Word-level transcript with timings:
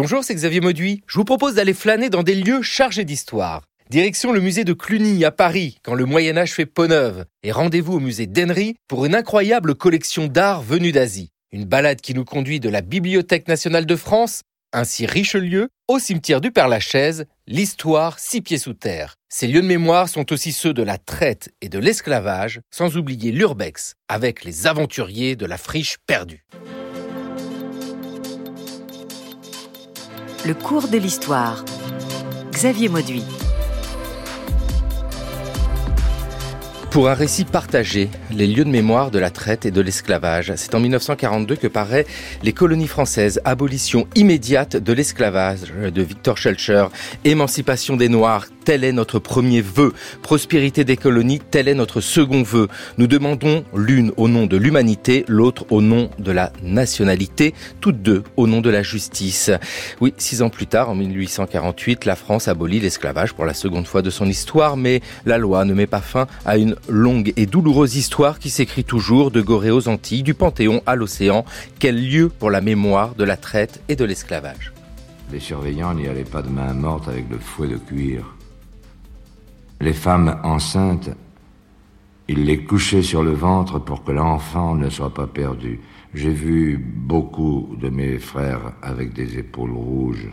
Bonjour, 0.00 0.22
c'est 0.22 0.36
Xavier 0.36 0.60
Mauduit. 0.60 1.02
Je 1.08 1.16
vous 1.16 1.24
propose 1.24 1.56
d'aller 1.56 1.74
flâner 1.74 2.08
dans 2.08 2.22
des 2.22 2.36
lieux 2.36 2.62
chargés 2.62 3.04
d'histoire. 3.04 3.64
Direction 3.90 4.30
le 4.30 4.40
musée 4.40 4.62
de 4.62 4.72
Cluny 4.72 5.24
à 5.24 5.32
Paris, 5.32 5.78
quand 5.82 5.94
le 5.94 6.04
Moyen 6.04 6.36
Âge 6.36 6.52
fait 6.52 6.66
peau 6.66 6.86
neuve. 6.86 7.24
Et 7.42 7.50
rendez-vous 7.50 7.94
au 7.94 7.98
musée 7.98 8.28
d'Henry 8.28 8.76
pour 8.86 9.06
une 9.06 9.16
incroyable 9.16 9.74
collection 9.74 10.28
d'art 10.28 10.62
venue 10.62 10.92
d'Asie. 10.92 11.30
Une 11.50 11.64
balade 11.64 12.00
qui 12.00 12.14
nous 12.14 12.24
conduit 12.24 12.60
de 12.60 12.68
la 12.68 12.80
Bibliothèque 12.80 13.48
nationale 13.48 13.86
de 13.86 13.96
France, 13.96 14.42
ainsi 14.72 15.04
Richelieu, 15.04 15.68
au 15.88 15.98
cimetière 15.98 16.40
du 16.40 16.52
Père-Lachaise, 16.52 17.24
l'histoire 17.48 18.20
six 18.20 18.40
pieds 18.40 18.58
sous 18.58 18.74
terre. 18.74 19.16
Ces 19.28 19.48
lieux 19.48 19.62
de 19.62 19.66
mémoire 19.66 20.08
sont 20.08 20.32
aussi 20.32 20.52
ceux 20.52 20.72
de 20.72 20.84
la 20.84 20.98
traite 20.98 21.50
et 21.60 21.68
de 21.68 21.80
l'esclavage, 21.80 22.60
sans 22.70 22.96
oublier 22.96 23.32
l'urbex, 23.32 23.94
avec 24.08 24.44
les 24.44 24.68
aventuriers 24.68 25.34
de 25.34 25.46
la 25.46 25.58
friche 25.58 25.96
perdue. 26.06 26.44
Le 30.48 30.54
cours 30.54 30.88
de 30.88 30.96
l'histoire. 30.96 31.62
Xavier 32.52 32.88
Mauduit. 32.88 33.22
Pour 36.90 37.10
un 37.10 37.12
récit 37.12 37.44
partagé, 37.44 38.08
les 38.30 38.46
lieux 38.46 38.64
de 38.64 38.70
mémoire 38.70 39.10
de 39.10 39.18
la 39.18 39.28
traite 39.28 39.66
et 39.66 39.70
de 39.70 39.82
l'esclavage, 39.82 40.54
c'est 40.56 40.74
en 40.74 40.80
1942 40.80 41.56
que 41.56 41.66
paraît 41.66 42.06
Les 42.42 42.54
colonies 42.54 42.88
françaises, 42.88 43.42
abolition 43.44 44.06
immédiate 44.14 44.78
de 44.78 44.92
l'esclavage 44.94 45.70
de 45.70 46.02
Victor 46.02 46.38
Schulcher, 46.38 46.86
émancipation 47.26 47.98
des 47.98 48.08
Noirs, 48.08 48.46
tel 48.68 48.84
est 48.84 48.92
notre 48.92 49.18
premier 49.18 49.62
vœu. 49.62 49.94
Prospérité 50.20 50.84
des 50.84 50.98
colonies, 50.98 51.40
tel 51.40 51.68
est 51.68 51.74
notre 51.74 52.02
second 52.02 52.42
vœu. 52.42 52.68
Nous 52.98 53.06
demandons 53.06 53.64
l'une 53.74 54.12
au 54.18 54.28
nom 54.28 54.44
de 54.44 54.58
l'humanité, 54.58 55.24
l'autre 55.26 55.64
au 55.70 55.80
nom 55.80 56.10
de 56.18 56.32
la 56.32 56.52
nationalité, 56.62 57.54
toutes 57.80 58.02
deux 58.02 58.24
au 58.36 58.46
nom 58.46 58.60
de 58.60 58.68
la 58.68 58.82
justice. 58.82 59.50
Oui, 60.02 60.12
six 60.18 60.42
ans 60.42 60.50
plus 60.50 60.66
tard, 60.66 60.90
en 60.90 60.94
1848, 60.94 62.04
la 62.04 62.14
France 62.14 62.46
abolit 62.46 62.78
l'esclavage 62.78 63.32
pour 63.32 63.46
la 63.46 63.54
seconde 63.54 63.86
fois 63.86 64.02
de 64.02 64.10
son 64.10 64.26
histoire, 64.26 64.76
mais 64.76 65.00
la 65.24 65.38
loi 65.38 65.64
ne 65.64 65.72
met 65.72 65.86
pas 65.86 66.02
fin 66.02 66.26
à 66.44 66.58
une 66.58 66.76
longue 66.90 67.32
et 67.38 67.46
douloureuse 67.46 67.96
histoire 67.96 68.38
qui 68.38 68.50
s'écrit 68.50 68.84
toujours 68.84 69.30
de 69.30 69.40
Gorée 69.40 69.70
aux 69.70 69.88
Antilles, 69.88 70.22
du 70.22 70.34
Panthéon 70.34 70.82
à 70.84 70.94
l'océan. 70.94 71.46
Quel 71.78 72.06
lieu 72.06 72.28
pour 72.28 72.50
la 72.50 72.60
mémoire 72.60 73.14
de 73.14 73.24
la 73.24 73.38
traite 73.38 73.80
et 73.88 73.96
de 73.96 74.04
l'esclavage? 74.04 74.74
Les 75.32 75.40
surveillants 75.40 75.94
n'y 75.94 76.06
allaient 76.06 76.24
pas 76.24 76.42
de 76.42 76.50
main 76.50 76.74
morte 76.74 77.08
avec 77.08 77.30
le 77.30 77.38
fouet 77.38 77.68
de 77.68 77.78
cuir. 77.78 78.34
Les 79.80 79.92
femmes 79.92 80.40
enceintes, 80.42 81.10
ils 82.26 82.44
les 82.44 82.64
couchaient 82.64 83.02
sur 83.02 83.22
le 83.22 83.32
ventre 83.32 83.78
pour 83.78 84.02
que 84.02 84.12
l'enfant 84.12 84.74
ne 84.74 84.90
soit 84.90 85.14
pas 85.14 85.26
perdu. 85.26 85.80
J'ai 86.14 86.32
vu 86.32 86.76
beaucoup 86.78 87.76
de 87.80 87.88
mes 87.88 88.18
frères 88.18 88.72
avec 88.82 89.12
des 89.12 89.38
épaules 89.38 89.70
rouges. 89.70 90.28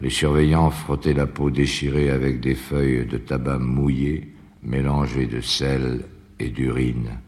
Les 0.00 0.10
surveillants 0.10 0.70
frottaient 0.70 1.14
la 1.14 1.26
peau 1.26 1.50
déchirée 1.50 2.10
avec 2.10 2.40
des 2.40 2.54
feuilles 2.54 3.06
de 3.06 3.18
tabac 3.18 3.58
mouillées, 3.58 4.32
mélangées 4.62 5.26
de 5.26 5.40
sel 5.40 6.04
et 6.38 6.50
d'urine. 6.50 7.18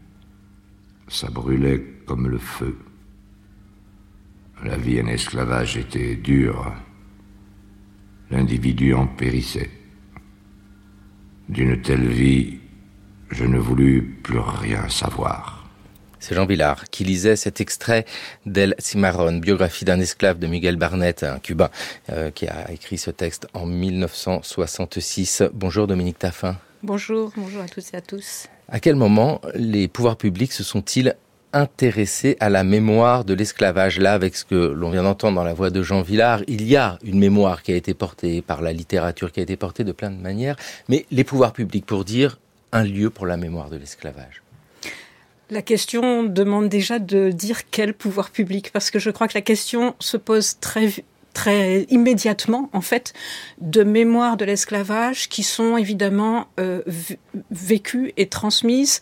Ça 1.09 1.29
brûlait 1.29 1.83
comme 2.05 2.29
le 2.29 2.37
feu. 2.37 2.77
La 4.63 4.77
vie 4.77 5.01
en 5.01 5.07
esclavage 5.07 5.75
était 5.75 6.15
dure. 6.15 6.71
L'individu 8.29 8.93
en 8.93 9.07
périssait. 9.07 9.80
D'une 11.51 11.81
telle 11.81 12.07
vie, 12.07 12.59
je 13.29 13.43
ne 13.43 13.59
voulus 13.59 14.21
plus 14.23 14.39
rien 14.39 14.87
savoir. 14.87 15.67
C'est 16.17 16.33
Jean 16.33 16.45
Villard 16.45 16.85
qui 16.89 17.03
lisait 17.03 17.35
cet 17.35 17.59
extrait 17.59 18.05
d'El 18.45 18.73
Cimarron, 18.79 19.33
biographie 19.33 19.83
d'un 19.83 19.99
esclave 19.99 20.39
de 20.39 20.47
Miguel 20.47 20.77
Barnett, 20.77 21.23
un 21.23 21.39
Cubain, 21.39 21.69
euh, 22.09 22.31
qui 22.31 22.47
a 22.47 22.71
écrit 22.71 22.97
ce 22.97 23.11
texte 23.11 23.49
en 23.53 23.65
1966. 23.65 25.43
Bonjour 25.51 25.87
Dominique 25.87 26.19
Taffin. 26.19 26.55
Bonjour, 26.83 27.33
bonjour 27.35 27.61
à 27.61 27.67
toutes 27.67 27.93
et 27.93 27.97
à 27.97 28.01
tous. 28.01 28.47
À 28.69 28.79
quel 28.79 28.95
moment 28.95 29.41
les 29.53 29.89
pouvoirs 29.89 30.15
publics 30.15 30.53
se 30.53 30.63
sont-ils 30.63 31.17
intéressé 31.53 32.37
à 32.39 32.49
la 32.49 32.63
mémoire 32.63 33.25
de 33.25 33.33
l'esclavage. 33.33 33.99
Là, 33.99 34.13
avec 34.13 34.35
ce 34.35 34.45
que 34.45 34.55
l'on 34.55 34.89
vient 34.89 35.03
d'entendre 35.03 35.35
dans 35.35 35.43
la 35.43 35.53
voix 35.53 35.69
de 35.69 35.83
Jean 35.83 36.01
Villard, 36.01 36.41
il 36.47 36.67
y 36.67 36.75
a 36.75 36.97
une 37.03 37.19
mémoire 37.19 37.63
qui 37.63 37.71
a 37.73 37.75
été 37.75 37.93
portée 37.93 38.41
par 38.41 38.61
la 38.61 38.73
littérature, 38.73 39.31
qui 39.31 39.39
a 39.39 39.43
été 39.43 39.57
portée 39.57 39.83
de 39.83 39.91
plein 39.91 40.09
de 40.09 40.21
manières, 40.21 40.55
mais 40.87 41.05
les 41.11 41.23
pouvoirs 41.23 41.53
publics 41.53 41.85
pour 41.85 42.05
dire 42.05 42.39
un 42.71 42.83
lieu 42.83 43.09
pour 43.09 43.25
la 43.25 43.37
mémoire 43.37 43.69
de 43.69 43.77
l'esclavage. 43.77 44.41
La 45.49 45.61
question 45.61 46.23
demande 46.23 46.69
déjà 46.69 46.97
de 46.97 47.29
dire 47.29 47.69
quel 47.69 47.93
pouvoir 47.93 48.29
public, 48.29 48.71
parce 48.71 48.89
que 48.89 48.99
je 48.99 49.09
crois 49.09 49.27
que 49.27 49.37
la 49.37 49.41
question 49.41 49.95
se 49.99 50.17
pose 50.17 50.57
très 50.59 51.03
très 51.33 51.83
immédiatement 51.89 52.69
en 52.73 52.81
fait 52.81 53.13
de 53.61 53.83
mémoire 53.83 54.35
de 54.35 54.43
l'esclavage 54.43 55.29
qui 55.29 55.43
sont 55.43 55.77
évidemment 55.77 56.47
euh, 56.59 56.81
vécues 57.51 58.11
et 58.17 58.27
transmises 58.27 58.99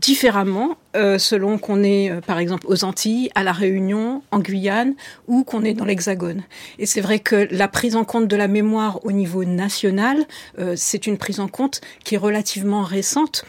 différemment 0.00 0.76
euh, 0.96 1.18
selon 1.18 1.58
qu'on 1.58 1.82
est 1.82 2.10
euh, 2.10 2.20
par 2.20 2.38
exemple 2.38 2.66
aux 2.68 2.84
Antilles, 2.84 3.30
à 3.34 3.44
la 3.44 3.52
Réunion, 3.52 4.22
en 4.30 4.38
Guyane 4.40 4.94
ou 5.28 5.44
qu'on 5.44 5.62
est 5.62 5.74
dans 5.74 5.84
l'Hexagone. 5.84 6.42
Et 6.78 6.86
c'est 6.86 7.00
vrai 7.00 7.18
que 7.18 7.48
la 7.50 7.68
prise 7.68 7.96
en 7.96 8.04
compte 8.04 8.28
de 8.28 8.36
la 8.36 8.48
mémoire 8.48 9.04
au 9.04 9.12
niveau 9.12 9.44
national, 9.44 10.24
euh, 10.58 10.74
c'est 10.76 11.06
une 11.06 11.18
prise 11.18 11.40
en 11.40 11.48
compte 11.48 11.80
qui 12.04 12.14
est 12.14 12.18
relativement 12.18 12.82
récente 12.82 13.44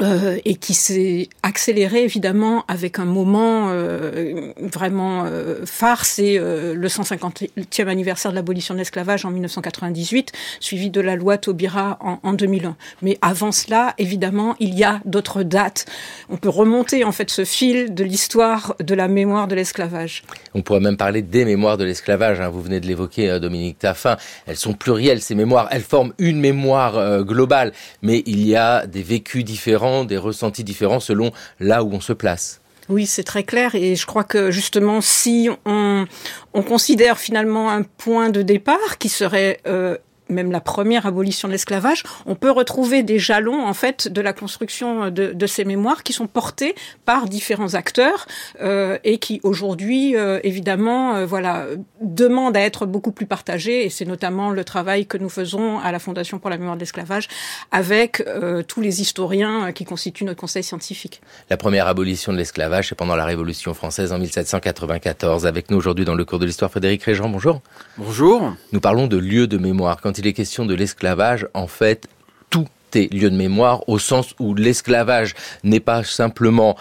euh, 0.00 0.38
et 0.44 0.54
qui 0.54 0.72
s'est 0.74 1.28
accéléré 1.42 2.04
évidemment 2.04 2.64
avec 2.68 3.00
un 3.00 3.04
moment 3.04 3.70
euh, 3.70 4.52
vraiment 4.60 5.24
euh, 5.26 5.66
phare, 5.66 6.04
c'est 6.04 6.38
le 6.38 6.86
150e 6.86 7.88
anniversaire 7.88 8.30
de 8.30 8.36
l'abolition 8.36 8.74
de 8.74 8.78
l'esclavage 8.78 9.24
en 9.24 9.30
1998, 9.30 10.30
suivi 10.60 10.90
de 10.90 11.00
la 11.00 11.16
loi 11.16 11.38
Taubira 11.38 11.98
en, 12.00 12.20
en, 12.22 12.32
2001. 12.34 12.76
Mais 13.02 13.18
avant 13.20 13.50
cela, 13.50 13.94
évidemment, 13.98 14.54
il 14.60 14.78
y 14.78 14.84
a 14.84 15.00
d'autres 15.06 15.42
dates. 15.42 15.86
On 16.28 16.36
peut 16.36 16.48
remonter 16.48 17.02
en 17.02 17.12
fait 17.12 17.28
ce 17.28 17.44
fil 17.44 17.92
de 17.92 18.04
l'histoire 18.04 18.76
de 18.78 18.94
la 18.94 19.08
mémoire 19.08 19.48
de 19.48 19.56
l'esclavage. 19.56 20.22
On 20.54 20.62
pourrait 20.62 20.80
même 20.80 20.96
parler 20.96 21.22
des 21.22 21.44
mémoires 21.44 21.78
de 21.78 21.84
l'esclavage. 21.84 22.40
Hein. 22.40 22.48
Vous 22.48 22.62
venez 22.62 22.78
de 22.78 22.86
l'évoquer, 22.86 23.40
Dominique 23.40 23.80
Taffin. 23.80 24.16
Elles 24.46 24.56
sont 24.56 24.72
plurielles 24.72 25.20
ces 25.20 25.34
mémoires. 25.34 25.68
Elles 25.72 25.82
forment 25.82 26.12
une 26.18 26.38
mémoire 26.38 27.24
globale, 27.24 27.72
mais 28.02 28.22
il 28.26 28.46
y 28.46 28.54
a 28.54 28.86
des 28.86 29.02
vécus 29.02 29.44
différents 29.44 29.79
des 30.04 30.18
ressentis 30.18 30.64
différents 30.64 31.00
selon 31.00 31.30
là 31.58 31.82
où 31.82 31.92
on 31.92 32.00
se 32.00 32.12
place. 32.12 32.60
Oui, 32.88 33.06
c'est 33.06 33.22
très 33.22 33.44
clair 33.44 33.74
et 33.74 33.94
je 33.94 34.04
crois 34.04 34.24
que 34.24 34.50
justement 34.50 35.00
si 35.00 35.48
on, 35.64 36.06
on 36.54 36.62
considère 36.62 37.18
finalement 37.18 37.70
un 37.70 37.82
point 37.82 38.30
de 38.30 38.42
départ 38.42 38.98
qui 38.98 39.08
serait 39.08 39.60
euh, 39.66 39.96
même 40.30 40.50
la 40.50 40.60
première 40.60 41.06
abolition 41.06 41.48
de 41.48 41.52
l'esclavage, 41.52 42.04
on 42.26 42.34
peut 42.34 42.50
retrouver 42.50 43.02
des 43.02 43.18
jalons 43.18 43.66
en 43.66 43.74
fait 43.74 44.08
de 44.08 44.20
la 44.20 44.32
construction 44.32 45.10
de, 45.10 45.32
de 45.32 45.46
ces 45.46 45.64
mémoires 45.64 46.02
qui 46.02 46.12
sont 46.12 46.26
portés 46.26 46.74
par 47.04 47.26
différents 47.26 47.74
acteurs 47.74 48.26
euh, 48.60 48.98
et 49.04 49.18
qui 49.18 49.40
aujourd'hui 49.42 50.16
euh, 50.16 50.40
évidemment 50.42 51.16
euh, 51.16 51.26
voilà 51.26 51.66
demandent 52.00 52.56
à 52.56 52.60
être 52.60 52.86
beaucoup 52.86 53.12
plus 53.12 53.26
partagés 53.26 53.84
et 53.84 53.90
c'est 53.90 54.04
notamment 54.04 54.50
le 54.50 54.64
travail 54.64 55.06
que 55.06 55.18
nous 55.18 55.28
faisons 55.28 55.78
à 55.78 55.92
la 55.92 55.98
Fondation 55.98 56.38
pour 56.38 56.50
la 56.50 56.58
mémoire 56.58 56.76
de 56.76 56.80
l'esclavage 56.80 57.28
avec 57.70 58.22
euh, 58.26 58.62
tous 58.62 58.80
les 58.80 59.00
historiens 59.00 59.72
qui 59.72 59.84
constituent 59.84 60.24
notre 60.24 60.40
conseil 60.40 60.62
scientifique. 60.62 61.20
La 61.48 61.56
première 61.56 61.86
abolition 61.86 62.32
de 62.32 62.38
l'esclavage 62.38 62.88
c'est 62.88 62.94
pendant 62.94 63.16
la 63.16 63.24
Révolution 63.24 63.74
française 63.74 64.12
en 64.12 64.18
1794 64.18 65.46
avec 65.46 65.70
nous 65.70 65.76
aujourd'hui 65.76 66.04
dans 66.04 66.14
le 66.14 66.24
cours 66.24 66.38
de 66.38 66.46
l'histoire 66.46 66.70
Frédéric 66.70 67.02
Régent 67.02 67.28
bonjour. 67.28 67.60
Bonjour. 67.98 68.54
Nous 68.72 68.80
parlons 68.80 69.06
de 69.06 69.16
lieux 69.16 69.46
de 69.46 69.58
mémoire 69.58 70.00
quand 70.00 70.18
il 70.20 70.26
est 70.26 70.32
question 70.32 70.66
de 70.66 70.74
l'esclavage, 70.74 71.48
en 71.54 71.66
fait, 71.66 72.06
tout 72.50 72.68
est 72.94 73.12
lieu 73.12 73.30
de 73.30 73.36
mémoire 73.36 73.88
au 73.88 73.98
sens 73.98 74.34
où 74.38 74.54
l'esclavage 74.54 75.34
n'est 75.64 75.80
pas 75.80 76.04
simplement 76.04 76.76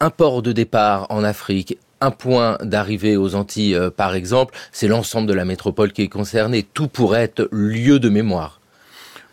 un 0.00 0.10
port 0.10 0.42
de 0.42 0.52
départ 0.52 1.06
en 1.10 1.24
Afrique, 1.24 1.78
un 2.00 2.10
point 2.10 2.58
d'arrivée 2.62 3.16
aux 3.16 3.34
Antilles, 3.34 3.74
euh, 3.74 3.90
par 3.90 4.14
exemple, 4.14 4.54
c'est 4.70 4.88
l'ensemble 4.88 5.26
de 5.26 5.34
la 5.34 5.44
métropole 5.44 5.92
qui 5.92 6.02
est 6.02 6.08
concernée. 6.08 6.62
Tout 6.62 6.88
pourrait 6.88 7.22
être 7.22 7.48
lieu 7.50 7.98
de 7.98 8.08
mémoire. 8.08 8.60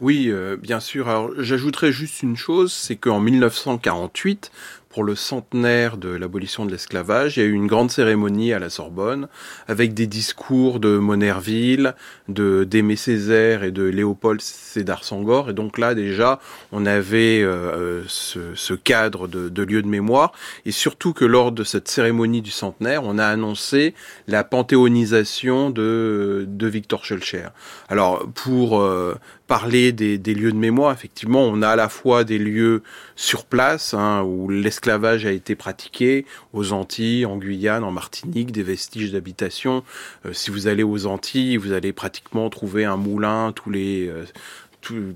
Oui, 0.02 0.28
euh, 0.30 0.58
bien 0.58 0.80
sûr. 0.80 1.08
Alors, 1.08 1.30
j'ajouterais 1.38 1.92
juste 1.92 2.22
une 2.22 2.36
chose, 2.36 2.74
c'est 2.74 2.96
qu'en 2.96 3.20
1948, 3.20 4.52
pour 4.96 5.04
le 5.04 5.16
centenaire 5.16 5.98
de 5.98 6.08
l'abolition 6.08 6.66
de 6.66 6.72
l'esclavage. 6.72 7.36
Il 7.36 7.42
y 7.42 7.44
a 7.44 7.48
eu 7.48 7.52
une 7.52 7.68
grande 7.68 7.92
cérémonie 7.92 8.54
à 8.54 8.60
la 8.60 8.70
Sorbonne 8.70 9.28
avec 9.68 9.94
des 9.94 10.08
discours 10.08 10.80
de 10.80 10.98
Monerville, 10.98 11.96
de 12.30 12.64
d'Aimé 12.64 12.96
Césaire 12.96 13.66
et 13.66 13.72
de 13.72 13.84
Léopold 13.84 14.40
Sédar 14.40 15.04
Sangor. 15.04 15.50
Et 15.50 15.54
donc 15.54 15.80
là 15.80 15.96
déjà, 15.96 16.40
on 16.72 16.86
avait 16.86 17.42
euh, 17.42 18.04
ce, 18.08 18.56
ce, 18.56 18.74
cadre 18.74 19.28
de, 19.28 19.50
de 19.50 19.64
lieu 19.64 19.82
de 19.82 19.88
mémoire. 19.90 20.32
Et 20.66 20.72
surtout 20.72 21.12
que 21.12 21.26
lors 21.26 21.52
de 21.52 21.66
cette 21.66 21.90
cérémonie 21.90 22.42
du 22.42 22.52
centenaire, 22.52 23.04
on 23.04 23.18
a 23.18 23.26
annoncé 23.26 23.96
la 24.30 24.46
panthéonisation 24.46 25.72
de, 25.72 26.46
de 26.48 26.68
Victor 26.68 27.04
Schulcher. 27.04 27.48
Alors 27.90 28.26
pour 28.34 28.80
euh, 28.80 29.16
parler 29.48 29.92
des, 29.92 30.18
des 30.18 30.34
lieux 30.34 30.52
de 30.52 30.58
mémoire, 30.58 30.92
effectivement, 30.92 31.44
on 31.44 31.62
a 31.62 31.70
à 31.70 31.76
la 31.76 31.90
fois 31.90 32.24
des 32.24 32.38
lieux 32.38 32.84
sur 33.16 33.46
place 33.46 33.94
hein, 33.94 34.24
où 34.24 34.50
l'esclavage 34.50 35.26
a 35.26 35.32
été 35.32 35.56
pratiqué 35.56 36.26
aux 36.54 36.72
Antilles, 36.72 37.26
en 37.26 37.38
Guyane, 37.38 37.84
en 37.84 37.92
Martinique, 37.92 38.52
des 38.52 38.64
vestiges 38.64 39.12
d'habitation. 39.12 39.84
si 40.32 40.52
vous 40.52 40.68
allez 40.68 40.84
aux 40.84 41.06
Antilles, 41.06 41.58
vous 41.58 41.72
allez 41.72 41.94
pratiquement 41.94 42.50
trouver 42.50 42.86
un 42.86 42.98
moulin 42.98 43.52
tous 43.54 43.70
les 43.70 44.12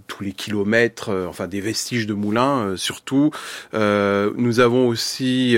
tous, 0.07 0.23
les 0.23 0.31
kilomètres, 0.31 1.09
euh, 1.09 1.27
enfin 1.27 1.47
des 1.47 1.61
vestiges 1.61 2.07
de 2.07 2.13
moulins 2.13 2.59
euh, 2.59 2.77
surtout. 2.77 3.31
Euh, 3.73 4.31
nous 4.35 4.59
avons 4.59 4.87
aussi 4.87 5.57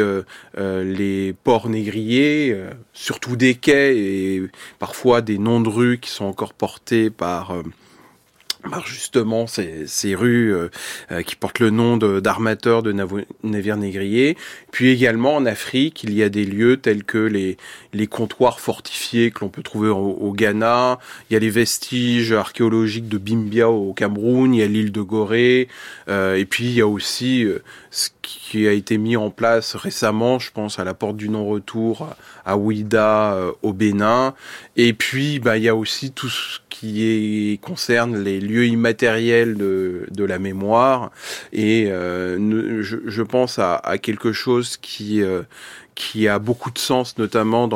les 0.58 1.34
ports 1.44 1.70
négriers, 1.70 2.56
surtout 2.94 3.36
des 3.36 3.56
quais 3.56 3.98
et 3.98 4.50
parfois 4.80 5.22
des 5.22 5.38
noms 5.38 5.62
de 5.62 5.70
rues 5.70 6.00
qui 6.00 6.10
sont 6.10 6.26
encore 6.26 6.54
portés 6.54 7.10
par 7.10 7.56
justement 8.86 9.48
ces, 9.48 9.88
ces 9.88 10.16
rues 10.16 10.54
euh, 10.54 10.70
euh, 11.12 11.22
qui 11.22 11.36
portent 11.36 11.60
le 11.60 11.70
nom 11.70 11.98
d'armateurs 11.98 12.84
de, 12.84 12.94
navires 13.44 13.78
négriers. 13.78 14.38
Puis 14.72 14.90
également 14.90 15.36
en 15.36 15.46
Afrique, 15.46 16.04
il 16.04 16.14
y 16.14 16.24
a 16.24 16.30
des 16.30 16.46
lieux 16.46 16.78
tels 16.78 17.04
que 17.04 17.18
les, 17.18 17.58
les 17.94 18.08
comptoirs 18.08 18.60
fortifiés 18.60 19.32
que 19.32 19.42
l'on 19.42 19.50
peut 19.50 19.64
trouver 19.64 19.90
au, 19.90 20.32
Ghana. 20.32 21.00
Il 21.30 21.34
y 21.34 21.36
a 21.36 21.40
les 21.40 21.50
vestiges 21.50 22.32
archéologiques 22.32 23.08
de 23.08 23.18
Bimbia 23.18 23.70
au 23.70 23.94
Cameroun. 23.94 24.54
Il 24.54 24.60
y 24.60 24.64
a 24.64 24.68
l'île 24.68 24.92
de 24.92 25.02
Gorée. 25.02 25.68
Euh, 26.08 26.36
et 26.36 26.46
puis 26.46 26.66
il 26.66 26.74
y 26.74 26.82
a 26.82 26.88
aussi 26.88 27.46
ce 27.90 28.10
qui 28.22 28.68
a 28.68 28.72
été 28.72 28.98
mis 28.98 29.18
en 29.18 29.30
place 29.30 29.76
récemment, 29.76 30.40
je 30.40 30.52
pense 30.52 30.80
à 30.80 30.84
la 30.84 30.94
porte 30.94 31.18
du 31.18 31.28
non-retour 31.28 32.08
à 32.46 32.58
Ouida 32.58 33.38
au 33.62 33.74
Bénin. 33.74 34.34
Et 34.78 34.94
puis 34.94 35.40
bah 35.40 35.58
il 35.58 35.64
y 35.64 35.70
a 35.70 35.76
aussi 35.76 36.12
tout 36.12 36.30
ce 36.30 36.60
qui 36.70 37.04
est, 37.54 37.62
concerne 37.62 38.18
les 38.18 38.40
lieux 38.40 38.66
immatériels 38.66 39.56
de, 39.56 40.08
de 40.10 40.24
la 40.24 40.40
mémoire. 40.40 41.12
Et 41.54 41.88
euh, 41.92 42.82
je, 42.82 42.98
je, 43.06 43.24
pense 43.24 43.60
à, 43.60 43.76
à, 43.76 43.98
quelque 43.98 44.32
chose 44.32 44.61
qui 44.78 45.22
euh, 45.22 45.44
qui 45.96 46.28
a 46.28 46.40
beaucoup 46.40 46.72
de 46.72 46.80
sens, 46.80 47.18
notamment 47.18 47.70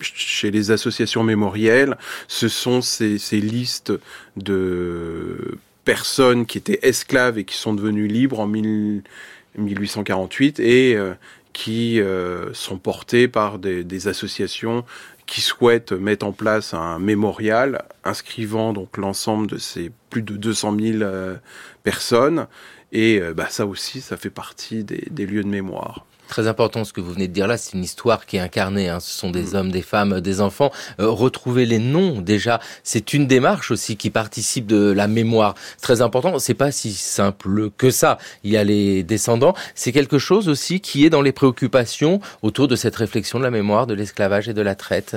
chez 0.00 0.50
les 0.50 0.70
associations 0.70 1.22
mémorielles. 1.22 1.96
Ce 2.28 2.48
sont 2.48 2.82
ces, 2.82 3.18
listes 3.32 3.92
de 4.36 5.58
personnes 5.84 6.44
qui 6.44 6.58
étaient 6.58 6.80
esclaves 6.82 7.38
et 7.38 7.44
qui 7.44 7.56
sont 7.56 7.72
devenues 7.72 8.08
libres 8.08 8.40
en 8.40 8.46
1848 8.46 10.60
et 10.60 10.96
euh, 10.96 11.14
qui 11.52 12.00
euh, 12.00 12.52
sont 12.52 12.78
portées 12.78 13.28
par 13.28 13.58
des, 13.58 14.08
associations 14.08 14.84
qui 15.26 15.40
souhaitent 15.40 15.92
mettre 15.92 16.26
en 16.26 16.32
place 16.32 16.74
un 16.74 16.98
mémorial 16.98 17.84
inscrivant 18.04 18.72
donc 18.72 18.96
l'ensemble 18.96 19.46
de 19.46 19.58
ces 19.58 19.92
plus 20.10 20.22
de 20.22 20.36
200 20.36 20.76
000 20.78 21.02
euh, 21.02 21.36
personnes. 21.84 22.46
Et 22.92 23.20
euh, 23.20 23.34
bah, 23.34 23.46
ça 23.50 23.66
aussi, 23.66 24.00
ça 24.00 24.16
fait 24.16 24.30
partie 24.30 24.84
des, 24.84 25.06
des 25.10 25.26
lieux 25.26 25.42
de 25.42 25.48
mémoire. 25.48 26.06
Très 26.30 26.46
important 26.46 26.84
ce 26.84 26.92
que 26.92 27.00
vous 27.00 27.12
venez 27.12 27.26
de 27.26 27.32
dire 27.32 27.48
là, 27.48 27.56
c'est 27.56 27.72
une 27.72 27.82
histoire 27.82 28.24
qui 28.24 28.36
est 28.36 28.40
incarnée. 28.40 28.88
Hein. 28.88 29.00
Ce 29.00 29.10
sont 29.10 29.30
des 29.30 29.52
mm. 29.52 29.54
hommes, 29.56 29.72
des 29.72 29.82
femmes, 29.82 30.20
des 30.20 30.40
enfants. 30.40 30.70
Euh, 31.00 31.08
retrouver 31.08 31.66
les 31.66 31.80
noms 31.80 32.20
déjà, 32.20 32.60
c'est 32.84 33.14
une 33.14 33.26
démarche 33.26 33.72
aussi 33.72 33.96
qui 33.96 34.10
participe 34.10 34.64
de 34.66 34.92
la 34.92 35.08
mémoire. 35.08 35.56
Très 35.82 36.02
important. 36.02 36.38
C'est 36.38 36.54
pas 36.54 36.70
si 36.70 36.92
simple 36.92 37.70
que 37.76 37.90
ça. 37.90 38.16
Il 38.44 38.52
y 38.52 38.56
a 38.56 38.62
les 38.62 39.02
descendants. 39.02 39.54
C'est 39.74 39.90
quelque 39.90 40.20
chose 40.20 40.48
aussi 40.48 40.80
qui 40.80 41.04
est 41.04 41.10
dans 41.10 41.20
les 41.20 41.32
préoccupations 41.32 42.20
autour 42.42 42.68
de 42.68 42.76
cette 42.76 42.94
réflexion 42.94 43.40
de 43.40 43.44
la 43.44 43.50
mémoire, 43.50 43.88
de 43.88 43.94
l'esclavage 43.94 44.48
et 44.48 44.54
de 44.54 44.62
la 44.62 44.76
traite. 44.76 45.16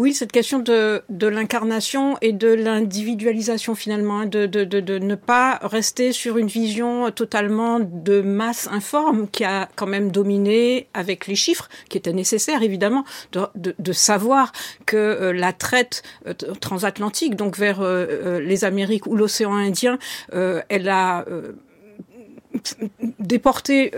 Oui, 0.00 0.14
cette 0.14 0.32
question 0.32 0.60
de, 0.60 1.02
de 1.10 1.26
l'incarnation 1.26 2.16
et 2.22 2.32
de 2.32 2.48
l'individualisation 2.48 3.74
finalement, 3.74 4.20
hein, 4.20 4.26
de, 4.26 4.46
de, 4.46 4.64
de, 4.64 4.98
ne 4.98 5.14
pas 5.14 5.58
rester 5.60 6.12
sur 6.12 6.38
une 6.38 6.46
vision 6.46 7.10
totalement 7.10 7.80
de 7.80 8.22
masse 8.22 8.66
informe 8.72 9.28
qui 9.28 9.44
a 9.44 9.68
quand 9.76 9.86
même 9.86 10.10
dominé 10.10 10.88
avec 10.94 11.26
les 11.26 11.34
chiffres, 11.34 11.68
qui 11.90 11.98
étaient 11.98 12.14
nécessaires 12.14 12.62
évidemment, 12.62 13.04
de, 13.32 13.74
de, 13.78 13.92
savoir 13.92 14.52
que 14.86 14.96
euh, 14.96 15.32
la 15.34 15.52
traite 15.52 16.02
euh, 16.26 16.32
transatlantique, 16.32 17.36
donc 17.36 17.58
vers 17.58 17.82
euh, 17.82 18.40
les 18.40 18.64
Amériques 18.64 19.06
ou 19.06 19.16
l'océan 19.16 19.52
Indien, 19.54 19.98
elle 20.32 20.88
a 20.88 21.26
déporté 23.18 23.92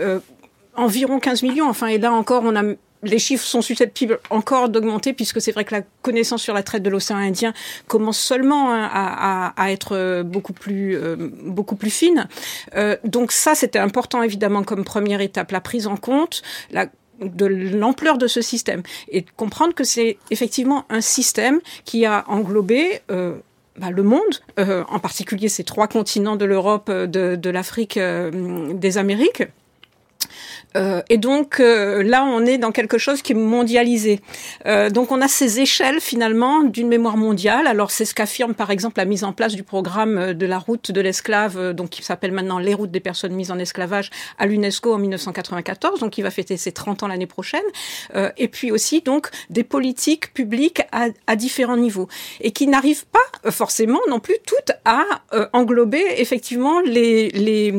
environ 0.75 1.21
15 1.21 1.43
millions. 1.43 1.69
Enfin, 1.69 1.87
et 1.87 1.97
là 1.97 2.11
encore, 2.11 2.43
on 2.43 2.57
a 2.57 2.73
les 3.03 3.19
chiffres 3.19 3.45
sont 3.45 3.61
susceptibles 3.61 4.19
encore 4.29 4.69
d'augmenter 4.69 5.13
puisque 5.13 5.41
c'est 5.41 5.51
vrai 5.51 5.65
que 5.65 5.75
la 5.75 5.81
connaissance 6.01 6.41
sur 6.41 6.53
la 6.53 6.63
traite 6.63 6.83
de 6.83 6.89
l'océan 6.89 7.17
Indien 7.17 7.53
commence 7.87 8.19
seulement 8.19 8.71
hein, 8.73 8.89
à, 9.55 9.71
être 9.71 9.95
euh, 9.95 10.23
beaucoup 10.23 10.53
plus 10.53 10.95
euh, 10.95 11.15
beaucoup 11.43 11.75
plus 11.75 11.89
fine. 11.89 12.27
Euh, 12.75 12.97
donc 13.03 13.31
ça, 13.31 13.55
c'était 13.55 13.79
important 13.79 14.23
évidemment 14.23 14.63
comme 14.63 14.83
première 14.83 15.21
étape, 15.21 15.51
la 15.51 15.61
prise 15.61 15.87
en 15.87 15.97
compte, 15.97 16.41
de 17.21 17.45
l'ampleur 17.45 18.17
de 18.17 18.27
ce 18.27 18.41
système 18.41 18.81
et 19.07 19.21
de 19.21 19.29
comprendre 19.35 19.73
que 19.73 19.83
c'est 19.83 20.17
effectivement 20.31 20.85
un 20.89 21.01
système 21.01 21.59
qui 21.85 22.05
a 22.05 22.25
englobé 22.27 23.01
bah, 23.07 23.91
le 23.91 24.03
monde, 24.03 24.21
en 24.57 24.99
particulier 24.99 25.47
ces 25.47 25.63
trois 25.63 25.87
continents 25.87 26.35
de 26.35 26.45
l'Europe, 26.45 26.91
de 26.91 27.49
l'Afrique, 27.49 27.99
des 27.99 28.97
Amériques 28.97 29.43
euh, 30.75 31.01
et 31.09 31.17
donc 31.17 31.59
euh, 31.59 32.03
là, 32.03 32.23
on 32.23 32.45
est 32.45 32.57
dans 32.57 32.71
quelque 32.71 32.97
chose 32.97 33.21
qui 33.21 33.33
est 33.33 33.35
mondialisé. 33.35 34.19
Euh, 34.65 34.89
donc 34.89 35.11
on 35.11 35.21
a 35.21 35.27
ces 35.27 35.59
échelles 35.59 35.99
finalement 35.99 36.63
d'une 36.63 36.87
mémoire 36.87 37.17
mondiale. 37.17 37.67
Alors 37.67 37.91
c'est 37.91 38.05
ce 38.05 38.15
qu'affirme 38.15 38.53
par 38.53 38.71
exemple 38.71 38.97
la 38.97 39.05
mise 39.05 39.23
en 39.23 39.33
place 39.33 39.55
du 39.55 39.63
programme 39.63 40.33
de 40.33 40.45
la 40.45 40.59
route 40.59 40.91
de 40.91 41.01
l'esclave, 41.01 41.73
donc 41.73 41.89
qui 41.89 42.03
s'appelle 42.03 42.31
maintenant 42.31 42.59
les 42.59 42.73
routes 42.73 42.91
des 42.91 42.99
personnes 42.99 43.33
mises 43.33 43.51
en 43.51 43.59
esclavage 43.59 44.09
à 44.37 44.45
l'UNESCO 44.45 44.93
en 44.93 44.97
1994, 44.97 45.99
donc 45.99 46.11
qui 46.11 46.21
va 46.21 46.31
fêter 46.31 46.57
ses 46.57 46.71
30 46.71 47.03
ans 47.03 47.07
l'année 47.07 47.27
prochaine. 47.27 47.61
et 48.37 48.47
puis 48.47 48.71
aussi 48.71 49.01
donc 49.01 49.29
des 49.49 49.63
politiques 49.63 50.33
publiques 50.33 50.81
à, 50.91 51.35
différents 51.35 51.77
niveaux 51.77 52.07
et 52.41 52.51
qui 52.51 52.67
n'arrivent 52.67 53.05
pas 53.05 53.51
forcément 53.51 53.99
non 54.09 54.19
plus 54.19 54.35
toutes 54.45 54.71
à 54.85 55.03
englober 55.53 56.03
effectivement 56.17 56.79
les 56.81 57.29
les, 57.29 57.71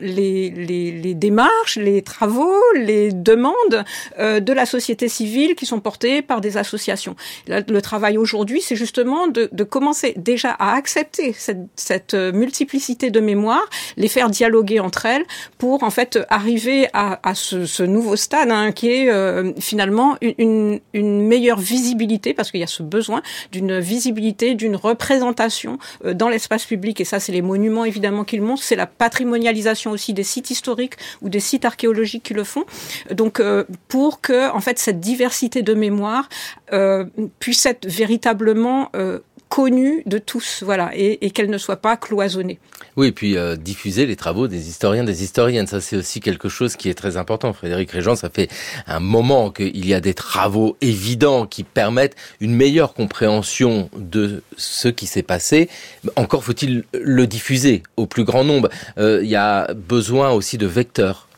les, 0.00 0.50
les, 0.50 0.92
les 0.92 1.14
démarches, 1.14 1.76
les 1.82 2.02
travaux 2.02 2.62
les 2.74 3.12
demandes 3.12 3.84
euh, 4.18 4.40
de 4.40 4.52
la 4.52 4.66
société 4.66 5.08
civile 5.08 5.54
qui 5.54 5.66
sont 5.66 5.80
portées 5.80 6.22
par 6.22 6.40
des 6.40 6.56
associations. 6.56 7.16
Le 7.46 7.80
travail 7.80 8.18
aujourd'hui, 8.18 8.60
c'est 8.60 8.76
justement 8.76 9.26
de, 9.28 9.48
commencer 9.64 10.14
déjà 10.16 10.50
à 10.50 10.74
accepter 10.74 11.34
cette, 11.76 12.14
euh, 12.14 12.32
multiplicité 12.32 13.10
de 13.10 13.20
mémoires, 13.20 13.68
les 13.96 14.08
faire 14.08 14.28
dialoguer 14.28 14.80
entre 14.80 15.06
elles 15.06 15.24
pour 15.58 15.82
en 15.82 15.90
fait 15.90 16.18
arriver 16.28 16.88
à, 16.92 17.20
ce, 17.34 17.82
nouveau 17.82 18.16
stade 18.16 18.50
hein, 18.50 18.72
qui 18.72 18.90
est 18.90 19.10
euh, 19.10 19.52
finalement 19.58 20.16
une, 20.22 20.80
meilleure 20.92 21.58
visibilité 21.58 22.34
parce 22.34 22.50
qu'il 22.50 22.60
y 22.60 22.64
a 22.64 22.68
ce 22.68 22.82
besoin 22.82 23.22
d'une 23.50 23.78
visibilité, 23.78 24.54
d'une 24.54 24.76
représentation 24.76 25.78
dans 26.04 26.28
l'espace 26.28 26.64
public 26.64 27.00
et 27.00 27.04
ça 27.04 27.20
c'est 27.20 27.32
les 27.32 27.42
monuments 27.42 27.84
évidemment 27.84 28.24
qu'ils 28.24 28.42
montrent, 28.42 28.62
c'est 28.62 28.76
la 28.76 28.86
patrimonialisation 28.86 29.90
aussi 29.90 30.12
des 30.12 30.22
sites 30.22 30.50
historiques 30.50 30.94
ou 31.22 31.28
des 31.28 31.40
sites 31.40 31.64
archéologiques 31.64 31.71
qui 31.76 32.34
le 32.34 32.44
font. 32.44 32.64
Donc 33.10 33.40
euh, 33.40 33.64
pour 33.88 34.20
que 34.20 34.50
en 34.50 34.60
fait 34.60 34.78
cette 34.78 35.00
diversité 35.00 35.62
de 35.62 35.74
mémoire 35.74 36.28
euh, 36.72 37.04
puisse 37.38 37.66
être 37.66 37.86
véritablement 37.86 38.90
euh, 38.96 39.20
connue 39.48 40.02
de 40.06 40.16
tous, 40.16 40.62
voilà, 40.64 40.92
et, 40.94 41.30
qu'elle 41.30 41.50
ne 41.50 41.58
soit 41.58 41.76
pas 41.76 41.98
cloisonnée. 41.98 42.58
Oui, 42.96 43.08
et 43.08 43.12
puis 43.12 43.36
diffuser 43.58 44.06
les 44.06 44.16
travaux 44.16 44.48
des 44.48 44.70
historiens, 44.70 45.04
des 45.04 45.22
historiennes, 45.22 45.66
ça 45.66 45.82
c'est 45.82 45.94
aussi 45.94 46.20
quelque 46.20 46.48
chose 46.48 46.74
qui 46.74 46.88
est 46.88 46.94
très 46.94 47.18
important. 47.18 47.52
Frédéric 47.52 47.90
Régent, 47.90 48.16
ça 48.16 48.30
fait 48.30 48.48
un 48.86 48.98
moment 48.98 49.50
qu'il 49.50 49.86
y 49.86 49.92
a 49.92 50.00
des 50.00 50.14
travaux 50.14 50.78
évidents 50.80 51.46
qui 51.46 51.64
permettent 51.64 52.16
une 52.40 52.54
meilleure 52.54 52.94
compréhension 52.94 53.90
de 53.94 54.42
ce 54.56 54.88
qui 54.88 55.06
s'est 55.06 55.22
passé. 55.22 55.68
Encore 56.16 56.44
faut-il 56.44 56.84
le 56.94 57.26
diffuser 57.26 57.82
au 57.98 58.06
plus 58.06 58.24
grand 58.24 58.44
nombre. 58.44 58.70
il 58.96 59.28
y 59.28 59.36
a 59.36 59.74
besoin 59.74 60.30
aussi 60.30 60.56
de 60.56 60.66
vecteurs 60.66 61.28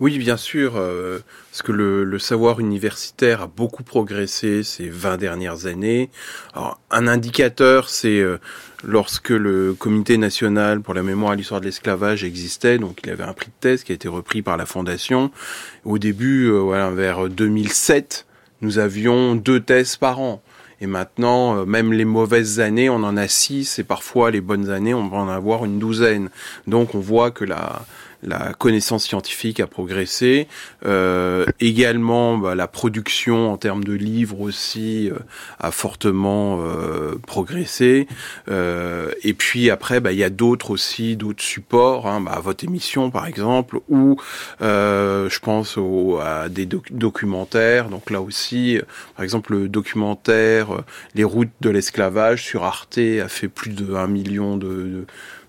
oui, 0.00 0.18
bien 0.18 0.36
sûr, 0.36 0.74
euh, 0.76 1.18
parce 1.50 1.62
que 1.62 1.72
le, 1.72 2.04
le, 2.04 2.18
savoir 2.20 2.60
universitaire 2.60 3.42
a 3.42 3.46
beaucoup 3.48 3.82
progressé 3.82 4.62
ces 4.62 4.88
20 4.88 5.16
dernières 5.16 5.66
années. 5.66 6.08
Alors, 6.54 6.80
un 6.92 7.08
indicateur, 7.08 7.88
c'est 7.88 8.20
euh, 8.20 8.38
lorsque 8.84 9.30
le 9.30 9.74
Comité 9.74 10.16
national 10.16 10.82
pour 10.82 10.94
la 10.94 11.02
mémoire 11.02 11.32
et 11.32 11.36
l'histoire 11.36 11.60
de 11.60 11.66
l'esclavage 11.66 12.22
existait, 12.22 12.78
donc 12.78 13.00
il 13.02 13.10
avait 13.10 13.24
un 13.24 13.32
prix 13.32 13.48
de 13.48 13.52
thèse 13.58 13.82
qui 13.82 13.90
a 13.90 13.96
été 13.96 14.06
repris 14.06 14.40
par 14.40 14.56
la 14.56 14.66
Fondation. 14.66 15.32
Au 15.84 15.98
début, 15.98 16.44
euh, 16.44 16.58
voilà, 16.58 16.90
vers 16.90 17.28
2007, 17.28 18.24
nous 18.60 18.78
avions 18.78 19.34
deux 19.34 19.58
thèses 19.58 19.96
par 19.96 20.20
an. 20.20 20.40
Et 20.80 20.86
maintenant, 20.86 21.66
même 21.66 21.92
les 21.92 22.04
mauvaises 22.04 22.60
années, 22.60 22.88
on 22.88 23.02
en 23.02 23.16
a 23.16 23.26
six, 23.26 23.80
et 23.80 23.82
parfois 23.82 24.30
les 24.30 24.40
bonnes 24.40 24.70
années, 24.70 24.94
on 24.94 25.08
va 25.08 25.16
en 25.16 25.28
avoir 25.28 25.64
une 25.64 25.80
douzaine. 25.80 26.30
Donc 26.68 26.94
on 26.94 27.00
voit 27.00 27.32
que 27.32 27.44
la, 27.44 27.84
la 28.22 28.52
connaissance 28.54 29.04
scientifique 29.04 29.60
a 29.60 29.66
progressé, 29.66 30.48
euh, 30.84 31.46
également 31.60 32.36
bah, 32.36 32.54
la 32.54 32.66
production 32.66 33.52
en 33.52 33.56
termes 33.56 33.84
de 33.84 33.92
livres 33.92 34.40
aussi 34.40 35.10
euh, 35.10 35.18
a 35.60 35.70
fortement 35.70 36.60
euh, 36.60 37.14
progressé, 37.26 38.08
euh, 38.50 39.10
et 39.22 39.34
puis 39.34 39.70
après 39.70 40.00
bah, 40.00 40.12
il 40.12 40.18
y 40.18 40.24
a 40.24 40.30
d'autres 40.30 40.70
aussi, 40.70 41.16
d'autres 41.16 41.42
supports, 41.42 42.08
hein, 42.08 42.20
bah, 42.20 42.40
votre 42.42 42.64
émission 42.64 43.10
par 43.10 43.26
exemple, 43.26 43.78
ou 43.88 44.16
je 44.60 45.38
pense 45.40 45.78
au, 45.78 46.18
à 46.18 46.48
des 46.48 46.66
documentaires, 46.66 47.88
donc 47.88 48.10
là 48.10 48.20
aussi, 48.20 48.78
par 49.16 49.24
exemple 49.24 49.52
le 49.52 49.68
documentaire 49.68 50.68
Les 51.14 51.24
routes 51.24 51.50
de 51.60 51.70
l'esclavage 51.70 52.42
sur 52.44 52.64
Arte 52.64 52.98
a 52.98 53.28
fait 53.28 53.48
plus 53.48 53.70
de 53.70 53.94
un 53.94 54.06
million 54.06 54.56
de, 54.56 54.66
de 54.66 55.06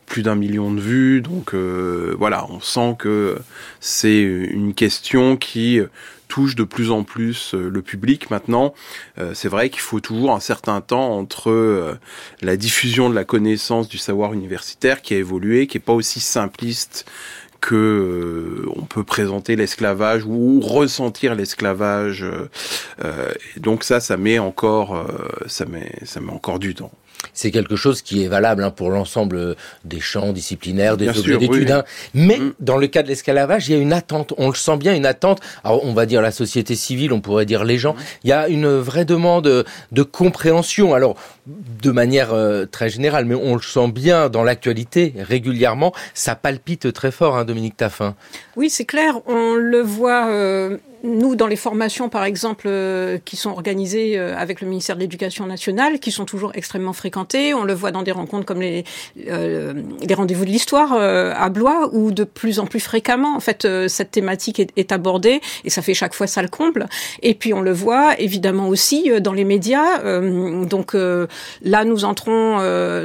plus 0.09 0.23
d'un 0.23 0.35
million 0.35 0.73
de 0.73 0.81
vues. 0.81 1.21
Donc 1.21 1.53
euh, 1.53 2.13
voilà, 2.19 2.45
on 2.49 2.59
sent 2.59 2.95
que 2.99 3.37
c'est 3.79 4.19
une 4.19 4.73
question 4.73 5.37
qui 5.37 5.79
touche 6.27 6.55
de 6.55 6.63
plus 6.63 6.91
en 6.91 7.03
plus 7.03 7.53
euh, 7.53 7.69
le 7.69 7.81
public 7.81 8.29
maintenant. 8.29 8.73
Euh, 9.17 9.33
c'est 9.33 9.47
vrai 9.47 9.69
qu'il 9.69 9.81
faut 9.81 9.99
toujours 9.99 10.31
un 10.31 10.39
certain 10.41 10.81
temps 10.81 11.17
entre 11.17 11.97
la 12.41 12.57
diffusion 12.57 13.09
de 13.09 13.15
la 13.15 13.23
connaissance 13.23 13.87
du 13.87 13.97
savoir 13.97 14.33
universitaire 14.33 15.01
qui 15.01 15.13
a 15.13 15.17
évolué, 15.17 15.67
qui 15.67 15.77
est 15.77 15.81
pas 15.81 15.93
aussi 15.93 16.19
simpliste 16.19 17.05
que 17.61 18.65
on 18.75 18.83
peut 18.83 19.03
présenter 19.03 19.57
l'esclavage 19.57 20.23
ou 20.25 20.61
ressentir 20.61 21.35
l'esclavage. 21.35 22.25
donc 23.57 23.83
ça, 23.83 23.99
ça 23.99 24.15
met 24.15 24.39
encore, 24.39 25.05
ça 25.45 25.65
met, 25.65 25.91
ça 26.05 26.21
met 26.21 26.31
encore 26.31 26.59
du 26.59 26.73
temps 26.73 26.91
c'est 27.33 27.51
quelque 27.51 27.75
chose 27.75 28.01
qui 28.01 28.23
est 28.23 28.27
valable 28.27 28.63
hein, 28.63 28.71
pour 28.71 28.89
l'ensemble 28.89 29.55
des 29.85 29.99
champs 29.99 30.33
disciplinaires, 30.33 30.97
des 30.97 31.09
objets 31.09 31.37
d'études. 31.37 31.71
Hein. 31.71 31.83
Mais 32.13 32.37
mm. 32.37 32.53
dans 32.59 32.77
le 32.77 32.87
cas 32.87 33.03
de 33.03 33.07
l'esclavage, 33.07 33.69
il 33.69 33.75
y 33.75 33.79
a 33.79 33.81
une 33.81 33.93
attente. 33.93 34.33
On 34.37 34.49
le 34.49 34.55
sent 34.55 34.77
bien, 34.77 34.93
une 34.95 35.05
attente. 35.05 35.39
Alors, 35.63 35.85
on 35.85 35.93
va 35.93 36.05
dire 36.05 36.21
la 36.21 36.31
société 36.31 36.75
civile, 36.75 37.13
on 37.13 37.21
pourrait 37.21 37.45
dire 37.45 37.63
les 37.63 37.77
gens. 37.77 37.93
Mm. 37.93 37.97
Il 38.23 38.29
y 38.29 38.33
a 38.33 38.47
une 38.47 38.67
vraie 38.77 39.05
demande 39.05 39.65
de 39.91 40.03
compréhension. 40.03 40.93
Alors, 40.93 41.15
de 41.81 41.91
manière 41.91 42.33
euh, 42.33 42.65
très 42.65 42.89
générale, 42.89 43.25
mais 43.25 43.35
on 43.35 43.55
le 43.55 43.61
sent 43.61 43.91
bien 43.91 44.29
dans 44.29 44.43
l'actualité 44.43 45.13
régulièrement. 45.17 45.93
Ça 46.13 46.35
palpite 46.35 46.91
très 46.93 47.11
fort, 47.11 47.37
hein, 47.37 47.45
Dominique 47.45 47.77
Taffin. 47.77 48.15
Oui, 48.55 48.69
c'est 48.69 48.85
clair. 48.85 49.19
On 49.27 49.55
le 49.55 49.81
voit. 49.81 50.27
Euh 50.29 50.77
nous, 51.03 51.35
dans 51.35 51.47
les 51.47 51.55
formations, 51.55 52.09
par 52.09 52.23
exemple, 52.23 52.67
euh, 52.67 53.17
qui 53.23 53.37
sont 53.37 53.51
organisées 53.51 54.17
euh, 54.17 54.35
avec 54.37 54.61
le 54.61 54.67
ministère 54.67 54.95
de 54.95 55.01
l'Éducation 55.01 55.45
nationale, 55.45 55.99
qui 55.99 56.11
sont 56.11 56.25
toujours 56.25 56.51
extrêmement 56.55 56.93
fréquentées, 56.93 57.53
on 57.53 57.63
le 57.63 57.73
voit 57.73 57.91
dans 57.91 58.03
des 58.03 58.11
rencontres 58.11 58.45
comme 58.45 58.61
les, 58.61 58.83
euh, 59.27 59.73
les 60.01 60.13
rendez-vous 60.13 60.45
de 60.45 60.49
l'histoire 60.49 60.93
à 60.93 61.49
Blois, 61.49 61.89
où 61.93 62.11
de 62.11 62.23
plus 62.23 62.59
en 62.59 62.65
plus 62.65 62.79
fréquemment, 62.79 63.35
en 63.35 63.39
fait, 63.39 63.67
cette 63.87 64.11
thématique 64.11 64.59
est, 64.59 64.71
est, 64.75 64.91
abordée, 64.91 65.41
et 65.63 65.69
ça 65.69 65.81
fait 65.81 65.93
chaque 65.93 66.13
fois 66.13 66.27
ça 66.27 66.41
le 66.41 66.47
comble. 66.47 66.87
Et 67.21 67.33
puis 67.33 67.53
on 67.53 67.61
le 67.61 67.71
voit 67.71 68.19
évidemment 68.19 68.67
aussi 68.67 69.11
dans 69.21 69.33
les 69.33 69.43
médias. 69.43 70.19
donc 70.65 70.93
là, 70.93 71.85
nous 71.85 72.05
entrons 72.05 72.57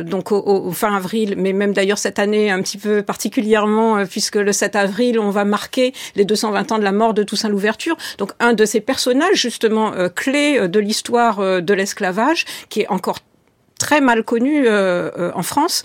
donc 0.03 0.33
au, 0.33 0.39
au, 0.39 0.71
fin 0.73 0.95
avril, 0.95 1.35
mais 1.37 1.53
même 1.53 1.73
d'ailleurs 1.73 1.99
cette 1.99 2.19
année 2.19 2.51
un 2.51 2.63
petit 2.63 2.79
peu 2.79 3.03
particulièrement, 3.03 4.05
puisque 4.07 4.37
le 4.37 4.53
7 4.53 4.77
avril, 4.77 5.19
on 5.19 5.31
va 5.31 5.45
marquer 5.45 5.93
les 6.17 6.25
220 6.25 6.73
ans 6.73 6.79
de 6.79 6.85
la 6.85 6.93
mort 6.93 7.15
de 7.15 7.23
Toussaint 7.23 7.49
Louverture 7.49 7.84
donc 8.19 8.33
un 8.41 8.53
de 8.53 8.65
ces 8.65 8.81
personnages 8.81 9.41
justement 9.41 9.93
euh, 9.93 10.09
clés 10.09 10.59
euh, 10.59 10.69
de 10.69 10.81
l'histoire 10.81 11.41
euh, 11.41 11.61
de 11.61 11.75
l'esclavage, 11.75 12.45
qui 12.69 12.83
est 12.83 12.89
encore 12.89 13.19
très 13.79 14.01
mal 14.01 14.23
connu 14.23 14.69
en 14.69 15.43
France. 15.43 15.83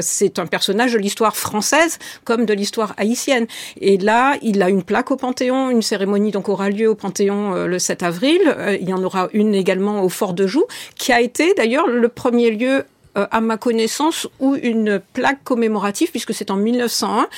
c'est 0.00 0.38
un 0.38 0.46
personnage 0.46 0.92
de 0.92 0.98
l'histoire 0.98 1.34
française 1.34 1.98
comme 2.24 2.44
de 2.44 2.52
l'histoire 2.52 2.94
haïtienne. 2.98 3.46
Et 3.80 3.96
là, 3.96 4.36
il 4.42 4.62
a 4.62 4.68
une 4.68 4.84
plaque 4.84 5.10
au 5.10 5.16
Panthéon. 5.16 5.70
Une 5.70 5.82
cérémonie 5.82 6.30
donc 6.30 6.50
aura 6.50 6.68
lieu 6.68 6.88
au 6.88 6.94
Panthéon 6.94 7.64
le 7.64 7.78
7 7.78 8.02
avril. 8.02 8.40
il 8.80 8.88
y 8.88 8.92
en 8.92 9.02
aura 9.02 9.28
une 9.32 9.54
également 9.54 10.04
au 10.04 10.10
Fort 10.10 10.34
de 10.34 10.46
Joux, 10.46 10.66
qui 10.94 11.10
a 11.10 11.20
été 11.20 11.54
d'ailleurs 11.54 11.88
le 11.88 12.08
premier 12.08 12.50
lieu 12.50 12.84
à 13.14 13.40
ma 13.40 13.56
connaissance 13.56 14.28
où 14.38 14.54
une 14.54 15.00
plaque 15.12 15.42
commémorative, 15.42 16.10
puisque 16.10 16.34
c'est 16.34 16.50
en 16.50 16.56
1901, 16.56 17.28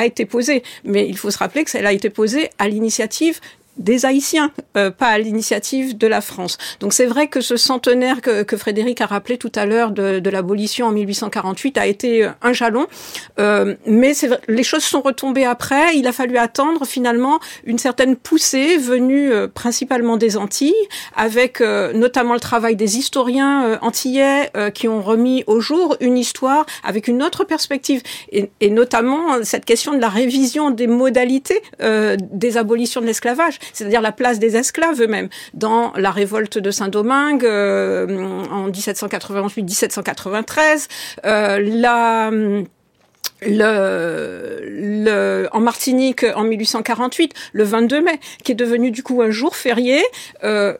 a 0.00 0.06
été 0.06 0.24
posée. 0.24 0.62
Mais 0.84 1.06
il 1.08 1.16
faut 1.16 1.30
se 1.30 1.38
rappeler 1.38 1.64
que 1.64 1.70
ça 1.70 1.78
a 1.86 1.92
été 1.92 2.10
posée 2.10 2.50
à 2.58 2.68
l'initiative 2.68 3.40
des 3.80 4.06
Haïtiens, 4.06 4.52
euh, 4.76 4.90
pas 4.90 5.08
à 5.08 5.18
l'initiative 5.18 5.98
de 5.98 6.06
la 6.06 6.20
France. 6.20 6.58
Donc 6.78 6.92
c'est 6.92 7.06
vrai 7.06 7.26
que 7.26 7.40
ce 7.40 7.56
centenaire 7.56 8.20
que, 8.20 8.42
que, 8.42 8.56
Frédéric 8.56 9.00
a 9.00 9.06
rappelé 9.06 9.38
tout 9.38 9.50
à 9.54 9.66
l'heure 9.66 9.90
de, 9.90 10.18
de 10.18 10.30
l'abolition 10.30 10.86
en 10.86 10.92
1848 10.92 11.78
a 11.78 11.86
été 11.86 12.24
euh, 12.24 12.30
un 12.42 12.52
jalon, 12.52 12.86
euh, 13.38 13.74
mais 13.86 14.12
les 14.48 14.62
choses 14.62 14.84
sont 14.84 15.00
retombées 15.00 15.44
après. 15.44 15.96
Il 15.96 16.06
a 16.06 16.12
fallu 16.12 16.36
attendre 16.36 16.84
finalement 16.86 17.40
une 17.64 17.78
certaine 17.78 18.16
poussée 18.16 18.76
venue 18.76 19.32
euh, 19.32 19.48
principalement 19.48 20.16
des 20.16 20.36
Antilles, 20.36 20.74
avec 21.16 21.60
notamment 21.60 22.34
le 22.34 22.40
travail 22.40 22.76
des 22.76 22.98
historiens 22.98 23.78
antillais 23.82 24.50
qui 24.74 24.88
ont 24.88 25.02
remis 25.02 25.44
au 25.46 25.60
jour 25.60 25.96
une 26.00 26.18
histoire 26.18 26.66
avec 26.84 27.08
une 27.08 27.22
autre 27.22 27.44
perspective, 27.44 28.02
et, 28.32 28.50
et 28.60 28.70
notamment 28.70 29.42
cette 29.42 29.64
question 29.64 29.92
de 29.92 30.00
la 30.00 30.08
révision 30.08 30.70
des 30.70 30.86
modalités 30.86 31.62
des 31.80 32.56
abolitions 32.56 33.00
de 33.00 33.06
l'esclavage 33.06 33.58
c'est-à-dire 33.72 34.00
la 34.00 34.12
place 34.12 34.38
des 34.38 34.56
esclaves 34.56 35.00
eux-mêmes. 35.00 35.28
Dans 35.54 35.92
la 35.96 36.10
révolte 36.10 36.58
de 36.58 36.70
Saint-Domingue 36.70 37.44
euh, 37.44 38.44
en 38.50 38.68
1788-1793, 38.70 40.88
euh, 41.24 42.64
en 45.52 45.60
Martinique 45.60 46.26
en 46.34 46.44
1848, 46.44 47.34
le 47.52 47.64
22 47.64 48.02
mai, 48.02 48.20
qui 48.44 48.52
est 48.52 48.56
devenu 48.56 48.90
du 48.90 49.02
coup 49.02 49.22
un 49.22 49.30
jour 49.30 49.56
férié, 49.56 50.02
euh, 50.44 50.76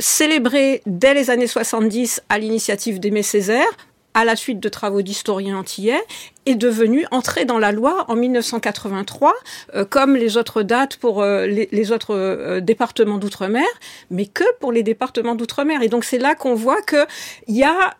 célébré 0.00 0.82
dès 0.86 1.14
les 1.14 1.30
années 1.30 1.46
70 1.46 2.22
à 2.28 2.38
l'initiative 2.38 2.98
d'Aimé 2.98 3.22
Césaire, 3.22 3.68
à 4.14 4.24
la 4.24 4.34
suite 4.34 4.58
de 4.58 4.68
travaux 4.68 5.02
d'historiens 5.02 5.58
antillais, 5.58 6.02
est 6.48 6.54
devenu 6.54 7.04
entré 7.10 7.44
dans 7.44 7.58
la 7.58 7.72
loi 7.72 8.06
en 8.08 8.16
1983, 8.16 9.34
euh, 9.74 9.84
comme 9.84 10.16
les 10.16 10.36
autres 10.36 10.62
dates 10.62 10.96
pour 10.96 11.22
euh, 11.22 11.46
les, 11.46 11.92
autres 11.92 12.14
euh, 12.14 12.60
départements 12.60 13.18
d'outre-mer, 13.18 13.66
mais 14.10 14.26
que 14.26 14.44
pour 14.60 14.72
les 14.72 14.82
départements 14.82 15.34
d'outre-mer. 15.34 15.82
Et 15.82 15.88
donc 15.88 16.04
c'est 16.04 16.18
là 16.18 16.34
qu'on 16.34 16.54
voit 16.54 16.80
qu'il 16.82 17.06
y 17.48 17.64
a 17.64 17.94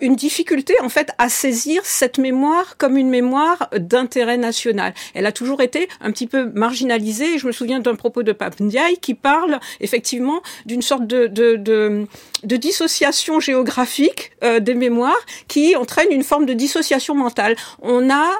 une 0.00 0.16
difficulté 0.16 0.72
en 0.80 0.88
fait 0.88 1.10
à 1.18 1.28
saisir 1.28 1.82
cette 1.84 2.16
mémoire 2.16 2.78
comme 2.78 2.96
une 2.96 3.10
mémoire 3.10 3.68
d'intérêt 3.78 4.38
national. 4.38 4.94
Elle 5.12 5.26
a 5.26 5.32
toujours 5.32 5.60
été 5.60 5.90
un 6.00 6.10
petit 6.10 6.26
peu 6.26 6.50
marginalisée. 6.54 7.36
Je 7.36 7.46
me 7.46 7.52
souviens 7.52 7.78
d'un 7.78 7.94
propos 7.94 8.22
de 8.22 8.32
Pape 8.32 8.60
Ndiaye 8.60 8.96
qui 8.96 9.12
parle 9.12 9.60
effectivement 9.80 10.40
d'une 10.64 10.80
sorte 10.80 11.06
de, 11.06 11.26
de, 11.26 11.56
de, 11.56 12.56
dissociation 12.56 13.40
géographique 13.40 14.32
des 14.40 14.74
mémoires 14.74 15.20
qui 15.48 15.76
entraîne 15.76 16.10
une 16.10 16.24
forme 16.24 16.46
de 16.46 16.54
dissociation 16.54 17.14
mentale 17.14 17.54
on 17.82 18.10
a 18.10 18.38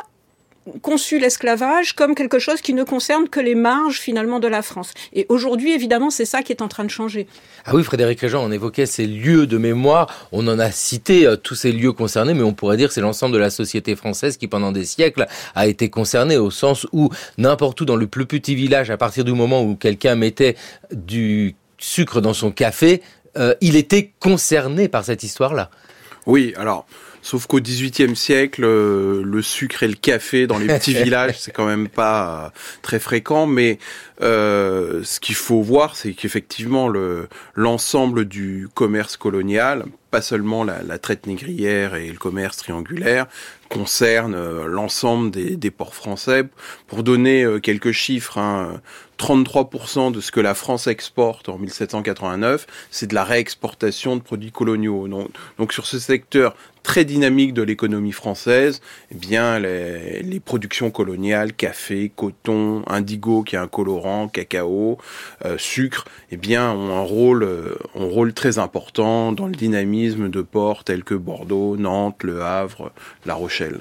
conçu 0.80 1.18
l'esclavage 1.18 1.94
comme 1.94 2.14
quelque 2.14 2.38
chose 2.38 2.60
qui 2.60 2.72
ne 2.72 2.84
concerne 2.84 3.28
que 3.28 3.40
les 3.40 3.54
marges 3.54 3.98
finalement 3.98 4.38
de 4.38 4.46
la 4.46 4.62
France. 4.62 4.92
Et 5.12 5.26
aujourd'hui, 5.28 5.72
évidemment, 5.72 6.10
c'est 6.10 6.24
ça 6.24 6.42
qui 6.42 6.52
est 6.52 6.62
en 6.62 6.68
train 6.68 6.84
de 6.84 6.90
changer. 6.90 7.26
Ah 7.64 7.74
oui, 7.74 7.82
Frédéric 7.82 8.20
Réjean, 8.20 8.44
on 8.44 8.52
évoquait 8.52 8.86
ces 8.86 9.06
lieux 9.06 9.46
de 9.46 9.58
mémoire, 9.58 10.28
on 10.30 10.46
en 10.46 10.58
a 10.58 10.70
cité 10.70 11.26
euh, 11.26 11.36
tous 11.36 11.56
ces 11.56 11.72
lieux 11.72 11.92
concernés, 11.92 12.34
mais 12.34 12.42
on 12.44 12.54
pourrait 12.54 12.76
dire 12.76 12.88
que 12.88 12.94
c'est 12.94 13.00
l'ensemble 13.00 13.34
de 13.34 13.38
la 13.38 13.50
société 13.50 13.96
française 13.96 14.36
qui, 14.36 14.46
pendant 14.46 14.72
des 14.72 14.84
siècles, 14.84 15.26
a 15.54 15.66
été 15.66 15.90
concernée 15.90 16.36
au 16.36 16.50
sens 16.50 16.86
où 16.92 17.10
n'importe 17.38 17.80
où 17.80 17.84
dans 17.84 17.96
le 17.96 18.06
plus 18.06 18.26
petit 18.26 18.54
village, 18.54 18.90
à 18.90 18.96
partir 18.96 19.24
du 19.24 19.32
moment 19.32 19.62
où 19.62 19.74
quelqu'un 19.74 20.14
mettait 20.14 20.56
du 20.92 21.56
sucre 21.78 22.20
dans 22.20 22.34
son 22.34 22.52
café, 22.52 23.02
euh, 23.36 23.54
il 23.60 23.76
était 23.76 24.12
concerné 24.20 24.88
par 24.88 25.04
cette 25.04 25.24
histoire-là. 25.24 25.70
Oui, 26.26 26.54
alors 26.56 26.86
Sauf 27.22 27.46
qu'au 27.46 27.60
XVIIIe 27.60 28.16
siècle, 28.16 28.64
euh, 28.64 29.22
le 29.24 29.42
sucre 29.42 29.84
et 29.84 29.88
le 29.88 29.94
café 29.94 30.48
dans 30.48 30.58
les 30.58 30.66
petits 30.66 30.92
villages, 31.02 31.38
c'est 31.38 31.52
quand 31.52 31.66
même 31.66 31.88
pas 31.88 32.46
euh, 32.46 32.50
très 32.82 32.98
fréquent. 32.98 33.46
Mais 33.46 33.78
euh, 34.22 35.04
ce 35.04 35.20
qu'il 35.20 35.36
faut 35.36 35.62
voir, 35.62 35.94
c'est 35.94 36.14
qu'effectivement, 36.14 36.88
le 36.88 37.28
l'ensemble 37.54 38.24
du 38.24 38.68
commerce 38.74 39.16
colonial, 39.16 39.84
pas 40.10 40.20
seulement 40.20 40.64
la, 40.64 40.82
la, 40.82 40.98
traite 40.98 41.26
négrière 41.26 41.94
et 41.94 42.08
le 42.08 42.18
commerce 42.18 42.56
triangulaire, 42.56 43.26
concerne 43.70 44.66
l'ensemble 44.66 45.30
des, 45.30 45.56
des, 45.56 45.70
ports 45.70 45.94
français. 45.94 46.44
Pour 46.86 47.02
donner 47.02 47.46
quelques 47.62 47.92
chiffres, 47.92 48.36
hein, 48.36 48.82
33% 49.22 50.10
de 50.10 50.20
ce 50.20 50.32
que 50.32 50.40
la 50.40 50.54
France 50.54 50.88
exporte 50.88 51.48
en 51.48 51.56
1789, 51.56 52.66
c'est 52.90 53.06
de 53.06 53.14
la 53.14 53.22
réexportation 53.22 54.16
de 54.16 54.20
produits 54.20 54.50
coloniaux. 54.50 55.06
Donc, 55.06 55.28
donc 55.58 55.72
sur 55.72 55.86
ce 55.86 56.00
secteur 56.00 56.56
très 56.82 57.04
dynamique 57.04 57.54
de 57.54 57.62
l'économie 57.62 58.12
française, 58.12 58.80
eh 59.10 59.14
bien 59.14 59.58
les, 59.58 60.40
productions 60.44 60.90
coloniales, 60.90 61.52
café, 61.52 62.10
coton, 62.14 62.82
indigo 62.86 63.42
qui 63.42 63.56
est 63.56 63.58
un 63.58 63.68
colorant, 63.68 64.28
cacao, 64.28 64.98
euh, 65.44 65.56
sucre, 65.58 66.04
eh 66.30 66.36
bien 66.36 66.72
ont 66.72 66.96
un 66.96 67.02
rôle, 67.02 67.42
euh, 67.44 67.76
un 67.94 68.04
rôle 68.04 68.32
très 68.32 68.58
important 68.58 69.32
dans 69.32 69.46
le 69.46 69.54
dynamisme 69.54 70.28
de 70.28 70.42
ports 70.42 70.84
tels 70.84 71.04
que 71.04 71.14
Bordeaux, 71.14 71.76
Nantes, 71.76 72.22
Le 72.22 72.42
Havre, 72.42 72.92
La 73.26 73.34
Rochelle. 73.34 73.80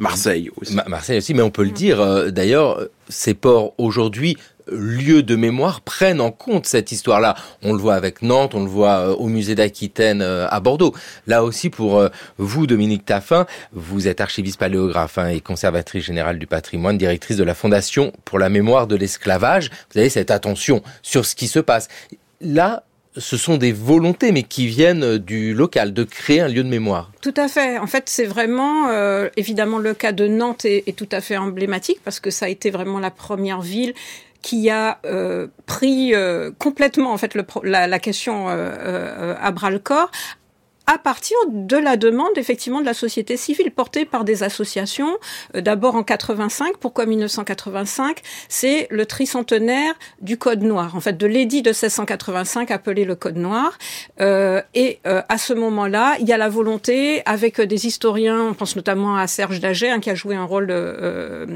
Marseille 0.00 0.50
aussi. 0.60 0.76
Marseille 0.86 1.18
aussi, 1.18 1.34
mais 1.34 1.42
on 1.42 1.50
peut 1.50 1.64
le 1.64 1.70
dire. 1.70 2.32
D'ailleurs, 2.32 2.80
ces 3.08 3.34
ports 3.34 3.74
aujourd'hui 3.78 4.36
lieux 4.70 5.22
de 5.22 5.36
mémoire 5.36 5.80
prennent 5.80 6.20
en 6.20 6.30
compte 6.30 6.66
cette 6.66 6.92
histoire-là. 6.92 7.36
On 7.62 7.72
le 7.72 7.78
voit 7.78 7.94
avec 7.94 8.22
Nantes, 8.22 8.54
on 8.54 8.64
le 8.64 8.70
voit 8.70 8.98
euh, 8.98 9.14
au 9.14 9.26
musée 9.28 9.54
d'Aquitaine 9.54 10.22
euh, 10.22 10.46
à 10.48 10.60
Bordeaux. 10.60 10.94
Là 11.26 11.44
aussi, 11.44 11.70
pour 11.70 11.98
euh, 11.98 12.08
vous, 12.38 12.66
Dominique 12.66 13.04
Taffin, 13.04 13.46
vous 13.72 14.08
êtes 14.08 14.20
archiviste 14.20 14.58
paléographe 14.58 15.18
hein, 15.18 15.28
et 15.28 15.40
conservatrice 15.40 16.04
générale 16.04 16.38
du 16.38 16.46
patrimoine, 16.46 16.98
directrice 16.98 17.36
de 17.36 17.44
la 17.44 17.54
Fondation 17.54 18.12
pour 18.24 18.38
la 18.38 18.48
mémoire 18.48 18.86
de 18.86 18.96
l'esclavage. 18.96 19.70
Vous 19.92 20.00
avez 20.00 20.08
cette 20.08 20.30
attention 20.30 20.82
sur 21.02 21.24
ce 21.24 21.34
qui 21.34 21.48
se 21.48 21.60
passe. 21.60 21.88
Là, 22.40 22.84
ce 23.18 23.36
sont 23.36 23.56
des 23.56 23.72
volontés, 23.72 24.32
mais 24.32 24.42
qui 24.42 24.66
viennent 24.66 25.18
du 25.18 25.54
local, 25.54 25.92
de 25.92 26.04
créer 26.04 26.40
un 26.40 26.48
lieu 26.48 26.62
de 26.62 26.68
mémoire. 26.68 27.10
Tout 27.22 27.34
à 27.36 27.48
fait. 27.48 27.78
En 27.78 27.86
fait, 27.86 28.04
c'est 28.06 28.26
vraiment, 28.26 28.88
évidemment, 29.36 29.78
le 29.78 29.94
cas 29.94 30.12
de 30.12 30.26
Nantes 30.26 30.64
est, 30.64 30.96
tout 30.96 31.08
à 31.12 31.20
fait 31.20 31.36
emblématique 31.36 32.00
parce 32.04 32.20
que 32.20 32.30
ça 32.30 32.46
a 32.46 32.48
été 32.48 32.70
vraiment 32.70 32.98
la 32.98 33.10
première 33.10 33.60
ville 33.60 33.94
qui 34.46 34.70
a 34.70 35.00
euh, 35.04 35.48
pris 35.66 36.14
euh, 36.14 36.52
complètement 36.56 37.12
en 37.12 37.18
fait 37.18 37.36
la, 37.64 37.98
question 37.98 38.46
euh, 38.48 39.34
à 39.40 39.50
bras 39.50 39.70
le 39.70 39.80
corps 39.80 40.10
à 40.86 40.98
partir 40.98 41.36
de 41.48 41.76
la 41.76 41.96
demande 41.96 42.36
effectivement 42.36 42.80
de 42.80 42.86
la 42.86 42.94
société 42.94 43.36
civile 43.36 43.70
portée 43.70 44.04
par 44.04 44.24
des 44.24 44.42
associations. 44.42 45.18
Euh, 45.54 45.60
d'abord 45.60 45.96
en 45.96 46.02
85, 46.02 46.76
pourquoi 46.78 47.06
1985 47.06 48.22
C'est 48.48 48.86
le 48.90 49.06
tricentenaire 49.06 49.94
du 50.20 50.38
Code 50.38 50.62
Noir, 50.62 50.94
en 50.94 51.00
fait 51.00 51.16
de 51.16 51.26
l'édit 51.26 51.62
de 51.62 51.70
1685 51.70 52.70
appelé 52.70 53.04
le 53.04 53.14
Code 53.14 53.36
Noir. 53.36 53.78
Euh, 54.20 54.62
et 54.74 55.00
euh, 55.06 55.22
à 55.28 55.38
ce 55.38 55.52
moment-là, 55.52 56.16
il 56.20 56.28
y 56.28 56.32
a 56.32 56.36
la 56.36 56.48
volonté, 56.48 57.22
avec 57.26 57.60
des 57.60 57.86
historiens, 57.86 58.42
on 58.50 58.54
pense 58.54 58.76
notamment 58.76 59.16
à 59.16 59.26
Serge 59.26 59.60
Daget, 59.60 59.90
hein, 59.90 60.00
qui 60.00 60.10
a 60.10 60.14
joué 60.14 60.36
un 60.36 60.44
rôle 60.44 60.68
euh, 60.70 61.46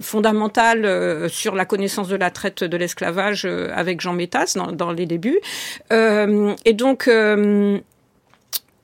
fondamental 0.00 1.28
sur 1.30 1.54
la 1.54 1.64
connaissance 1.64 2.08
de 2.08 2.16
la 2.16 2.30
traite 2.30 2.64
de 2.64 2.76
l'esclavage 2.76 3.44
avec 3.74 4.00
Jean 4.00 4.12
Métas 4.12 4.54
dans, 4.56 4.72
dans 4.72 4.92
les 4.92 5.06
débuts. 5.06 5.40
et 5.90 6.72
donc 6.72 7.08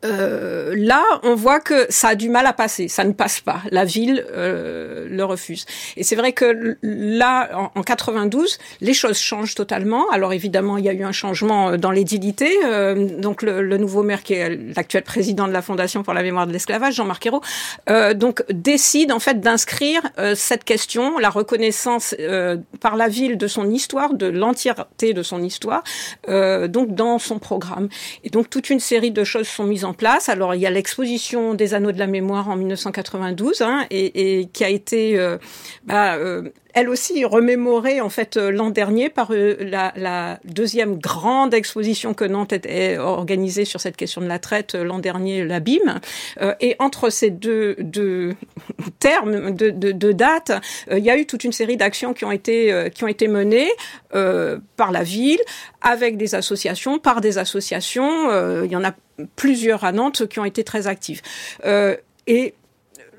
euh, 0.04 0.74
là, 0.76 1.02
on 1.22 1.34
voit 1.34 1.60
que 1.60 1.86
ça 1.88 2.08
a 2.08 2.14
du 2.14 2.28
mal 2.28 2.46
à 2.46 2.52
passer, 2.52 2.88
ça 2.88 3.04
ne 3.04 3.12
passe 3.12 3.40
pas. 3.40 3.62
La 3.70 3.84
ville 3.84 4.24
euh, 4.32 5.06
le 5.08 5.24
refuse. 5.24 5.66
Et 5.96 6.04
c'est 6.04 6.16
vrai 6.16 6.32
que 6.32 6.76
là, 6.82 7.70
en, 7.74 7.82
92, 7.82 8.58
les 8.80 8.94
choses 8.94 9.18
changent 9.18 9.54
totalement. 9.54 10.08
Alors 10.10 10.32
évidemment, 10.32 10.78
il 10.78 10.84
y 10.84 10.88
a 10.88 10.92
eu 10.92 11.04
un 11.04 11.12
changement 11.12 11.70
euh, 11.70 11.76
dans 11.76 11.90
l'édilité. 11.90 12.50
Euh, 12.64 13.18
donc 13.18 13.42
le, 13.42 13.76
nouveau 13.76 14.02
maire, 14.02 14.22
qui 14.22 14.34
est 14.34 14.74
l'actuel 14.76 15.02
président 15.02 15.48
de 15.48 15.52
la 15.52 15.62
Fondation 15.62 16.02
pour 16.02 16.14
la 16.14 16.22
mémoire 16.22 16.46
de 16.46 16.52
l'esclavage, 16.52 16.94
Jean-Marc 16.94 17.26
Ayrault, 17.26 17.42
euh, 17.90 18.14
donc 18.14 18.44
décide 18.50 19.12
en 19.12 19.18
fait 19.18 19.40
d'inscrire 19.40 20.02
cette 20.34 20.64
question, 20.64 21.18
la 21.18 21.30
reconnaissance 21.30 22.14
par 22.80 22.96
la 22.96 23.08
ville 23.08 23.36
de 23.36 23.46
son 23.46 23.70
histoire, 23.70 24.14
de 24.14 24.26
l'entièreté 24.26 25.12
de 25.12 25.22
son 25.22 25.42
histoire, 25.42 25.82
donc 26.26 26.94
dans 26.94 27.18
son 27.18 27.38
programme. 27.38 27.88
Et 28.24 28.30
donc 28.30 28.50
toute 28.50 28.70
une 28.70 28.80
série 28.80 29.10
de 29.10 29.24
choses 29.24 29.48
sont 29.48 29.64
mises 29.64 29.84
place. 29.92 30.28
Alors 30.28 30.54
il 30.54 30.60
y 30.60 30.66
a 30.66 30.70
l'exposition 30.70 31.54
des 31.54 31.74
anneaux 31.74 31.92
de 31.92 31.98
la 31.98 32.06
mémoire 32.06 32.48
en 32.48 32.56
1992 32.56 33.62
hein, 33.62 33.86
et, 33.90 34.40
et, 34.40 34.46
qui 34.46 34.64
a 34.64 34.68
été 34.68 35.18
euh, 35.18 35.38
bah, 35.84 36.14
euh, 36.14 36.50
elle 36.76 36.90
aussi 36.90 37.24
remémorée 37.24 38.02
en 38.02 38.10
fait 38.10 38.36
euh, 38.36 38.50
l'an 38.50 38.68
dernier 38.68 39.08
par 39.08 39.30
euh, 39.32 39.56
la, 39.60 40.38
deuxième 40.44 40.98
grande 40.98 41.54
exposition 41.54 42.12
que 42.12 42.24
Nantes 42.26 42.52
a 42.52 43.00
organisée 43.00 43.64
sur 43.64 43.80
cette 43.80 43.96
question 43.96 44.20
de 44.20 44.26
la 44.26 44.38
traite 44.38 44.74
l'an 44.74 44.98
dernier, 44.98 45.42
l'abîme. 45.44 46.00
et 46.60 46.76
entre 46.78 47.08
ces 47.08 47.30
deux, 47.30 47.76
deux 47.78 48.34
termes, 48.98 49.52
de, 49.52 49.70
de, 49.70 49.92
de 49.92 50.12
dates, 50.12 50.52
il 50.90 50.98
y 50.98 51.08
a 51.08 51.16
eu 51.16 51.24
toute 51.24 51.44
une 51.44 51.52
série 51.52 51.78
d'actions 51.78 52.12
qui 52.12 52.24
ont 52.24 52.30
été 52.30 52.90
qui 52.94 53.04
ont 53.04 53.08
été 53.08 53.28
menées 53.28 53.70
par 54.10 54.92
la 54.92 55.02
ville, 55.02 55.40
avec 55.80 56.16
des 56.16 56.34
associations, 56.34 56.98
par 56.98 57.20
des 57.20 57.38
associations. 57.38 58.62
il 58.64 58.70
y 58.70 58.76
en 58.76 58.84
a 58.84 58.92
plusieurs 59.36 59.84
à 59.84 59.92
Nantes 59.92 60.26
qui 60.28 60.38
ont 60.40 60.44
été 60.44 60.62
très 60.64 60.86
actives. 60.86 61.22
et 62.26 62.54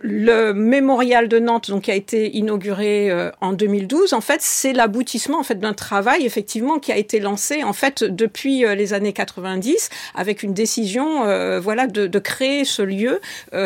le 0.01 0.53
mémorial 0.53 1.27
de 1.27 1.39
Nantes, 1.39 1.69
donc 1.69 1.83
qui 1.83 1.91
a 1.91 1.95
été 1.95 2.35
inauguré 2.35 3.09
euh, 3.09 3.31
en 3.41 3.53
2012, 3.53 4.13
en 4.13 4.21
fait, 4.21 4.41
c'est 4.41 4.73
l'aboutissement 4.73 5.39
en 5.39 5.43
fait 5.43 5.59
d'un 5.59 5.73
travail 5.73 6.25
effectivement 6.25 6.79
qui 6.79 6.91
a 6.91 6.97
été 6.97 7.19
lancé 7.19 7.63
en 7.63 7.73
fait 7.73 8.03
depuis 8.03 8.65
euh, 8.65 8.75
les 8.75 8.93
années 8.93 9.13
90 9.13 9.89
avec 10.15 10.43
une 10.43 10.53
décision, 10.53 11.25
euh, 11.25 11.59
voilà, 11.59 11.87
de, 11.87 12.19
créer 12.19 12.65
ce 12.65 12.81
lieu 12.81 13.21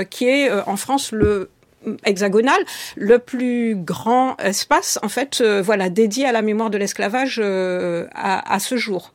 qui 0.09 0.27
est 0.27 0.51
en 0.51 0.75
France 0.75 1.13
le 1.13 1.49
hexagonal, 2.05 2.59
le 2.95 3.17
plus 3.17 3.75
grand 3.75 4.35
espace 4.37 4.99
en 5.01 5.07
fait, 5.07 5.41
voilà, 5.41 5.89
dédié 5.89 6.25
à 6.25 6.33
la 6.33 6.41
mémoire 6.41 6.69
de 6.69 6.77
l'esclavage 6.77 7.39
à, 7.39 8.53
à 8.53 8.59
ce 8.59 8.75
jour. 8.75 9.13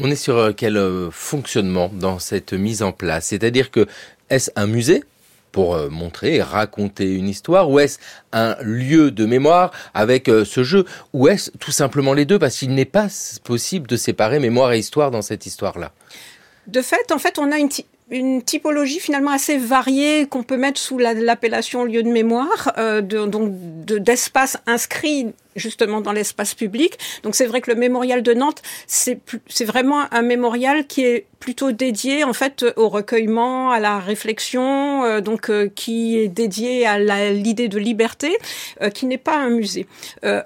On 0.00 0.10
est 0.10 0.16
sur 0.16 0.54
quel 0.56 0.80
fonctionnement 1.10 1.90
dans 1.92 2.18
cette 2.18 2.54
mise 2.54 2.82
en 2.82 2.92
place? 2.92 3.26
C'est-à-dire 3.26 3.70
que 3.70 3.86
est-ce 4.30 4.50
un 4.56 4.66
musée? 4.66 5.04
Pour 5.52 5.74
euh, 5.74 5.88
montrer 5.88 6.42
raconter 6.42 7.14
une 7.14 7.28
histoire. 7.28 7.70
Ou 7.70 7.78
est-ce 7.78 7.98
un 8.32 8.56
lieu 8.62 9.10
de 9.10 9.26
mémoire 9.26 9.72
avec 9.94 10.28
euh, 10.28 10.44
ce 10.44 10.62
jeu? 10.62 10.84
Ou 11.12 11.28
est-ce 11.28 11.50
tout 11.58 11.72
simplement 11.72 12.14
les 12.14 12.24
deux? 12.24 12.38
Parce 12.38 12.58
qu'il 12.58 12.74
n'est 12.74 12.84
pas 12.84 13.08
possible 13.44 13.86
de 13.86 13.96
séparer 13.96 14.38
mémoire 14.38 14.72
et 14.72 14.78
histoire 14.78 15.10
dans 15.10 15.22
cette 15.22 15.46
histoire-là. 15.46 15.92
De 16.66 16.82
fait, 16.82 17.12
en 17.12 17.18
fait, 17.18 17.38
on 17.38 17.50
a 17.50 17.56
une, 18.10 18.42
typologie 18.42 19.00
finalement 19.00 19.30
assez 19.32 19.58
variée 19.58 20.26
qu'on 20.26 20.42
peut 20.42 20.56
mettre 20.56 20.80
sous 20.80 20.98
l'appellation 20.98 21.84
lieu 21.84 22.02
de 22.02 22.08
mémoire, 22.08 22.72
euh, 22.78 23.02
donc 23.02 23.52
d'espace 23.52 24.56
inscrit 24.66 25.34
justement 25.56 26.00
dans 26.00 26.12
l'espace 26.12 26.54
public. 26.54 26.98
Donc 27.22 27.34
c'est 27.34 27.46
vrai 27.46 27.60
que 27.60 27.70
le 27.70 27.76
mémorial 27.76 28.22
de 28.22 28.34
Nantes, 28.34 28.62
c'est 28.86 29.20
vraiment 29.64 30.12
un 30.12 30.22
mémorial 30.22 30.86
qui 30.86 31.04
est 31.04 31.26
plutôt 31.40 31.72
dédié 31.72 32.24
en 32.24 32.32
fait 32.32 32.64
au 32.76 32.88
recueillement, 32.88 33.70
à 33.70 33.80
la 33.80 33.98
réflexion, 33.98 35.04
euh, 35.04 35.20
donc 35.20 35.50
euh, 35.50 35.68
qui 35.72 36.18
est 36.18 36.28
dédié 36.28 36.86
à 36.86 36.98
l'idée 37.30 37.68
de 37.68 37.78
liberté, 37.78 38.36
euh, 38.82 38.90
qui 38.90 39.06
n'est 39.06 39.18
pas 39.18 39.36
un 39.36 39.50
musée. 39.50 39.86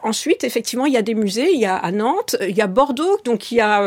ensuite, 0.03 0.45
effectivement, 0.45 0.87
il 0.87 0.93
y 0.93 0.97
a 0.97 1.03
des 1.03 1.15
musées. 1.15 1.51
Il 1.53 1.61
y 1.61 1.67
a 1.67 1.77
à 1.77 1.91
Nantes, 1.91 2.37
il 2.41 2.57
y 2.57 2.61
a 2.61 2.67
Bordeaux, 2.67 3.19
donc 3.25 3.39
qui 3.39 3.61
a 3.61 3.83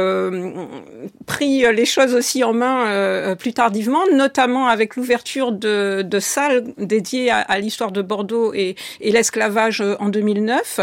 pris 1.25 1.65
les 1.73 1.85
choses 1.85 2.13
aussi 2.13 2.43
en 2.43 2.53
main 2.53 3.35
plus 3.35 3.53
tardivement, 3.53 4.03
notamment 4.11 4.67
avec 4.67 4.95
l'ouverture 4.95 5.51
de, 5.51 6.01
de, 6.03 6.19
salles 6.19 6.63
dédiées 6.77 7.29
à, 7.29 7.39
à 7.39 7.59
l'histoire 7.59 7.91
de 7.91 8.01
Bordeaux 8.01 8.53
et, 8.53 8.75
et 9.01 9.11
l'esclavage 9.11 9.83
en 9.99 10.09
2009. 10.09 10.79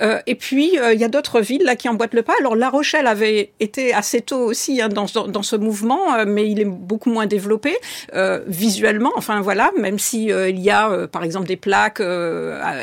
Euh, 0.00 0.18
et 0.26 0.34
puis, 0.34 0.78
euh, 0.78 0.92
il 0.92 1.00
y 1.00 1.04
a 1.04 1.08
d'autres 1.08 1.40
villes 1.40 1.64
là 1.64 1.76
qui 1.76 1.88
emboîtent 1.88 2.14
le 2.14 2.22
pas. 2.22 2.34
Alors, 2.40 2.56
La 2.56 2.70
Rochelle 2.70 3.06
avait 3.06 3.52
été 3.60 3.92
assez 3.92 4.20
tôt 4.20 4.40
aussi 4.40 4.80
hein, 4.80 4.88
dans, 4.88 5.06
dans, 5.26 5.42
ce 5.42 5.56
mouvement, 5.56 6.14
euh, 6.14 6.24
mais 6.26 6.48
il 6.48 6.60
est 6.60 6.66
beaucoup 6.66 7.10
moins 7.10 7.26
développé 7.26 7.76
visuellement. 8.46 9.12
Enfin, 9.16 9.40
voilà, 9.40 9.70
même 9.78 9.98
si 9.98 10.26
il 10.26 10.58
y 10.58 10.70
a, 10.70 11.06
par 11.08 11.24
exemple, 11.24 11.46
des 11.46 11.56
plaques 11.56 12.02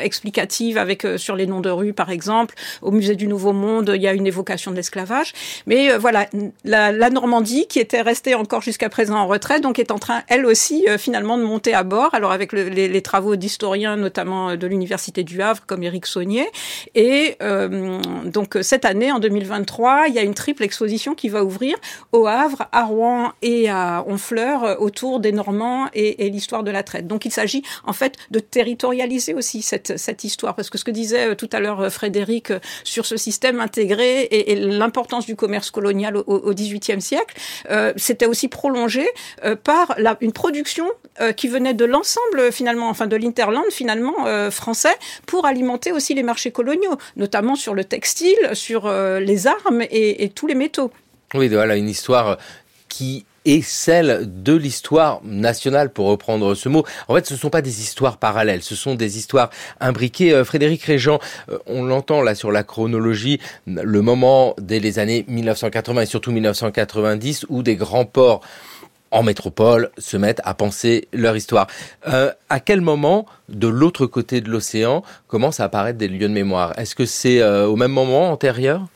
explicatives 0.02 0.78
avec 0.78 1.06
sur 1.16 1.36
les 1.36 1.46
noms 1.46 1.60
de 1.60 1.70
rues, 1.70 1.92
par 1.92 2.10
exemple. 2.10 2.54
Au 2.82 2.90
musée 2.90 3.14
du 3.14 3.26
Nouveau 3.26 3.52
Monde, 3.52 3.92
il 3.94 4.02
y 4.02 4.08
a 4.08 4.12
une 4.12 4.26
évocation 4.26 4.70
de 4.70 4.76
l'esclavage. 4.76 5.32
Mais 5.66 5.96
voilà, 5.96 6.26
la, 6.64 6.92
la, 6.92 7.10
Normandie, 7.10 7.66
qui 7.66 7.78
était 7.78 8.02
restée 8.02 8.34
encore 8.34 8.62
jusqu'à 8.62 8.88
présent 8.88 9.16
en 9.16 9.26
retraite, 9.26 9.62
donc 9.62 9.78
est 9.78 9.90
en 9.90 9.98
train, 9.98 10.22
elle 10.28 10.46
aussi, 10.46 10.86
finalement, 10.98 11.38
de 11.38 11.44
monter 11.44 11.74
à 11.74 11.82
bord. 11.82 12.14
Alors, 12.14 12.32
avec 12.32 12.52
le, 12.52 12.68
les, 12.68 12.88
les, 12.88 13.02
travaux 13.02 13.36
d'historiens, 13.36 13.96
notamment 13.96 14.56
de 14.56 14.66
l'Université 14.66 15.24
du 15.24 15.42
Havre, 15.42 15.62
comme 15.66 15.82
Éric 15.82 16.06
Saunier. 16.06 16.46
Et 16.94 17.36
euh, 17.42 18.00
donc 18.24 18.58
cette 18.62 18.84
année, 18.84 19.12
en 19.12 19.18
2023, 19.18 20.06
il 20.08 20.14
y 20.14 20.18
a 20.18 20.22
une 20.22 20.34
triple 20.34 20.62
exposition 20.62 21.14
qui 21.14 21.28
va 21.28 21.44
ouvrir 21.44 21.76
au 22.12 22.26
Havre, 22.26 22.68
à 22.72 22.84
Rouen 22.84 23.32
et 23.42 23.68
à 23.68 24.04
Honfleur 24.06 24.64
euh, 24.64 24.76
autour 24.78 25.20
des 25.20 25.32
Normands 25.32 25.88
et, 25.94 26.30
l'histoire 26.30 26.62
de 26.62 26.70
la 26.70 26.82
traite. 26.82 27.06
Donc 27.06 27.24
il 27.24 27.32
s'agit 27.32 27.62
en 27.84 27.92
fait 27.92 28.16
de 28.30 28.38
territorialiser 28.38 29.34
aussi 29.34 29.62
cette, 29.62 29.98
cette 29.98 30.24
histoire, 30.24 30.54
parce 30.54 30.70
que 30.70 30.78
ce 30.78 30.84
que 30.84 30.90
disait 30.90 31.30
euh, 31.30 31.34
tout 31.34 31.50
à 31.52 31.60
l'heure 31.60 31.90
Frédéric 31.92 32.52
sur 32.84 33.06
ce 33.06 33.16
système 33.16 33.60
intégré 33.60 34.22
et, 34.30 34.54
l'importance 34.54 35.26
du 35.26 35.36
commerce 35.36 35.70
colonial 35.70 36.16
au 36.16 36.52
XVIIIe 36.52 37.00
siècle, 37.00 37.34
euh, 37.70 37.92
c'était 37.96 38.26
aussi 38.26 38.48
prolongé 38.48 39.08
euh, 39.44 39.56
par 39.56 39.94
la, 39.98 40.16
une 40.20 40.32
production 40.32 40.86
euh, 41.20 41.32
qui 41.32 41.48
venait 41.48 41.74
de 41.74 41.84
l'ensemble 41.84 42.52
finalement, 42.52 42.88
enfin 42.88 43.06
de 43.06 43.16
l'interland 43.16 43.64
finalement 43.70 44.14
français, 44.50 44.94
pour 45.26 45.46
alimenter 45.46 45.92
aussi 45.92 46.14
les 46.14 46.22
marchés 46.22 46.50
coloniaux 46.50 46.69
notamment 47.16 47.56
sur 47.56 47.74
le 47.74 47.84
textile, 47.84 48.38
sur 48.52 48.86
euh, 48.86 49.20
les 49.20 49.46
armes 49.46 49.82
et, 49.90 50.30
tous 50.34 50.46
les 50.46 50.54
métaux. 50.54 50.90
Oui, 51.34 51.48
voilà 51.48 51.76
une 51.76 51.88
histoire 51.88 52.38
qui 52.88 53.24
est 53.44 53.62
celle 53.62 54.28
de 54.42 54.54
l'histoire 54.54 55.20
nationale, 55.24 55.90
pour 55.92 56.08
reprendre 56.08 56.54
ce 56.54 56.68
mot. 56.68 56.84
En 57.08 57.14
fait, 57.14 57.26
ce 57.26 57.34
ne 57.34 57.38
sont 57.38 57.48
pas 57.48 57.62
des 57.62 57.80
histoires 57.80 58.18
parallèles, 58.18 58.62
ce 58.62 58.74
sont 58.74 58.94
des 58.94 59.16
histoires 59.16 59.50
imbriquées. 59.80 60.34
Euh, 60.34 60.44
Frédéric 60.44 60.82
Régent, 60.82 61.20
euh, 61.50 61.58
on 61.66 61.84
l'entend 61.84 62.20
là 62.20 62.34
sur 62.34 62.52
la 62.52 62.62
chronologie, 62.62 63.40
le 63.66 64.02
moment 64.02 64.54
dès 64.60 64.80
les 64.80 64.98
années 64.98 65.24
1980 65.28 66.02
et 66.02 66.06
surtout 66.06 66.32
1990 66.32 67.46
où 67.48 67.62
des 67.62 67.76
grands 67.76 68.04
ports 68.04 68.42
en 69.10 69.22
métropole 69.22 69.90
se 69.98 70.16
mettent 70.16 70.40
à 70.44 70.54
penser 70.54 71.08
leur 71.12 71.36
histoire. 71.36 71.66
Euh, 72.06 72.30
à 72.48 72.60
quel 72.60 72.80
moment, 72.80 73.26
de 73.48 73.68
l'autre 73.68 74.06
côté 74.06 74.40
de 74.40 74.50
l'océan, 74.50 75.02
commencent 75.28 75.60
à 75.60 75.64
apparaître 75.64 75.98
des 75.98 76.08
lieux 76.08 76.28
de 76.28 76.32
mémoire? 76.32 76.78
Est-ce 76.78 76.94
que 76.94 77.06
c'est 77.06 77.40
euh, 77.40 77.66
au 77.66 77.76
même 77.76 77.92
moment, 77.92 78.30
antérieur? 78.30 78.86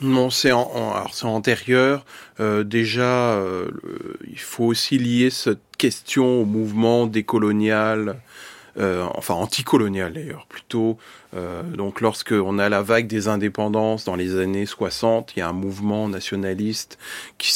Non, 0.00 0.30
c'est 0.30 0.50
antérieur. 0.50 2.04
Euh, 2.40 2.64
déjà, 2.64 3.40
il 4.28 4.38
faut 4.38 4.64
aussi 4.64 4.98
lier 4.98 5.30
cette 5.30 5.60
question 5.78 6.40
au 6.40 6.44
mouvement 6.44 7.06
décolonial 7.06 8.16
enfin 8.78 9.34
anticolonial 9.34 10.14
d'ailleurs 10.14 10.46
plutôt. 10.48 10.96
Euh, 11.34 11.62
donc 11.62 12.00
lorsque 12.00 12.32
on 12.32 12.58
a 12.58 12.68
la 12.68 12.82
vague 12.82 13.06
des 13.06 13.28
indépendances 13.28 14.04
dans 14.04 14.16
les 14.16 14.38
années 14.38 14.66
60, 14.66 15.32
il 15.34 15.40
y 15.40 15.42
a 15.42 15.48
un 15.48 15.54
mouvement 15.54 16.08
nationaliste 16.08 16.98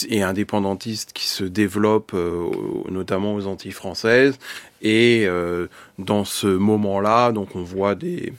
et 0.08 0.22
indépendantiste 0.22 1.12
qui 1.12 1.26
se 1.26 1.44
développe 1.44 2.12
euh, 2.14 2.48
notamment 2.90 3.34
aux 3.34 3.46
Antilles 3.46 3.72
françaises. 3.72 4.38
Et 4.82 5.24
euh, 5.26 5.66
dans 5.98 6.24
ce 6.24 6.46
moment-là, 6.46 7.32
donc 7.32 7.54
on 7.54 7.62
voit 7.62 7.94
des 7.94 8.32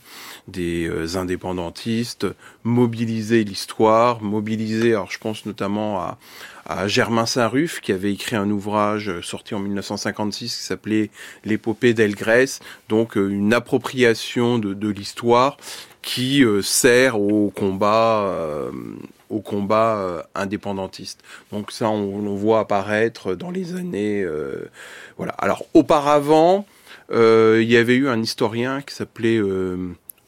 des 0.47 0.87
euh, 0.87 1.17
indépendantistes 1.17 2.25
mobiliser 2.63 3.43
l'histoire, 3.43 4.21
mobiliser, 4.21 4.91
alors 4.91 5.11
je 5.11 5.19
pense 5.19 5.45
notamment 5.45 5.99
à, 5.99 6.17
à 6.67 6.87
Germain 6.87 7.25
Saint-Ruf 7.25 7.79
qui 7.79 7.93
avait 7.93 8.11
écrit 8.11 8.35
un 8.35 8.49
ouvrage 8.51 9.21
sorti 9.21 9.55
en 9.55 9.59
1956 9.59 10.55
qui 10.55 10.63
s'appelait 10.63 11.09
L'épopée 11.45 11.93
d'Elgrès, 11.93 12.59
donc 12.89 13.17
euh, 13.17 13.29
une 13.29 13.53
appropriation 13.53 14.59
de, 14.59 14.89
l'histoire 14.89 15.57
qui 16.01 16.43
euh, 16.43 16.61
sert 16.61 17.19
au 17.19 17.49
combat 17.49 18.23
euh, 18.27 18.71
au 19.29 19.39
combat 19.39 20.25
indépendantiste. 20.35 21.21
Donc 21.51 21.71
ça 21.71 21.89
on, 21.89 22.25
on, 22.25 22.35
voit 22.35 22.59
apparaître 22.59 23.35
dans 23.35 23.51
les 23.51 23.75
années 23.75 24.25
voilà. 25.17 25.33
Alors 25.33 25.65
auparavant, 25.73 26.65
il 27.11 27.63
y 27.63 27.75
avait 27.75 27.95
eu 27.95 28.07
un 28.07 28.21
historien 28.21 28.81
qui 28.81 28.95
s'appelait 28.95 29.41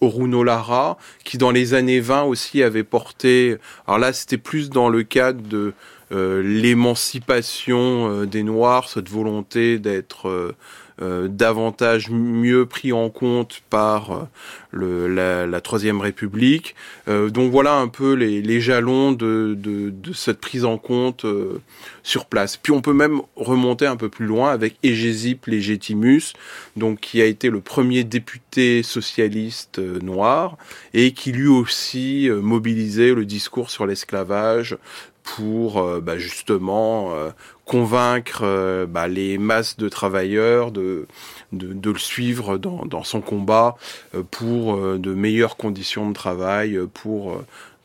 Oruno 0.02 0.44
Lara, 0.44 0.98
qui 1.24 1.38
dans 1.38 1.52
les 1.52 1.74
années 1.74 2.00
20 2.00 2.24
aussi 2.24 2.64
avait 2.64 2.84
porté. 2.84 3.58
Alors 3.88 4.00
là, 4.00 4.14
c'était 4.14 4.38
plus 4.38 4.70
dans 4.70 4.90
le 4.90 5.04
cadre 5.04 5.42
de 5.42 5.58
euh, 5.58 5.74
l'émancipation 6.12 8.12
euh, 8.12 8.26
des 8.26 8.44
Noirs, 8.44 8.90
cette 8.90 9.10
volonté 9.10 9.80
d'être 9.80 10.28
euh, 10.28 10.56
euh, 11.02 11.30
davantage 11.30 12.10
mieux 12.10 12.66
pris 12.66 12.92
en 12.92 13.10
compte 13.10 13.62
par 13.70 14.12
euh, 14.12 14.24
le, 14.72 15.08
la, 15.08 15.48
la, 15.48 15.62
Troisième 15.62 16.02
République. 16.02 16.76
Euh, 17.08 17.30
donc 17.30 17.52
voilà 17.52 17.76
un 17.76 17.88
peu 17.88 18.14
les, 18.14 18.42
les 18.42 18.60
jalons 18.60 19.14
de, 19.14 19.56
de, 19.58 19.92
de, 19.92 20.12
cette 20.12 20.42
prise 20.42 20.66
en 20.66 20.78
compte 20.78 21.26
sur 22.04 22.26
place. 22.26 22.58
Puis 22.58 22.74
on 22.74 22.82
peut 22.82 22.94
même 22.94 23.22
remonter 23.38 23.86
un 23.86 23.96
peu 23.96 24.10
plus 24.10 24.26
loin 24.26 24.52
avec 24.52 24.76
Egésip 24.84 25.46
Légitimus, 25.46 26.34
donc 26.76 27.00
qui 27.00 27.22
a 27.22 27.26
été 27.26 27.50
le 27.50 27.62
premier 27.62 28.04
député 28.04 28.84
socialiste 28.84 29.80
noir 29.80 30.58
et 30.94 31.14
qui 31.14 31.32
lui 31.32 31.48
aussi 31.48 32.30
mobilisait 32.30 33.14
le 33.14 33.26
discours 33.26 33.70
sur 33.70 33.86
l'esclavage 33.86 34.78
pour 35.36 36.02
bah, 36.02 36.18
justement 36.18 37.14
convaincre 37.70 38.42
euh, 38.44 38.88
bah, 38.88 39.08
les 39.08 39.38
masses 39.38 39.78
de 39.78 39.90
travailleurs 39.90 40.72
de, 40.72 41.06
de, 41.52 41.92
le 41.92 42.00
suivre 42.00 42.58
dans, 42.58 43.04
son 43.04 43.22
combat 43.22 43.78
euh, 44.16 44.24
pour 44.30 44.76
euh, 44.76 44.98
de 44.98 45.14
meilleures 45.14 45.56
conditions 45.56 46.10
de 46.10 46.16
travail 46.16 46.80
pour 46.96 47.44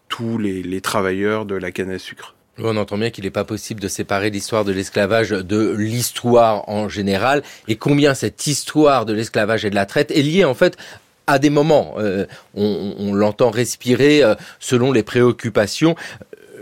tous 0.08 0.38
les, 0.38 0.80
travailleurs 0.80 1.44
de 1.44 1.54
la 1.54 1.70
canne 1.70 1.90
à 1.90 1.98
sucre. 1.98 2.34
On 2.56 2.78
entend 2.78 2.96
bien 2.96 3.10
qu'il 3.10 3.24
n'est 3.24 3.30
pas 3.30 3.44
possible 3.44 3.80
de 3.80 3.88
séparer 3.88 4.30
l'histoire 4.30 4.64
de 4.64 4.72
l'esclavage 4.72 5.30
de 5.30 5.74
l'histoire 5.76 6.66
en 6.68 6.88
général, 6.88 7.42
et 7.68 7.76
combien 7.76 8.14
cette 8.14 8.46
histoire 8.46 9.04
de 9.04 9.12
l'esclavage 9.12 9.66
et 9.66 9.70
de 9.70 9.74
la 9.74 9.84
traite 9.84 10.10
est 10.12 10.22
liée 10.22 10.46
en 10.46 10.54
fait 10.54 10.78
à 11.26 11.38
des 11.38 11.50
moments. 11.50 11.94
Euh, 11.98 12.26
on, 12.54 13.14
l'entend 13.14 13.50
respirer 13.50 14.22
euh, 14.22 14.34
selon 14.58 14.92
les 14.92 15.02
préoccupations 15.02 15.94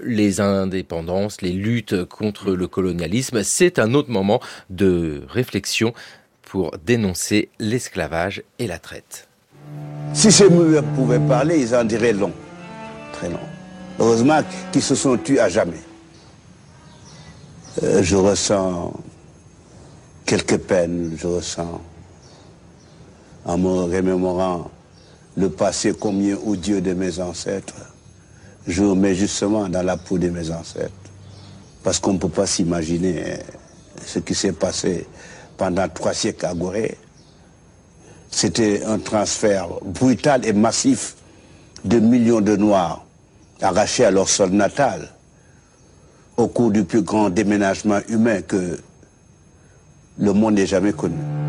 les 0.03 0.41
indépendances, 0.41 1.41
les 1.41 1.53
luttes 1.53 2.05
contre 2.05 2.53
le 2.53 2.67
colonialisme, 2.67 3.43
c'est 3.43 3.79
un 3.79 3.95
autre 3.95 4.11
moment 4.11 4.41
de 4.71 5.23
réflexion 5.29 5.95
pour 6.43 6.77
dénoncer 6.85 7.49
l'esclavage 7.59 8.43
et 8.59 8.67
la 8.67 8.79
traite. 8.79 9.29
Si 10.13 10.31
ces 10.31 10.51
murs 10.51 10.85
pouvaient 10.95 11.21
parler, 11.21 11.61
ils 11.61 11.75
en 11.75 11.85
diraient 11.85 12.13
long, 12.13 12.33
très 13.13 13.29
long. 13.29 13.39
Heureusement 13.99 14.41
qu'ils 14.71 14.83
se 14.83 14.95
sont 14.95 15.17
tués 15.17 15.41
à 15.41 15.49
jamais. 15.49 15.81
Euh, 17.83 18.03
je 18.03 18.17
ressens 18.17 18.93
quelques 20.27 20.59
peines, 20.59 21.17
je 21.19 21.27
ressens, 21.27 21.81
en 23.45 23.59
me 23.59 23.69
remémorant 23.69 24.71
le 25.37 25.49
passé 25.49 25.95
combien 25.99 26.37
odieux 26.45 26.81
de 26.81 26.93
mes 26.93 27.19
ancêtres, 27.21 27.92
je 28.67 28.83
me 28.83 28.95
mets 28.95 29.15
justement 29.15 29.69
dans 29.69 29.83
la 29.83 29.97
peau 29.97 30.19
de 30.19 30.29
mes 30.29 30.51
ancêtres. 30.51 30.93
Parce 31.83 31.99
qu'on 31.99 32.15
ne 32.15 32.19
peut 32.19 32.29
pas 32.29 32.47
s'imaginer 32.47 33.33
hein, 33.33 33.39
ce 34.07 34.19
qui 34.21 34.35
s'est 34.35 34.53
passé 34.53 35.07
pendant 35.57 35.89
trois 35.89 36.15
siècles 36.15 36.47
à 36.47 36.55
Gorée. 36.55 36.97
C'était 38.31 38.85
un 38.85 38.99
transfert 38.99 39.69
brutal 39.85 40.47
et 40.47 40.53
massif 40.53 41.17
de 41.85 41.99
millions 41.99 42.41
de 42.41 42.57
Noirs 42.57 43.05
arrachés 43.61 44.05
à 44.05 44.11
leur 44.11 44.29
sol 44.29 44.51
natal 44.51 45.09
au 46.37 46.49
cours 46.49 46.71
du 46.71 46.85
plus 46.85 47.03
grand 47.03 47.31
déménagement 47.31 48.01
humain 48.09 48.41
que 48.43 48.79
le 50.19 50.33
monde 50.33 50.55
n'ait 50.55 50.67
jamais 50.67 50.93
connu. 50.93 51.42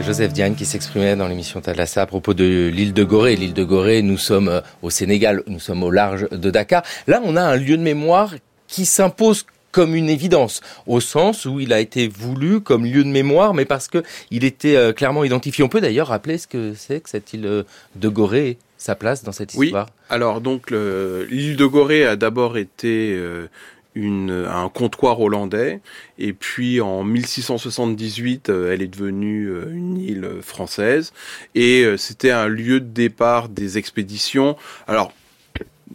C'est 0.00 0.06
Joseph 0.06 0.32
Diane 0.32 0.54
qui 0.54 0.64
s'exprimait 0.64 1.14
dans 1.14 1.28
l'émission 1.28 1.60
Talassa 1.60 2.00
à 2.00 2.06
propos 2.06 2.32
de 2.32 2.70
l'île 2.72 2.94
de 2.94 3.04
Gorée. 3.04 3.36
L'île 3.36 3.52
de 3.52 3.64
Gorée, 3.64 4.00
nous 4.00 4.16
sommes 4.16 4.48
euh, 4.48 4.62
au 4.80 4.88
Sénégal, 4.88 5.42
nous 5.46 5.60
sommes 5.60 5.82
au 5.82 5.90
large 5.90 6.26
de 6.30 6.50
Dakar. 6.50 6.82
Là, 7.06 7.20
on 7.22 7.36
a 7.36 7.42
un 7.42 7.56
lieu 7.56 7.76
de 7.76 7.82
mémoire 7.82 8.34
qui 8.66 8.86
s'impose 8.86 9.44
comme 9.72 9.94
une 9.94 10.08
évidence, 10.08 10.62
au 10.86 11.00
sens 11.00 11.44
où 11.44 11.60
il 11.60 11.74
a 11.74 11.80
été 11.80 12.08
voulu 12.08 12.62
comme 12.62 12.86
lieu 12.86 13.04
de 13.04 13.10
mémoire, 13.10 13.52
mais 13.52 13.66
parce 13.66 13.88
que 13.88 14.02
il 14.30 14.44
était 14.44 14.74
euh, 14.74 14.94
clairement 14.94 15.22
identifié. 15.22 15.62
On 15.64 15.68
peut 15.68 15.82
d'ailleurs 15.82 16.08
rappeler 16.08 16.38
ce 16.38 16.46
que 16.46 16.72
c'est 16.74 17.00
que 17.00 17.10
cette 17.10 17.34
île 17.34 17.44
euh, 17.44 17.62
de 17.94 18.08
Gorée, 18.08 18.56
sa 18.78 18.94
place 18.94 19.22
dans 19.22 19.32
cette 19.32 19.52
histoire? 19.52 19.86
Oui. 19.86 19.92
Alors 20.08 20.40
donc 20.40 20.70
l'île 20.70 21.56
de 21.56 21.66
Gorée 21.66 22.06
a 22.06 22.16
d'abord 22.16 22.56
été 22.56 23.14
euh, 23.14 23.50
une, 23.94 24.46
un 24.48 24.68
comptoir 24.68 25.20
hollandais. 25.20 25.80
Et 26.18 26.32
puis 26.32 26.80
en 26.80 27.04
1678, 27.04 28.48
euh, 28.48 28.72
elle 28.72 28.82
est 28.82 28.88
devenue 28.88 29.46
euh, 29.46 29.72
une 29.72 29.98
île 29.98 30.28
française. 30.42 31.12
Et 31.54 31.82
euh, 31.82 31.96
c'était 31.96 32.30
un 32.30 32.48
lieu 32.48 32.80
de 32.80 32.86
départ 32.86 33.48
des 33.48 33.78
expéditions. 33.78 34.56
Alors, 34.86 35.12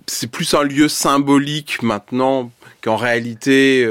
c'est 0.07 0.29
plus 0.29 0.53
un 0.53 0.63
lieu 0.63 0.87
symbolique 0.87 1.81
maintenant 1.81 2.51
qu'en 2.81 2.97
réalité, 2.97 3.87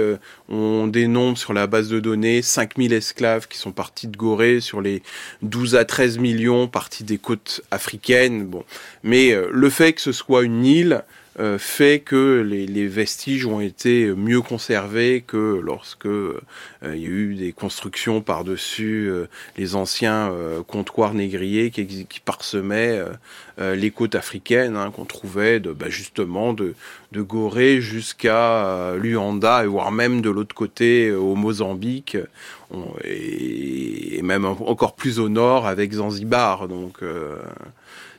on 0.49 0.87
dénombre 0.87 1.37
sur 1.37 1.53
la 1.53 1.67
base 1.67 1.89
de 1.89 1.99
données 1.99 2.43
5000 2.43 2.93
esclaves 2.93 3.49
qui 3.49 3.59
sont 3.59 3.73
partis 3.73 4.07
de 4.07 4.17
Gorée 4.17 4.61
sur 4.61 4.81
les 4.81 5.03
12 5.43 5.75
à 5.75 5.85
13 5.85 6.19
millions 6.19 6.69
partis 6.69 7.03
des 7.03 7.19
côtes 7.19 7.63
africaines. 7.73 8.45
Bon, 8.45 8.65
mais 9.03 9.35
le 9.51 9.71
fait 9.71 9.95
que 9.95 10.01
ce 10.01 10.13
soit 10.13 10.45
une 10.45 10.65
île, 10.65 11.03
euh, 11.41 11.59
fait 11.59 11.99
que 11.99 12.43
les, 12.43 12.67
les, 12.67 12.87
vestiges 12.87 13.45
ont 13.47 13.61
été 13.61 14.15
mieux 14.15 14.41
conservés 14.41 15.25
que 15.27 15.61
lorsque 15.63 16.07
euh, 16.07 16.41
il 16.83 17.03
y 17.03 17.07
a 17.07 17.09
eu 17.09 17.35
des 17.35 17.53
constructions 17.53 18.21
par-dessus 18.21 19.09
euh, 19.11 19.27
les 19.57 19.75
anciens 19.75 20.31
euh, 20.31 20.63
comptoirs 20.63 21.13
négriers 21.13 21.71
qui, 21.71 22.07
qui 22.07 22.21
parsemaient 22.21 23.03
euh, 23.59 23.75
les 23.75 23.91
côtes 23.91 24.15
africaines 24.15 24.77
hein, 24.77 24.93
qu'on 24.93 25.05
trouvait 25.05 25.59
de, 25.59 25.73
bah, 25.73 25.89
justement 25.89 26.53
de, 26.53 26.75
de 27.11 27.23
Gorée 27.23 27.81
jusqu'à 27.81 28.95
Luanda 28.97 29.67
voire 29.67 29.91
même 29.91 30.21
de 30.21 30.31
l'autre 30.31 30.55
côté 30.55 31.11
au 31.13 31.35
Mozambique 31.35 32.17
on, 32.71 32.85
et, 33.03 34.19
et, 34.19 34.23
même 34.23 34.45
encore 34.45 34.95
plus 34.95 35.19
au 35.19 35.29
nord 35.29 35.67
avec 35.67 35.93
Zanzibar. 35.93 36.69
Donc 36.69 37.01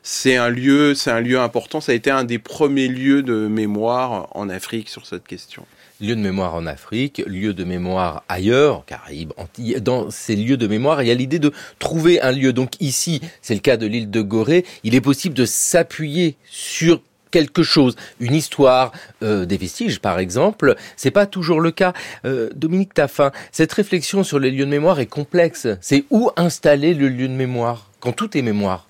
c'est 0.07 0.35
un 0.35 0.49
lieu, 0.49 0.93
c'est 0.93 1.09
un 1.09 1.19
lieu 1.19 1.39
important. 1.39 1.81
Ça 1.81 1.91
a 1.91 1.95
été 1.95 2.11
un 2.11 2.25
des 2.25 2.37
premiers 2.37 2.87
lieux 2.87 3.23
de 3.23 3.47
mémoire 3.47 4.27
en 4.35 4.49
Afrique 4.49 4.87
sur 4.87 5.07
cette 5.07 5.25
question. 5.25 5.65
Lieu 5.99 6.15
de 6.15 6.21
mémoire 6.21 6.53
en 6.53 6.67
Afrique, 6.67 7.23
lieu 7.25 7.55
de 7.55 7.63
mémoire 7.63 8.23
ailleurs, 8.29 8.85
Caraïbes, 8.85 9.33
Antilles. 9.35 9.81
Dans 9.81 10.11
ces 10.11 10.35
lieux 10.35 10.57
de 10.57 10.67
mémoire, 10.67 11.01
il 11.01 11.07
y 11.07 11.11
a 11.11 11.15
l'idée 11.15 11.39
de 11.39 11.51
trouver 11.79 12.21
un 12.21 12.31
lieu. 12.31 12.53
Donc 12.53 12.79
ici, 12.79 13.19
c'est 13.41 13.55
le 13.55 13.61
cas 13.61 13.77
de 13.77 13.87
l'île 13.87 14.11
de 14.11 14.21
Gorée. 14.21 14.63
Il 14.83 14.93
est 14.93 15.01
possible 15.01 15.33
de 15.33 15.45
s'appuyer 15.45 16.35
sur 16.45 17.01
quelque 17.31 17.63
chose, 17.63 17.95
une 18.19 18.35
histoire, 18.35 18.91
euh, 19.23 19.45
des 19.45 19.57
vestiges 19.57 19.99
par 19.99 20.19
exemple, 20.19 20.75
c'est 20.95 21.11
pas 21.11 21.25
toujours 21.25 21.59
le 21.59 21.71
cas. 21.71 21.93
Euh, 22.25 22.49
Dominique 22.55 22.93
Taffin, 22.93 23.31
cette 23.51 23.73
réflexion 23.73 24.23
sur 24.23 24.37
les 24.37 24.51
lieux 24.51 24.65
de 24.65 24.69
mémoire 24.69 24.99
est 24.99 25.07
complexe. 25.07 25.67
C'est 25.81 26.05
où 26.11 26.29
installer 26.37 26.93
le 26.93 27.09
lieu 27.09 27.27
de 27.27 27.33
mémoire 27.33 27.89
quand 27.99 28.11
tout 28.11 28.37
est 28.37 28.43
mémoire? 28.43 28.85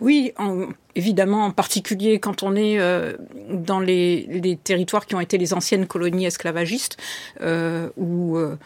Oui, 0.00 0.32
évidemment, 0.94 1.46
en 1.46 1.50
particulier 1.50 2.20
quand 2.20 2.42
on 2.42 2.54
est 2.54 2.78
euh, 2.78 3.14
dans 3.50 3.80
les, 3.80 4.58
territoires 4.62 5.06
qui 5.06 5.14
ont 5.14 5.20
été 5.20 5.38
les 5.38 5.54
anciennes 5.54 5.86
colonies 5.86 6.26
esclavagistes, 6.26 6.98
euh, 7.40 7.88
où 7.96 8.36
euh, 8.36 8.56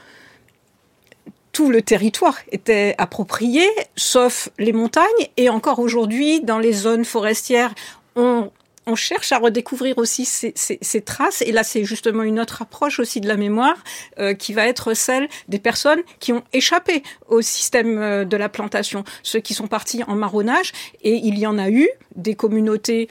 tout 1.53 1.71
le 1.71 1.83
territoire 1.83 2.37
était 2.51 2.95
approprié, 2.99 3.63
sauf 3.95 4.49
les 4.59 4.73
montagnes, 4.73 5.07
et 5.37 5.49
encore 5.49 5.79
aujourd'hui, 5.79 6.41
dans 6.41 6.59
les 6.59 6.73
zones 6.73 7.05
forestières, 7.05 7.75
on 8.17 8.51
on 8.87 8.95
cherche 8.95 9.33
à 9.33 9.39
redécouvrir 9.39 9.99
aussi 9.99 10.25
ces, 10.25 11.01
traces. 11.03 11.43
Et 11.43 11.53
là, 11.53 11.63
c'est 11.63 11.85
justement 11.85 12.23
une 12.23 12.41
autre 12.41 12.63
approche 12.63 12.99
aussi 12.99 13.21
de 13.21 13.29
la 13.29 13.37
mémoire 13.37 13.77
euh, 14.19 14.35
qui 14.35 14.53
va 14.53 14.67
être 14.67 14.95
celle 14.95 15.29
des 15.49 15.59
personnes 15.59 16.01
qui 16.19 16.33
ont 16.33 16.43
échappé 16.53 17.03
au 17.29 17.43
système 17.43 17.99
euh, 17.99 18.25
de 18.25 18.37
la 18.37 18.49
plantation, 18.49 19.05
ceux 19.23 19.41
qui 19.41 19.55
sont 19.55 19.67
partis 19.67 20.03
en 20.05 20.15
marronnage. 20.15 20.73
Et 21.03 21.15
il 21.15 21.39
y 21.39 21.47
en 21.47 21.59
a 21.59 21.71
eu 21.71 21.89
des 22.17 22.35
communautés 22.35 23.09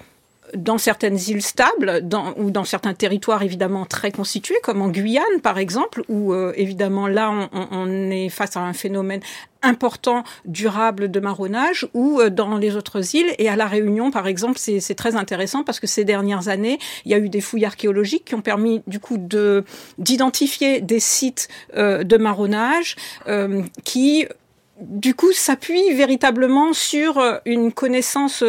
dans 0.56 0.78
certaines 0.78 1.18
îles 1.18 1.42
stables 1.42 2.08
dans, 2.08 2.34
ou 2.38 2.52
dans 2.52 2.64
certains 2.64 2.94
territoires 2.94 3.44
évidemment 3.44 3.86
très 3.86 4.12
constitués, 4.12 4.58
comme 4.64 4.82
en 4.82 4.90
Guyane 4.90 5.42
par 5.42 5.58
exemple, 5.58 6.04
où 6.10 6.34
euh, 6.34 6.54
évidemment 6.56 7.08
là 7.08 7.32
on, 7.32 7.68
on, 7.72 8.12
est 8.12 8.30
face 8.30 8.58
à 8.58 8.62
un 8.62 8.74
phénomène 8.74 9.22
important, 9.62 10.24
durable 10.46 11.12
de 11.12 11.20
marronnage, 11.20 11.88
ou 11.94 12.20
euh, 12.20 12.30
dans 12.30 12.58
les 12.58 12.76
autres 12.76 13.16
îles. 13.16 13.34
Et 13.38 13.50
à 13.50 13.56
La 13.56 13.68
Réunion, 13.68 14.12
par 14.12 14.28
exemple, 14.28 14.58
c'est 14.58 14.96
très 14.96 15.16
intéressant 15.16 15.64
parce 15.64 15.80
que 15.80 15.88
ces 15.88 16.06
dernières 16.06 16.48
années, 16.48 16.80
il 17.06 17.12
y 17.12 17.14
a 17.14 17.18
eu 17.18 17.30
des 17.30 17.42
fouilles 17.42 17.66
archéologiques 17.66 18.26
qui 18.26 18.36
ont 18.36 18.42
permis 18.42 18.82
du 18.88 19.00
coup 19.00 19.18
de 19.18 19.64
d'identifier 19.98 20.82
des 20.82 21.00
sites 21.00 21.48
euh, 21.76 22.04
de 22.04 22.18
marronnage 22.18 22.96
euh, 23.28 23.64
qui 23.84 24.26
du 24.82 25.14
coup, 25.14 25.34
s'appuient 25.34 25.94
véritablement 25.94 26.72
sur 26.72 27.22
une 27.44 27.74
connaissance 27.74 28.42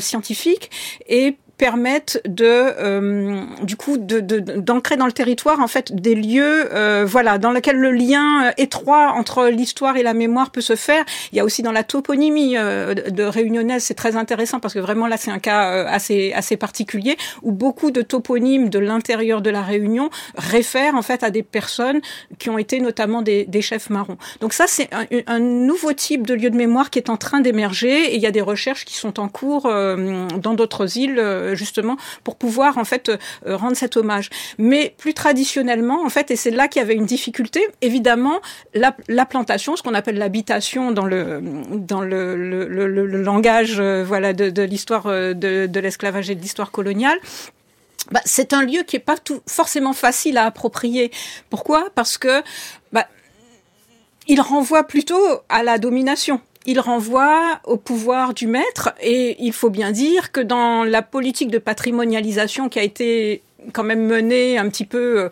scientifique 0.00 0.70
et 1.08 1.38
permettent 1.58 2.22
de, 2.24 2.44
euh, 2.46 3.42
du 3.62 3.76
coup, 3.76 3.98
de, 3.98 4.20
d'ancrer 4.20 4.96
dans 4.96 5.06
le 5.06 5.12
territoire 5.12 5.60
en 5.60 5.66
fait 5.66 5.94
des 5.94 6.14
lieux, 6.14 6.68
euh, 6.72 7.04
voilà, 7.06 7.38
dans 7.38 7.50
lesquels 7.50 7.76
le 7.76 7.90
lien 7.90 8.46
euh, 8.46 8.50
étroit 8.56 9.12
entre 9.16 9.48
l'histoire 9.48 9.96
et 9.96 10.04
la 10.04 10.14
mémoire 10.14 10.50
peut 10.50 10.60
se 10.60 10.76
faire. 10.76 11.04
Il 11.32 11.36
y 11.36 11.40
a 11.40 11.44
aussi 11.44 11.62
dans 11.62 11.72
la 11.72 11.82
toponymie 11.82 12.54
de 12.54 13.22
réunionnaise, 13.24 13.82
c'est 13.82 13.94
très 13.94 14.16
intéressant 14.16 14.60
parce 14.60 14.74
que 14.74 14.78
vraiment 14.78 15.08
là 15.08 15.16
c'est 15.16 15.30
un 15.30 15.40
cas 15.40 15.84
assez 15.84 16.32
assez 16.32 16.56
particulier 16.56 17.16
où 17.42 17.50
beaucoup 17.50 17.90
de 17.90 18.02
toponymes 18.02 18.68
de 18.68 18.78
l'intérieur 18.78 19.42
de 19.42 19.50
la 19.50 19.62
Réunion 19.62 20.10
réfèrent 20.36 20.94
en 20.94 21.02
fait 21.02 21.24
à 21.24 21.30
des 21.30 21.42
personnes 21.42 22.00
qui 22.38 22.50
ont 22.50 22.58
été 22.58 22.80
notamment 22.80 23.22
des, 23.22 23.44
des 23.46 23.62
chefs 23.62 23.90
marrons. 23.90 24.16
Donc 24.40 24.52
ça 24.52 24.66
c'est 24.68 24.88
un, 24.94 25.06
un, 25.26 25.40
nouveau 25.40 25.92
type 25.92 26.26
de 26.26 26.34
lieu 26.34 26.50
de 26.50 26.56
mémoire 26.56 26.90
qui 26.90 26.98
est 26.98 27.10
en 27.10 27.16
train 27.16 27.40
d'émerger 27.40 28.12
et 28.12 28.14
il 28.14 28.22
y 28.22 28.26
a 28.26 28.30
des 28.30 28.40
recherches 28.40 28.84
qui 28.84 28.94
sont 28.94 29.18
en 29.18 29.28
cours 29.28 29.64
dans 29.64 30.54
d'autres 30.54 30.96
îles 30.96 31.18
euh, 31.47 31.47
justement 31.54 31.96
pour 32.24 32.36
pouvoir 32.36 32.78
en 32.78 32.84
fait 32.84 33.08
euh, 33.08 33.56
rendre 33.56 33.76
cet 33.76 33.96
hommage. 33.96 34.30
Mais 34.58 34.94
plus 34.98 35.14
traditionnellement 35.14 36.04
en 36.04 36.08
fait, 36.08 36.30
et 36.30 36.36
c'est 36.36 36.50
là 36.50 36.68
qu'il 36.68 36.80
y 36.80 36.84
avait 36.84 36.94
une 36.94 37.06
difficulté, 37.06 37.66
évidemment 37.80 38.40
la, 38.74 38.96
la 39.08 39.26
plantation, 39.26 39.76
ce 39.76 39.82
qu'on 39.82 39.94
appelle 39.94 40.18
l'habitation 40.18 40.92
dans 40.92 41.04
le 41.04 41.40
langage 43.22 43.76
euh, 43.80 44.04
voilà 44.04 44.32
de, 44.32 44.62
l'histoire 44.62 45.06
de, 45.06 45.66
de 45.66 45.80
l'esclavage 45.80 46.30
et 46.30 46.34
de 46.34 46.40
l'histoire 46.40 46.70
coloniale. 46.70 47.18
Bah, 48.10 48.20
c'est 48.24 48.52
un 48.52 48.64
lieu 48.64 48.82
qui 48.84 48.96
est 48.96 49.00
pas 49.00 49.16
forcément 49.46 49.92
facile 49.92 50.38
à 50.38 50.46
approprier. 50.46 51.10
Pourquoi? 51.50 51.88
Parce 51.94 52.16
que 52.16 52.42
bah, 52.92 53.06
il 54.28 54.40
renvoie 54.40 54.84
plutôt 54.84 55.40
à 55.48 55.62
la 55.62 55.78
domination 55.78 56.40
il 56.68 56.80
renvoie 56.80 57.60
au 57.64 57.78
pouvoir 57.78 58.34
du 58.34 58.46
maître 58.46 58.92
et 59.00 59.42
il 59.42 59.54
faut 59.54 59.70
bien 59.70 59.90
dire 59.90 60.32
que 60.32 60.40
dans 60.42 60.84
la 60.84 61.00
politique 61.00 61.50
de 61.50 61.56
patrimonialisation 61.56 62.68
qui 62.68 62.78
a 62.78 62.82
été 62.82 63.42
quand 63.72 63.84
même 63.84 64.04
menée 64.04 64.58
un 64.58 64.68
petit 64.68 64.84
peu 64.84 65.18
euh, 65.18 65.28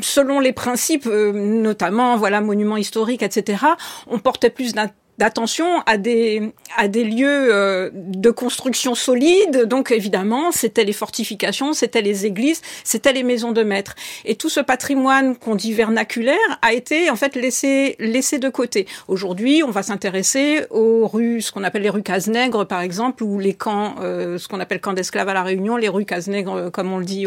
selon 0.00 0.38
les 0.38 0.52
principes, 0.52 1.08
euh, 1.08 1.32
notamment 1.32 2.16
voilà 2.16 2.40
monuments 2.40 2.76
historiques, 2.76 3.24
etc. 3.24 3.64
On 4.06 4.20
portait 4.20 4.50
plus 4.50 4.76
d'attention 5.18 5.82
à 5.86 5.98
des 5.98 6.52
à 6.76 6.86
des 6.88 7.04
lieux 7.04 7.52
euh, 7.52 7.90
de 7.92 8.30
construction 8.30 8.94
solide. 8.94 9.64
Donc 9.64 9.90
évidemment, 9.90 10.52
c'était 10.52 10.84
les 10.84 10.92
fortifications, 10.92 11.72
c'était 11.72 12.02
les 12.02 12.24
églises, 12.24 12.62
c'était 12.84 13.12
les 13.12 13.24
maisons 13.24 13.52
de 13.52 13.62
maîtres. 13.62 13.94
Et 14.24 14.36
tout 14.36 14.48
ce 14.48 14.60
patrimoine 14.60 15.36
qu'on 15.36 15.56
dit 15.56 15.72
vernaculaire 15.72 16.36
a 16.62 16.72
été 16.72 17.10
en 17.10 17.16
fait 17.16 17.34
laissé 17.34 17.96
laissé 17.98 18.38
de 18.38 18.48
côté. 18.48 18.86
Aujourd'hui, 19.08 19.62
on 19.66 19.70
va 19.70 19.82
s'intéresser 19.82 20.64
aux 20.70 21.08
rues, 21.08 21.42
ce 21.42 21.50
qu'on 21.50 21.64
appelle 21.64 21.82
les 21.82 21.90
rues 21.90 22.02
Cazenègre 22.02 22.66
par 22.66 22.80
exemple, 22.80 23.24
ou 23.24 23.40
les 23.40 23.54
camps, 23.54 23.96
euh, 24.00 24.38
ce 24.38 24.46
qu'on 24.46 24.60
appelle 24.60 24.80
camps 24.80 24.92
d'esclaves 24.92 25.28
à 25.28 25.34
la 25.34 25.42
Réunion, 25.42 25.76
les 25.76 25.88
rues 25.88 26.04
Cazenègre 26.04 26.54
euh, 26.54 26.70
comme 26.70 26.92
on 26.92 26.98
le 26.98 27.04
dit 27.04 27.26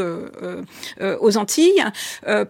aux 1.20 1.38
Antilles, 1.38 1.84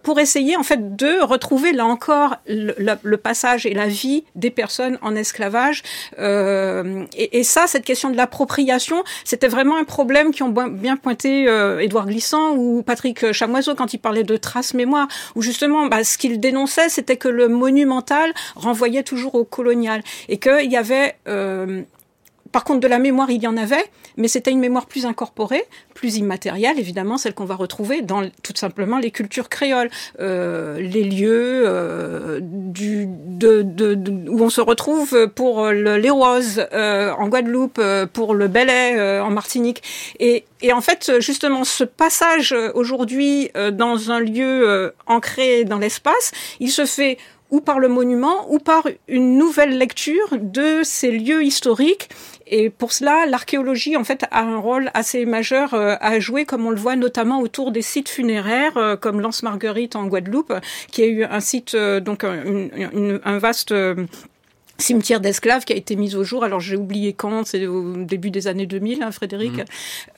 pour 0.02 0.20
essayer 0.20 0.56
en 0.56 0.62
fait 0.62 0.96
de 0.96 1.22
retrouver 1.22 1.72
là 1.72 1.86
encore 1.86 2.36
le, 2.46 2.74
le, 3.02 3.16
passage 3.16 3.66
et 3.66 3.74
la 3.74 3.86
vie 3.86 4.24
des 4.34 4.50
personnes 4.50 4.98
en 5.02 5.14
esclavage 5.16 5.31
Euh, 6.18 7.04
et, 7.16 7.44
ça, 7.44 7.66
cette 7.66 7.84
question 7.84 8.10
de 8.10 8.16
l'appropriation, 8.16 9.02
c'était 9.24 9.48
vraiment 9.48 9.76
un 9.76 9.84
problème 9.84 10.32
qui 10.32 10.42
ont 10.42 10.50
bien 10.50 10.96
pointé 10.96 11.48
euh, 11.48 11.80
Édouard 11.80 12.06
Glissant 12.06 12.54
ou 12.56 12.82
Patrick 12.82 13.32
Chamoiseau 13.32 13.74
quand 13.74 13.94
il 13.94 13.98
parlait 13.98 14.24
de 14.24 14.36
traces 14.36 14.74
mémoire, 14.74 15.08
où 15.34 15.42
justement, 15.42 15.86
bah, 15.86 16.04
ce 16.04 16.18
qu'il 16.18 16.40
dénonçait, 16.40 16.88
c'était 16.88 17.16
que 17.16 17.28
le 17.28 17.48
monumental 17.48 18.32
renvoyait 18.54 19.02
toujours 19.02 19.34
au 19.34 19.44
colonial 19.44 20.02
et 20.28 20.38
qu'il 20.38 20.70
y 20.70 20.76
avait 20.76 21.16
euh, 21.28 21.82
par 22.52 22.64
contre, 22.64 22.80
de 22.80 22.88
la 22.88 22.98
mémoire, 22.98 23.30
il 23.30 23.42
y 23.42 23.46
en 23.46 23.56
avait, 23.56 23.84
mais 24.16 24.28
c'était 24.28 24.50
une 24.50 24.60
mémoire 24.60 24.86
plus 24.86 25.06
incorporée, 25.06 25.64
plus 25.94 26.16
immatérielle, 26.16 26.78
évidemment, 26.78 27.16
celle 27.16 27.34
qu'on 27.34 27.44
va 27.44 27.54
retrouver 27.54 28.02
dans 28.02 28.22
tout 28.42 28.52
simplement 28.54 28.98
les 28.98 29.10
cultures 29.10 29.48
créoles, 29.48 29.90
euh, 30.20 30.78
les 30.78 31.04
lieux 31.04 31.64
euh, 31.66 32.40
du, 32.42 33.06
de, 33.08 33.62
de, 33.62 33.98
où 34.28 34.42
on 34.42 34.50
se 34.50 34.60
retrouve 34.60 35.28
pour 35.34 35.68
les 35.68 36.10
roses 36.10 36.66
euh, 36.72 37.12
en 37.12 37.28
Guadeloupe, 37.28 37.78
euh, 37.78 38.06
pour 38.06 38.34
le 38.34 38.48
Belay 38.48 38.96
euh, 38.96 39.24
en 39.24 39.30
Martinique. 39.30 39.82
Et, 40.18 40.44
et 40.60 40.72
en 40.72 40.80
fait, 40.80 41.12
justement, 41.20 41.64
ce 41.64 41.84
passage 41.84 42.54
aujourd'hui 42.74 43.50
dans 43.72 44.10
un 44.10 44.20
lieu 44.20 44.92
ancré 45.06 45.64
dans 45.64 45.78
l'espace, 45.78 46.30
il 46.60 46.70
se 46.70 46.84
fait 46.84 47.18
ou 47.52 47.60
par 47.60 47.78
le 47.78 47.86
monument, 47.86 48.52
ou 48.52 48.58
par 48.58 48.88
une 49.06 49.38
nouvelle 49.38 49.78
lecture 49.78 50.36
de 50.40 50.80
ces 50.82 51.12
lieux 51.12 51.44
historiques 51.44 52.08
et 52.54 52.68
pour 52.68 52.92
cela, 52.92 53.24
l'archéologie 53.24 53.96
en 53.96 54.04
fait 54.04 54.26
a 54.30 54.42
un 54.42 54.58
rôle 54.58 54.90
assez 54.92 55.24
majeur 55.24 55.72
euh, 55.72 55.96
à 56.00 56.20
jouer, 56.20 56.44
comme 56.44 56.66
on 56.66 56.70
le 56.70 56.76
voit 56.76 56.96
notamment 56.96 57.40
autour 57.40 57.72
des 57.72 57.80
sites 57.80 58.10
funéraires, 58.10 58.76
euh, 58.76 58.94
comme 58.94 59.22
Lance 59.22 59.42
Marguerite 59.42 59.96
en 59.96 60.06
Guadeloupe, 60.06 60.52
qui 60.90 61.02
a 61.02 61.06
eu 61.06 61.24
un 61.24 61.40
site 61.40 61.74
euh, 61.74 61.98
donc 61.98 62.24
un, 62.24 63.38
vaste 63.38 63.74
cimetière 64.76 65.20
d'esclaves 65.20 65.64
qui 65.64 65.72
a 65.72 65.76
été 65.76 65.96
mis 65.96 66.14
au 66.14 66.24
jour. 66.24 66.44
Alors 66.44 66.60
j'ai 66.60 66.76
oublié 66.76 67.14
quand, 67.14 67.46
c'est 67.46 67.66
au 67.66 67.96
début 68.04 68.30
des 68.30 68.48
années 68.48 68.66
2000, 68.66 69.02
hein, 69.02 69.12
Frédéric, 69.12 69.56
mmh. 69.56 69.64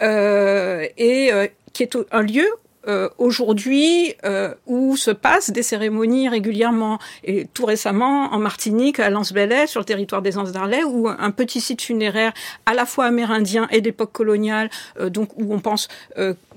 euh, 0.03 0.87
et 0.99 1.31
qui 1.73 1.85
est 1.85 1.97
un 2.11 2.23
lieu 2.23 2.49
euh, 2.87 3.09
aujourd'hui 3.19 4.15
euh, 4.25 4.55
où 4.67 4.97
se 4.97 5.11
passent 5.11 5.51
des 5.51 5.63
cérémonies 5.63 6.29
régulièrement. 6.29 6.99
Et 7.25 7.47
tout 7.55 7.65
récemment, 7.65 8.33
en 8.33 8.39
Martinique, 8.39 9.01
à 9.01 9.11
lens 9.11 9.33
sur 9.67 9.81
le 9.81 9.85
territoire 9.85 10.23
des 10.23 10.39
Anses 10.39 10.53
d'Arlay, 10.53 10.85
où 10.85 11.09
un 11.09 11.31
petit 11.31 11.61
site 11.61 11.83
funéraire 11.83 12.33
à 12.67 12.75
la 12.75 12.87
fois 12.87 13.07
amérindien 13.07 13.67
et 13.71 13.81
d'époque 13.81 14.13
coloniale, 14.13 14.71
euh, 15.01 15.09
donc 15.09 15.31
où 15.37 15.53
on 15.53 15.61
pense 15.61 15.89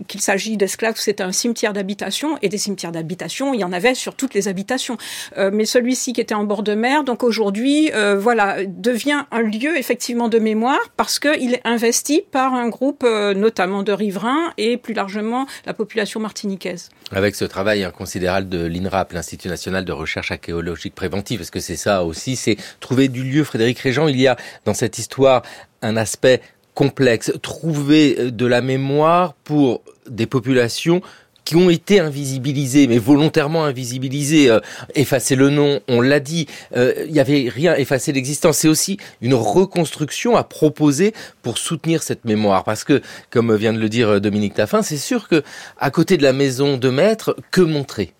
qu'il 0.07 0.21
s'agit 0.21 0.57
d'esclaves, 0.57 0.95
c'est 0.97 1.21
un 1.21 1.31
cimetière 1.31 1.73
d'habitation, 1.73 2.37
et 2.41 2.49
des 2.49 2.57
cimetières 2.57 2.91
d'habitation, 2.91 3.53
il 3.53 3.59
y 3.59 3.63
en 3.63 3.73
avait 3.73 3.95
sur 3.95 4.15
toutes 4.15 4.33
les 4.33 4.47
habitations. 4.47 4.97
mais 5.37 5.65
celui-ci 5.65 6.13
qui 6.13 6.21
était 6.21 6.35
en 6.35 6.43
bord 6.43 6.63
de 6.63 6.73
mer, 6.73 7.03
donc 7.03 7.23
aujourd'hui, 7.23 7.91
voilà, 8.17 8.57
devient 8.65 9.23
un 9.31 9.41
lieu 9.41 9.77
effectivement 9.77 10.29
de 10.29 10.39
mémoire 10.39 10.79
parce 10.95 11.19
qu'il 11.19 11.53
est 11.53 11.61
investi 11.65 12.23
par 12.31 12.53
un 12.53 12.69
groupe 12.69 13.03
notamment 13.03 13.83
de 13.83 13.91
riverains 13.91 14.53
et 14.57 14.77
plus 14.77 14.93
largement 14.93 15.47
la 15.65 15.73
population 15.73 16.16
martiniquaise. 16.19 16.89
Avec 17.11 17.35
ce 17.35 17.45
travail 17.45 17.83
inconsidérable 17.83 18.49
de 18.49 18.65
l'INRAP, 18.65 19.13
l'Institut 19.13 19.47
national 19.47 19.85
de 19.85 19.91
recherche 19.91 20.31
archéologique 20.31 20.95
préventive, 20.95 21.39
parce 21.39 21.49
que 21.49 21.59
c'est 21.59 21.75
ça 21.75 22.03
aussi, 22.03 22.35
c'est 22.35 22.57
trouver 22.79 23.07
du 23.07 23.23
lieu. 23.23 23.43
Frédéric 23.43 23.79
Régent, 23.79 24.07
il 24.07 24.19
y 24.19 24.27
a 24.27 24.37
dans 24.65 24.73
cette 24.73 24.97
histoire 24.97 25.43
un 25.81 25.97
aspect 25.97 26.41
complexe, 26.73 27.31
trouver 27.41 28.31
de 28.31 28.45
la 28.45 28.61
mémoire 28.61 29.33
pour 29.43 29.81
des 30.07 30.27
populations 30.27 31.01
qui 31.47 31.55
ont 31.55 31.69
été 31.69 32.01
invisibilisés, 32.01 32.87
mais 32.87 32.97
volontairement 32.97 33.63
invisibilisés. 33.63 34.51
Euh, 34.51 34.59
effacer 34.95 35.37
le 35.37 35.49
nom, 35.49 35.79
on 35.87 36.01
l'a 36.01 36.19
dit, 36.19 36.45
euh, 36.75 36.93
il 37.05 37.13
n'y 37.13 37.21
avait 37.21 37.47
rien, 37.47 37.73
effacer 37.73 38.11
l'existence. 38.11 38.57
C'est 38.57 38.67
aussi 38.67 38.97
une 39.21 39.33
reconstruction 39.33 40.35
à 40.35 40.43
proposer 40.43 41.13
pour 41.43 41.57
soutenir 41.57 42.03
cette 42.03 42.25
mémoire. 42.25 42.65
Parce 42.65 42.83
que, 42.83 43.01
comme 43.29 43.55
vient 43.55 43.71
de 43.71 43.79
le 43.79 43.87
dire 43.87 44.09
euh, 44.09 44.19
Dominique 44.19 44.55
Taffin, 44.55 44.81
c'est 44.81 44.97
sûr 44.97 45.29
que 45.29 45.41
à 45.77 45.89
côté 45.89 46.17
de 46.17 46.23
la 46.23 46.33
maison 46.33 46.75
de 46.75 46.89
maître, 46.89 47.33
que 47.49 47.61
montrer? 47.61 48.11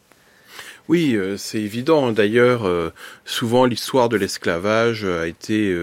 Oui, 0.87 1.17
c'est 1.35 1.59
évident. 1.59 2.13
D'ailleurs, 2.13 2.93
souvent 3.25 3.65
l'histoire 3.65 4.07
de 4.07 4.15
l'esclavage 4.15 5.03
a 5.03 5.27
été 5.27 5.75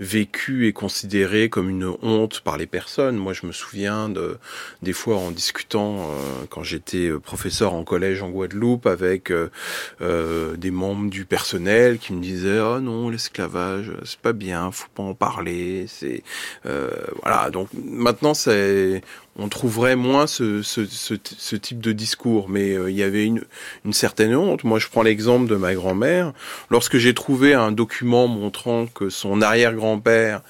vécu 0.00 0.66
et 0.66 0.72
considéré 0.72 1.48
comme 1.48 1.68
une 1.68 1.92
honte 2.02 2.40
par 2.40 2.56
les 2.56 2.66
personnes. 2.66 3.16
Moi, 3.16 3.32
je 3.32 3.46
me 3.46 3.52
souviens 3.52 4.08
de 4.08 4.38
des 4.82 4.92
fois 4.92 5.16
en 5.16 5.30
discutant 5.30 5.98
euh, 6.00 6.44
quand 6.50 6.62
j'étais 6.62 7.10
professeur 7.22 7.74
en 7.74 7.84
collège 7.84 8.22
en 8.22 8.30
Guadeloupe 8.30 8.86
avec 8.86 9.30
euh, 9.30 10.56
des 10.56 10.70
membres 10.70 11.10
du 11.10 11.24
personnel 11.24 11.98
qui 11.98 12.12
me 12.12 12.22
disaient 12.22 12.60
"Oh 12.60 12.80
non, 12.80 13.10
l'esclavage, 13.10 13.92
c'est 14.04 14.20
pas 14.20 14.32
bien, 14.32 14.70
faut 14.70 14.88
pas 14.94 15.02
en 15.02 15.14
parler." 15.14 15.86
C'est 15.88 16.22
voilà. 16.64 17.50
Donc 17.50 17.68
maintenant, 17.74 18.34
c'est 18.34 19.02
on 19.38 19.48
trouverait 19.48 19.96
moins 19.96 20.26
ce, 20.26 21.54
type 21.56 21.80
de 21.80 21.92
discours. 21.92 22.48
Mais 22.48 22.72
euh, 22.72 22.90
il 22.90 22.96
y 22.96 23.02
avait 23.02 23.24
une, 23.24 23.44
certaine 23.92 24.34
honte. 24.34 24.64
Moi, 24.64 24.78
je 24.78 24.88
prends 24.88 25.02
l'exemple 25.02 25.48
de 25.48 25.56
ma 25.56 25.74
grand-mère. 25.74 26.32
Lorsque 26.70 26.98
j'ai 26.98 27.14
trouvé 27.14 27.54
un 27.54 27.72
document 27.72 28.26
montrant 28.26 28.86
que 28.86 29.08
son 29.08 29.40
arrière-grand-père 29.40 30.42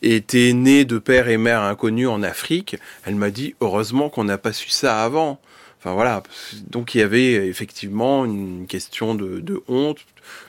était 0.00 0.52
né 0.52 0.84
de 0.84 0.98
père 0.98 1.28
et 1.28 1.36
mère 1.36 1.62
inconnus 1.62 2.08
en 2.08 2.22
Afrique, 2.22 2.76
elle 3.04 3.16
m'a 3.16 3.30
dit 3.30 3.56
heureusement 3.60 4.08
qu'on 4.08 4.24
n'a 4.24 4.38
pas 4.38 4.52
su 4.52 4.70
ça 4.70 5.02
avant. 5.02 5.40
Enfin 5.80 5.92
voilà, 5.92 6.22
donc 6.68 6.94
il 6.94 6.98
y 6.98 7.02
avait 7.02 7.46
effectivement 7.46 8.24
une 8.24 8.66
question 8.66 9.14
de, 9.14 9.62
honte, 9.68 9.98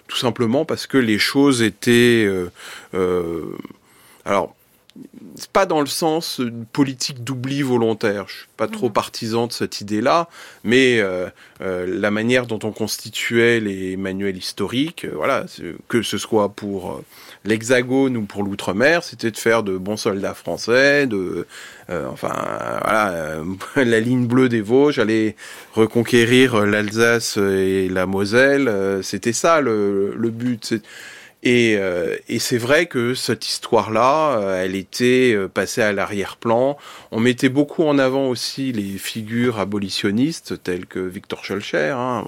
tout 0.07 0.17
simplement 0.17 0.65
parce 0.65 0.87
que 0.87 0.97
les 0.97 1.19
choses 1.19 1.61
étaient... 1.61 2.25
Euh, 2.27 2.51
euh, 2.95 3.55
alors, 4.25 4.55
pas 5.53 5.65
dans 5.65 5.79
le 5.79 5.87
sens 5.87 6.41
politique 6.73 7.23
d'oubli 7.23 7.61
volontaire. 7.61 8.25
Je 8.27 8.33
suis 8.33 8.47
pas 8.57 8.67
trop 8.67 8.87
mhm. 8.87 8.93
partisan 8.93 9.47
de 9.47 9.53
cette 9.53 9.81
idée-là, 9.81 10.27
mais 10.63 10.99
euh, 10.99 11.29
euh, 11.61 11.85
la 11.87 12.11
manière 12.11 12.45
dont 12.45 12.59
on 12.63 12.71
constituait 12.71 13.59
les 13.59 13.97
manuels 13.97 14.37
historiques, 14.37 15.05
euh, 15.05 15.11
voilà, 15.15 15.45
que 15.87 16.01
ce 16.01 16.17
soit 16.17 16.49
pour 16.49 17.01
l'Hexagone 17.45 18.17
ou 18.17 18.23
pour 18.23 18.43
l'outre-mer, 18.43 19.03
c'était 19.03 19.31
de 19.31 19.37
faire 19.37 19.63
de 19.63 19.77
bons 19.77 19.97
soldats 19.97 20.33
français, 20.33 21.07
de, 21.07 21.47
enfin, 21.89 22.33
voilà, 22.83 23.37
la 23.75 23.99
ligne 23.99 24.27
bleue 24.27 24.49
des 24.49 24.61
Vosges, 24.61 24.99
aller 24.99 25.35
reconquérir 25.73 26.65
l'Alsace 26.65 27.37
et 27.37 27.87
la 27.89 28.05
Moselle, 28.05 28.99
c'était 29.03 29.33
ça 29.33 29.61
le, 29.61 30.13
le 30.15 30.29
but. 30.29 30.73
Et, 31.41 31.77
euh, 31.77 32.17
et 32.27 32.37
c'est 32.37 32.57
vrai 32.57 32.87
que 32.87 33.13
cette 33.13 33.47
histoire-là, 33.47 34.39
euh, 34.39 34.63
elle 34.63 34.75
était 34.75 35.33
euh, 35.33 35.47
passée 35.47 35.81
à 35.81 35.93
l'arrière-plan. 35.93 36.77
On 37.11 37.21
mettait 37.21 37.47
beaucoup 37.47 37.85
en 37.85 37.97
avant 37.97 38.27
aussi 38.27 38.73
les 38.73 38.97
figures 38.97 39.57
abolitionnistes 39.57 40.61
telles 40.61 40.85
que 40.85 40.99
Victor 40.99 41.45
Schulcher. 41.45 41.93
Hein. 41.95 42.25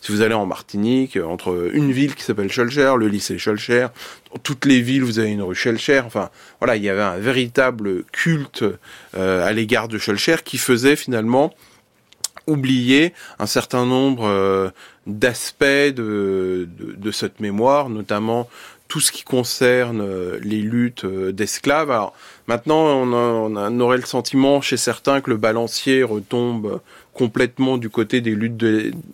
si 0.00 0.12
vous 0.12 0.22
allez 0.22 0.34
en 0.34 0.46
Martinique, 0.46 1.16
entre 1.16 1.70
une 1.72 1.90
ville 1.90 2.14
qui 2.14 2.22
s'appelle 2.22 2.50
Schulcher, 2.50 2.94
le 2.96 3.08
lycée 3.08 3.36
Schulcher, 3.36 3.88
dans 4.32 4.38
toutes 4.38 4.64
les 4.64 4.80
villes 4.80 5.02
vous 5.02 5.18
avez 5.18 5.30
une 5.30 5.42
rue 5.42 5.56
Schulcher. 5.56 6.02
Enfin, 6.06 6.30
voilà, 6.60 6.76
il 6.76 6.84
y 6.84 6.88
avait 6.88 7.02
un 7.02 7.18
véritable 7.18 8.04
culte 8.12 8.64
à 9.12 9.52
l'égard 9.52 9.88
de 9.88 9.98
Schulcher 9.98 10.36
qui 10.44 10.58
faisait 10.58 10.96
finalement 10.96 11.52
oublier 12.46 13.12
un 13.40 13.46
certain 13.46 13.86
nombre 13.86 14.72
d'aspects 15.06 15.64
de, 15.64 16.68
de, 16.78 17.10
cette 17.10 17.40
mémoire, 17.40 17.88
notamment 17.88 18.48
tout 18.88 19.00
ce 19.00 19.10
qui 19.10 19.24
concerne 19.24 20.00
euh, 20.00 20.38
les 20.42 20.60
luttes 20.60 21.04
euh, 21.04 21.32
d'esclaves. 21.32 21.90
Alors 21.90 22.14
maintenant, 22.46 22.86
on, 22.86 23.12
on, 23.12 23.80
aurait 23.80 23.96
le 23.96 24.04
sentiment 24.04 24.60
chez 24.60 24.76
certains 24.76 25.20
que 25.20 25.30
le 25.30 25.36
balancier 25.36 26.02
retombe 26.02 26.80
complètement 27.12 27.78
du 27.78 27.88
côté 27.88 28.20
des 28.20 28.34
luttes 28.34 28.62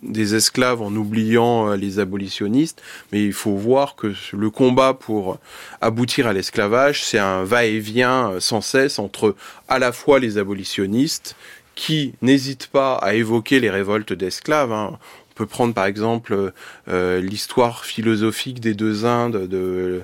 des 0.03 0.35
esclaves 0.35 0.81
en 0.81 0.93
oubliant 0.93 1.69
euh, 1.69 1.75
les 1.75 1.99
abolitionnistes, 1.99 2.81
mais 3.11 3.23
il 3.23 3.33
faut 3.33 3.55
voir 3.55 3.95
que 3.95 4.13
le 4.33 4.49
combat 4.49 4.93
pour 4.93 5.39
aboutir 5.81 6.27
à 6.27 6.33
l'esclavage, 6.33 7.03
c'est 7.03 7.19
un 7.19 7.43
va-et-vient 7.43 8.33
sans 8.39 8.61
cesse 8.61 8.99
entre 8.99 9.35
à 9.67 9.79
la 9.79 9.91
fois 9.91 10.19
les 10.19 10.37
abolitionnistes 10.37 11.35
qui 11.75 12.13
n'hésitent 12.21 12.67
pas 12.67 12.95
à 12.95 13.13
évoquer 13.13 13.59
les 13.59 13.69
révoltes 13.69 14.13
d'esclaves. 14.13 14.71
Hein. 14.71 14.99
On 15.33 15.35
peut 15.35 15.45
prendre 15.47 15.73
par 15.73 15.85
exemple 15.85 16.33
euh, 16.33 16.51
l'histoire 16.87 17.85
philosophique 17.85 18.59
des 18.59 18.73
deux 18.73 19.05
Indes, 19.05 19.47
de, 19.47 20.03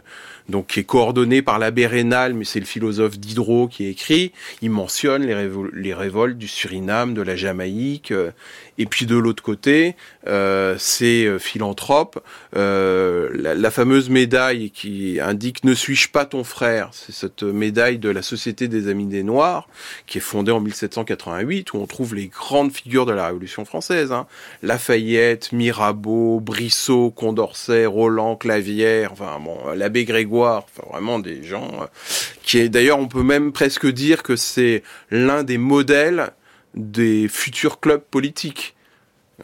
donc 0.49 0.67
qui 0.67 0.79
est 0.79 0.83
coordonnée 0.83 1.41
par 1.41 1.59
l'abbé 1.59 1.87
Rénal, 1.87 2.33
mais 2.33 2.45
c'est 2.45 2.59
le 2.59 2.65
philosophe 2.65 3.17
Diderot 3.17 3.67
qui 3.67 3.85
écrit. 3.85 4.31
Il 4.61 4.71
mentionne 4.71 5.23
les, 5.23 5.93
révoltes 5.93 6.37
du 6.37 6.47
Suriname, 6.47 7.13
de 7.13 7.21
la 7.21 7.35
Jamaïque, 7.35 8.11
euh, 8.11 8.31
et 8.79 8.85
puis 8.85 9.05
de 9.05 9.17
l'autre 9.17 9.43
côté, 9.43 9.97
euh, 10.27 10.75
c'est 10.79 11.25
euh, 11.25 11.37
philanthrope. 11.37 12.23
Euh, 12.55 13.29
la, 13.33 13.53
la, 13.53 13.71
fameuse 13.71 14.09
médaille 14.09 14.71
qui 14.71 15.19
indique 15.19 15.65
Ne 15.65 15.73
suis-je 15.73 16.07
pas 16.07 16.25
ton 16.25 16.45
frère? 16.45 16.89
C'est 16.93 17.11
cette 17.11 17.43
médaille 17.43 17.99
de 17.99 18.09
la 18.09 18.21
Société 18.21 18.69
des 18.69 18.87
Amis 18.87 19.05
des 19.05 19.21
Noirs, 19.21 19.67
qui 20.07 20.19
est 20.19 20.21
fondée 20.21 20.53
en 20.53 20.61
1788, 20.61 21.73
où 21.73 21.77
on 21.77 21.87
trouve 21.87 22.15
les 22.15 22.27
grandes 22.27 22.71
figures 22.71 23.05
de 23.05 23.11
la 23.11 23.27
Révolution 23.27 23.65
française. 23.65 24.13
Hein. 24.13 24.27
Lafayette, 24.63 25.51
Mirabeau, 25.51 26.39
Brissot, 26.69 27.09
Condorcet, 27.09 27.87
Roland, 27.87 28.35
Clavière, 28.35 29.11
enfin 29.11 29.39
bon, 29.43 29.57
l'abbé 29.75 30.05
Grégoire, 30.05 30.65
enfin 30.65 30.87
vraiment 30.91 31.17
des 31.17 31.41
gens 31.41 31.67
euh, 31.81 31.85
qui 32.43 32.59
est 32.59 32.69
d'ailleurs 32.69 32.99
on 32.99 33.07
peut 33.07 33.23
même 33.23 33.51
presque 33.51 33.87
dire 33.87 34.21
que 34.21 34.35
c'est 34.35 34.83
l'un 35.09 35.41
des 35.41 35.57
modèles 35.57 36.29
des 36.75 37.27
futurs 37.27 37.79
clubs 37.79 38.03
politiques. 38.03 38.75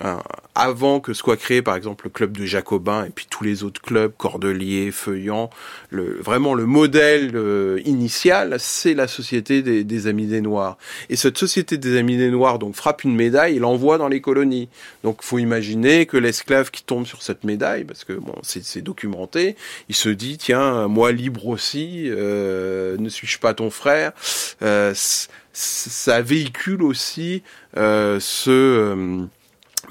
Hein, 0.02 0.22
avant 0.56 1.00
que 1.00 1.14
soit 1.14 1.38
créé 1.38 1.62
par 1.62 1.76
exemple 1.76 2.06
le 2.06 2.10
club 2.10 2.38
de 2.38 2.46
Jacobins 2.46 3.06
et 3.06 3.10
puis 3.10 3.28
tous 3.30 3.44
les 3.44 3.64
autres 3.64 3.82
clubs, 3.82 4.12
Cordeliers, 4.18 4.92
Feuillant, 4.92 5.50
le, 5.90 6.18
vraiment 6.22 6.54
le 6.54 6.66
modèle 6.66 7.32
euh, 7.36 7.82
initial, 7.86 8.56
c'est 8.60 8.94
la 8.94 9.08
Société 9.08 9.62
des, 9.62 10.08
Amis 10.08 10.28
des 10.28 10.42
Noirs. 10.42 10.78
Et 11.10 11.16
cette 11.16 11.38
Société 11.38 11.78
des 11.78 11.98
Amis 11.98 12.18
des 12.18 12.30
Noirs 12.30 12.60
donc 12.60 12.76
frappe 12.76 13.04
une 13.04 13.16
médaille 13.16 13.58
et 13.58 13.60
l'envoie 13.60 13.98
dans 13.98 14.08
les 14.08 14.22
colonies. 14.22 14.70
Donc 15.04 15.24
faut 15.24 15.40
imaginer 15.40 16.06
que 16.06 16.18
l'esclave 16.18 16.72
qui 16.72 16.84
tombe 16.84 17.06
sur 17.06 17.22
cette 17.22 17.44
médaille, 17.44 17.84
parce 17.84 18.04
que 18.04 18.14
bon 18.14 18.36
c'est 18.44 18.82
documenté, 18.82 19.56
il 19.90 19.96
se 19.96 20.10
dit 20.10 20.38
tiens 20.38 20.88
moi 20.88 21.12
libre 21.12 21.48
aussi, 21.48 22.06
euh, 22.08 22.98
ne 22.98 23.10
suis-je 23.10 23.40
pas 23.40 23.54
ton 23.54 23.70
frère 23.70 24.14
euh, 24.62 24.94
ça 25.54 26.22
véhicule 26.22 26.84
aussi 26.84 27.42
euh, 27.78 28.20
ce 28.20 28.50
euh, 28.50 29.26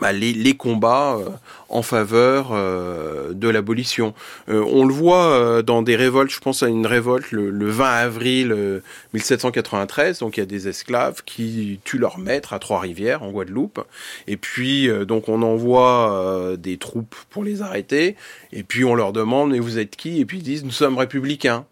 bah, 0.01 0.13
les, 0.13 0.55
combats 0.57 1.17
euh, 1.17 1.29
en 1.69 1.83
faveur 1.83 2.53
de 2.53 3.49
l'abolition. 3.49 4.15
on 4.49 4.85
le 4.85 4.95
voit 4.95 5.63
dans 5.63 5.83
des 5.83 5.97
révoltes, 5.97 6.31
je 6.31 6.39
pense 6.39 6.63
à 6.63 6.69
une 6.69 6.87
révolte 6.87 7.33
le, 7.33 7.69
20 7.69 7.85
avril 7.85 8.83
1793, 9.13 10.21
donc 10.21 10.37
il 10.37 10.41
y 10.41 10.43
a 10.43 10.47
des 10.47 10.69
esclaves 10.69 11.23
qui 11.25 11.81
tuent 11.85 11.99
leur 11.99 12.19
maître 12.19 12.53
à 12.53 12.59
Trois-Rivières 12.59 13.23
en 13.23 13.31
Guadeloupe, 13.31 13.81
et 14.29 14.37
puis 14.37 14.89
donc 15.07 15.29
on 15.29 15.43
envoie 15.43 16.55
des 16.59 16.77
troupes 16.77 17.17
pour 17.31 17.43
les 17.43 17.63
arrêter, 17.63 18.17
et 18.53 18.63
puis 18.63 18.85
on 18.85 18.95
leur 18.95 19.13
demande 19.13 19.51
mais 19.51 19.59
vous 19.59 19.79
êtes 19.79 19.97
qui? 19.97 20.21
Et 20.21 20.25
puis 20.25 20.39
ils 20.39 20.45
disent 20.45 20.65
nous 20.65 20.71
sommes 20.71 20.99
républicains. 20.99 21.67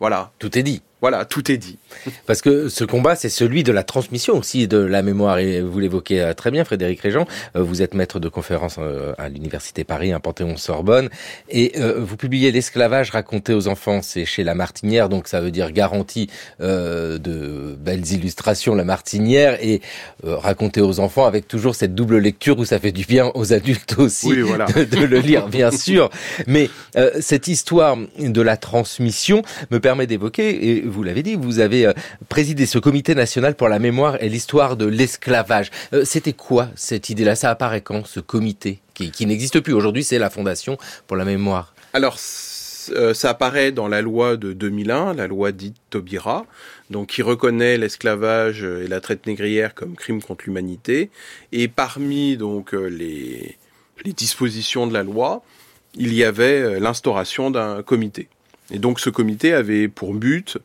Voilà. 0.00 0.32
Tout 0.38 0.58
est 0.58 0.62
dit. 0.62 0.82
Voilà, 1.02 1.26
tout 1.26 1.52
est 1.52 1.58
dit. 1.58 1.78
Parce 2.26 2.40
que 2.40 2.70
ce 2.70 2.82
combat, 2.82 3.16
c'est 3.16 3.28
celui 3.28 3.62
de 3.62 3.70
la 3.70 3.82
transmission 3.82 4.38
aussi 4.38 4.66
de 4.66 4.78
la 4.78 5.02
mémoire. 5.02 5.38
Et 5.38 5.60
vous 5.60 5.78
l'évoquez 5.78 6.22
euh, 6.22 6.32
très 6.32 6.50
bien, 6.50 6.64
Frédéric 6.64 7.00
Régent. 7.00 7.26
Euh, 7.54 7.62
vous 7.62 7.82
êtes 7.82 7.92
maître 7.92 8.18
de 8.18 8.30
conférence 8.30 8.76
euh, 8.78 9.12
à 9.18 9.28
l'Université 9.28 9.84
Paris, 9.84 10.12
un 10.12 10.20
Panthéon-Sorbonne. 10.20 11.10
Et 11.50 11.74
vous 11.98 12.16
publiez 12.16 12.50
L'esclavage 12.50 13.10
raconté 13.10 13.52
aux 13.52 13.68
enfants, 13.68 14.00
c'est 14.02 14.24
chez 14.24 14.42
La 14.42 14.54
Martinière, 14.54 15.08
donc 15.08 15.28
ça 15.28 15.40
veut 15.40 15.50
dire 15.50 15.72
garantie 15.72 16.30
de 16.60 17.76
belles 17.78 18.12
illustrations, 18.12 18.74
La 18.74 18.84
Martinière, 18.84 19.58
et 19.62 19.82
raconté 20.22 20.80
aux 20.80 21.00
enfants 21.00 21.26
avec 21.26 21.48
toujours 21.48 21.74
cette 21.74 21.94
double 21.94 22.18
lecture 22.18 22.58
où 22.58 22.64
ça 22.64 22.78
fait 22.78 22.92
du 22.92 23.04
bien 23.04 23.30
aux 23.34 23.52
adultes 23.52 23.96
aussi 23.98 24.30
de, 24.30 24.84
de, 24.96 25.04
le 25.04 25.18
lire, 25.18 25.48
bien 25.48 25.70
sûr. 25.70 26.10
Mais 26.46 26.70
cette 27.20 27.48
histoire 27.48 27.96
de 28.18 28.40
la 28.40 28.56
transmission 28.56 29.42
me 29.70 29.78
permet 29.78 30.06
d'évoquer, 30.06 30.82
vous 30.86 31.02
l'avez 31.02 31.22
dit, 31.22 31.34
vous 31.34 31.58
avez 31.58 31.86
euh, 31.86 31.92
présidé 32.28 32.66
ce 32.66 32.78
comité 32.78 33.14
national 33.14 33.54
pour 33.54 33.68
la 33.68 33.78
mémoire 33.78 34.22
et 34.22 34.28
l'histoire 34.28 34.76
de 34.76 34.86
l'esclavage. 34.86 35.70
Euh, 35.92 36.04
c'était 36.04 36.32
quoi 36.32 36.68
cette 36.74 37.10
idée-là? 37.10 37.34
Ça 37.34 37.50
apparaît 37.50 37.80
quand, 37.80 38.06
ce 38.06 38.20
comité 38.20 38.80
qui, 38.94 39.26
n'existe 39.26 39.60
plus? 39.60 39.74
Aujourd'hui 39.74 40.04
C'est 40.04 40.18
la 40.18 40.30
Fondation 40.30 40.78
pour 41.06 41.16
la 41.16 41.24
mémoire. 41.24 41.74
Alors, 41.92 42.18
euh, 42.90 43.14
ça 43.14 43.30
apparaît 43.30 43.72
dans 43.72 43.88
la 43.88 44.00
loi 44.00 44.36
de 44.36 44.52
2001, 44.52 45.14
la 45.14 45.26
loi 45.26 45.52
dite 45.52 45.76
Taubira, 45.90 46.46
donc 46.90 47.08
qui 47.08 47.22
reconnaît 47.22 47.76
l'esclavage 47.76 48.62
et 48.62 48.88
la 48.88 49.00
traite 49.00 49.26
négrière 49.26 49.74
comme 49.74 49.96
crime 49.96 50.22
contre 50.22 50.44
l'humanité. 50.46 51.10
Et 51.52 51.68
parmi 51.68 52.36
donc 52.36 52.72
les, 52.72 53.56
les 54.04 54.12
dispositions 54.12 54.86
de 54.86 54.94
la 54.94 55.02
loi, 55.02 55.42
il 55.94 56.14
y 56.14 56.24
avait 56.24 56.80
l'instauration 56.80 57.50
d'un 57.50 57.82
comité. 57.82 58.28
Et 58.70 58.78
donc 58.78 59.00
ce 59.00 59.10
comité 59.10 59.52
avait 59.52 59.88
pour 59.88 60.14
but 60.14 60.58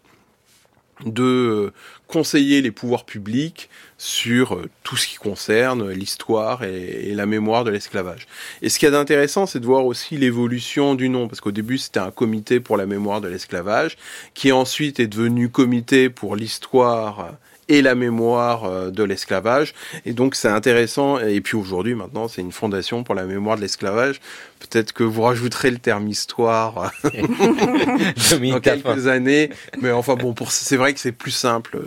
de 1.06 1.74
conseiller 2.08 2.62
les 2.62 2.72
pouvoirs 2.72 3.06
publics 3.06 3.70
sur 3.98 4.56
euh, 4.56 4.70
tout 4.84 4.98
ce 4.98 5.08
qui 5.08 5.16
concerne 5.16 5.90
l'histoire 5.92 6.64
et, 6.64 7.14
la 7.14 7.26
mémoire 7.26 7.64
de 7.64 7.72
l'esclavage. 7.72 8.28
Et 8.62 8.70
ce 8.70 8.80
qui 8.80 8.86
est 8.86 8.96
intéressant, 8.96 9.46
c'est 9.46 9.60
de 9.60 9.66
voir 9.66 9.86
aussi 9.86 10.18
l'évolution 10.18 10.96
du 10.96 11.08
nom, 11.10 11.28
parce 11.28 11.40
qu'au 11.40 11.52
début 11.52 11.78
c'était 11.78 12.00
un 12.00 12.12
comité 12.12 12.60
pour 12.60 12.78
la 12.78 12.86
mémoire 12.86 13.22
de 13.22 13.28
l'esclavage, 13.28 13.98
qui 14.34 14.52
ensuite 14.52 15.00
est 15.00 15.08
devenu 15.08 15.50
comité 15.50 16.10
pour 16.10 16.36
l'histoire 16.36 17.34
et 17.68 17.82
la 17.82 17.96
mémoire 17.96 18.66
euh, 18.66 18.92
de 18.92 19.04
l'esclavage. 19.04 19.74
Et 20.06 20.14
donc 20.14 20.36
c'est 20.36 20.48
intéressant. 20.48 21.20
Et 21.20 21.42
puis 21.42 21.56
aujourd'hui, 21.56 21.96
maintenant, 21.96 22.28
c'est 22.28 22.42
une 22.42 22.52
fondation 22.52 23.04
pour 23.04 23.16
la 23.16 23.24
mémoire 23.24 23.56
de 23.56 23.62
l'esclavage. 23.62 24.20
Peut-être 24.60 24.94
que 24.94 25.04
vous 25.04 25.24
rajouterez 25.24 25.72
le 25.72 25.78
terme 25.78 26.08
histoire 26.08 26.92
dans 27.04 28.60
quelques 28.60 29.08
années. 29.08 29.50
Mais 29.82 29.92
enfin 29.92 30.16
bon, 30.16 30.34
pour 30.34 30.52
c'est 30.52 30.78
vrai 30.78 30.94
que 30.94 31.00
c'est 31.00 31.12
plus 31.12 31.32
simple. 31.32 31.80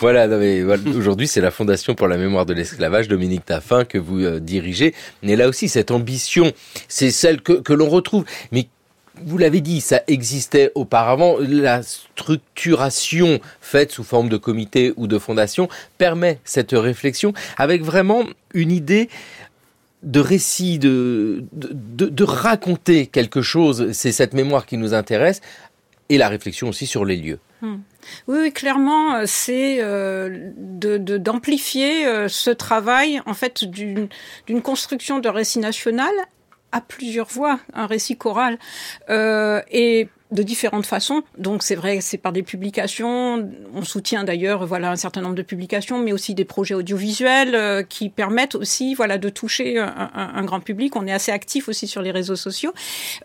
Voilà, 0.00 0.28
aujourd'hui 0.96 1.26
c'est 1.26 1.40
la 1.40 1.50
Fondation 1.50 1.94
pour 1.94 2.08
la 2.08 2.16
mémoire 2.16 2.46
de 2.46 2.54
l'esclavage, 2.54 3.08
Dominique 3.08 3.44
Taffin, 3.44 3.84
que 3.84 3.98
vous 3.98 4.20
euh, 4.20 4.40
dirigez. 4.40 4.94
Mais 5.22 5.36
là 5.36 5.48
aussi, 5.48 5.68
cette 5.68 5.90
ambition, 5.90 6.52
c'est 6.88 7.10
celle 7.10 7.40
que, 7.42 7.54
que 7.54 7.72
l'on 7.72 7.88
retrouve. 7.88 8.24
Mais 8.50 8.68
vous 9.24 9.38
l'avez 9.38 9.60
dit, 9.60 9.80
ça 9.80 10.02
existait 10.06 10.72
auparavant. 10.74 11.36
La 11.40 11.82
structuration 11.82 13.40
faite 13.60 13.92
sous 13.92 14.04
forme 14.04 14.28
de 14.28 14.36
comité 14.36 14.92
ou 14.96 15.06
de 15.06 15.18
fondation 15.18 15.68
permet 15.98 16.38
cette 16.44 16.72
réflexion 16.72 17.32
avec 17.56 17.82
vraiment 17.82 18.24
une 18.54 18.70
idée 18.70 19.08
de 20.02 20.20
récit, 20.20 20.78
de, 20.78 21.44
de, 21.52 22.24
raconter 22.24 23.06
quelque 23.06 23.40
chose. 23.40 23.92
C'est 23.92 24.12
cette 24.12 24.34
mémoire 24.34 24.66
qui 24.66 24.76
nous 24.76 24.94
intéresse 24.94 25.40
et 26.08 26.18
la 26.18 26.28
réflexion 26.28 26.68
aussi 26.68 26.86
sur 26.86 27.04
les 27.04 27.16
lieux. 27.16 27.38
Hmm. 27.60 27.76
Oui, 28.26 28.52
clairement, 28.52 29.14
euh, 29.14 29.22
c'est 29.26 29.78
euh, 29.80 30.50
d'amplifier 30.56 32.06
euh, 32.06 32.28
ce 32.28 32.50
travail 32.50 33.20
en 33.26 33.34
fait 33.34 33.64
d'une 33.64 34.08
construction 34.62 35.20
de 35.20 35.28
récit 35.28 35.60
national 35.60 36.12
à 36.72 36.80
plusieurs 36.80 37.28
voix, 37.28 37.60
un 37.74 37.86
récit 37.86 38.16
choral. 38.16 38.58
Euh, 39.10 39.60
et 39.70 40.08
de 40.32 40.42
différentes 40.42 40.86
façons. 40.86 41.22
Donc 41.36 41.62
c'est 41.62 41.74
vrai, 41.74 42.00
c'est 42.00 42.16
par 42.16 42.32
des 42.32 42.42
publications. 42.42 43.50
On 43.74 43.84
soutient 43.84 44.24
d'ailleurs 44.24 44.66
voilà 44.66 44.90
un 44.90 44.96
certain 44.96 45.20
nombre 45.20 45.34
de 45.34 45.42
publications, 45.42 45.98
mais 45.98 46.12
aussi 46.12 46.34
des 46.34 46.46
projets 46.46 46.74
audiovisuels 46.74 47.54
euh, 47.54 47.82
qui 47.82 48.08
permettent 48.08 48.54
aussi 48.54 48.94
voilà 48.94 49.18
de 49.18 49.28
toucher 49.28 49.78
un, 49.78 50.44
grand 50.44 50.60
public. 50.60 50.96
On 50.96 51.06
est 51.06 51.12
assez 51.12 51.32
actif 51.32 51.68
aussi 51.68 51.86
sur 51.86 52.00
les 52.00 52.10
réseaux 52.10 52.36
sociaux. 52.36 52.72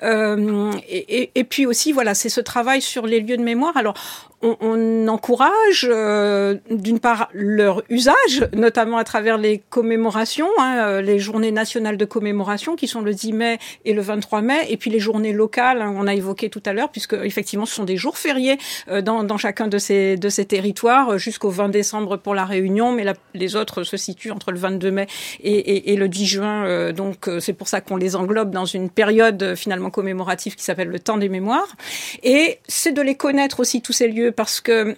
Euh, 0.03 0.71
et, 0.89 1.31
et, 1.33 1.43
puis 1.45 1.65
aussi 1.65 1.93
voilà, 1.93 2.13
c'est 2.13 2.29
ce 2.29 2.41
travail 2.41 2.81
sur 2.81 3.07
les 3.07 3.21
lieux 3.21 3.37
de 3.37 3.43
mémoire. 3.43 3.77
Alors 3.77 3.95
on, 4.41 4.55
on 4.61 5.07
encourage 5.07 5.88
euh, 5.89 6.57
d'une 6.69 6.99
part 6.99 7.29
leur 7.33 7.81
usage, 7.89 8.47
notamment 8.53 8.97
à 8.97 9.03
travers 9.03 9.38
les 9.38 9.61
commémorations, 9.69 10.49
hein, 10.59 10.77
euh, 10.79 11.01
les 11.01 11.19
journées 11.19 11.51
nationales 11.51 11.97
de 11.97 12.05
commémoration 12.05 12.75
qui 12.75 12.88
sont 12.88 13.01
le 13.01 13.13
10 13.13 13.33
mai 13.33 13.59
et 13.85 13.93
le 13.93 14.01
23 14.01 14.41
mai, 14.41 14.67
et 14.69 14.77
puis 14.77 14.91
les 14.91 14.99
journées 14.99 15.33
locales, 15.33 15.81
hein, 15.81 15.93
on 15.95 16.07
a 16.07 16.13
évoqué 16.13 16.49
tout 16.49 16.61
à 16.65 16.73
l'heure 16.73 16.89
puisque 16.89 17.13
effectivement 17.13 17.65
ce 17.65 17.73
sont 17.73 17.83
des 17.83 17.97
jours 17.97 18.17
fériés 18.17 18.57
euh, 18.89 19.01
dans, 19.01 19.23
dans, 19.23 19.38
chacun 19.38 19.67
de 19.67 19.77
ces, 19.77 20.17
de 20.17 20.29
ces 20.29 20.45
territoires, 20.45 21.13
euh, 21.13 21.17
jusqu'au 21.17 21.49
20 21.49 21.69
décembre 21.69 22.17
pour 22.17 22.35
la 22.35 22.45
Réunion, 22.45 22.91
mais 22.91 23.05
les 23.33 23.55
autres 23.55 23.83
se 23.83 23.97
situent 23.97 24.31
entre 24.31 24.51
le 24.51 24.59
22 24.59 24.91
mai 24.91 25.07
et, 25.41 25.93
et, 25.93 25.95
le 25.95 26.07
10 26.07 26.25
juin. 26.25 26.65
Euh, 26.65 26.91
donc 26.91 27.29
c'est 27.39 27.53
pour 27.53 27.67
ça 27.67 27.81
qu'on 27.81 27.97
les 27.97 28.15
englobe 28.15 28.51
dans 28.51 28.65
une 28.65 28.89
période 28.89 29.55
finalement 29.55 29.89
commémorative 29.89 30.55
qui 30.55 30.63
s'appelle 30.63 30.89
le 30.89 30.99
temps 30.99 31.17
des 31.17 31.29
mémoires. 31.29 31.75
Et 32.23 32.59
c'est 32.67 32.91
de 32.91 33.01
les 33.01 33.15
connaître 33.15 33.59
aussi 33.59 33.81
tous 33.81 33.93
ces 33.93 34.07
lieux 34.07 34.26
parce 34.32 34.61
que 34.61 34.95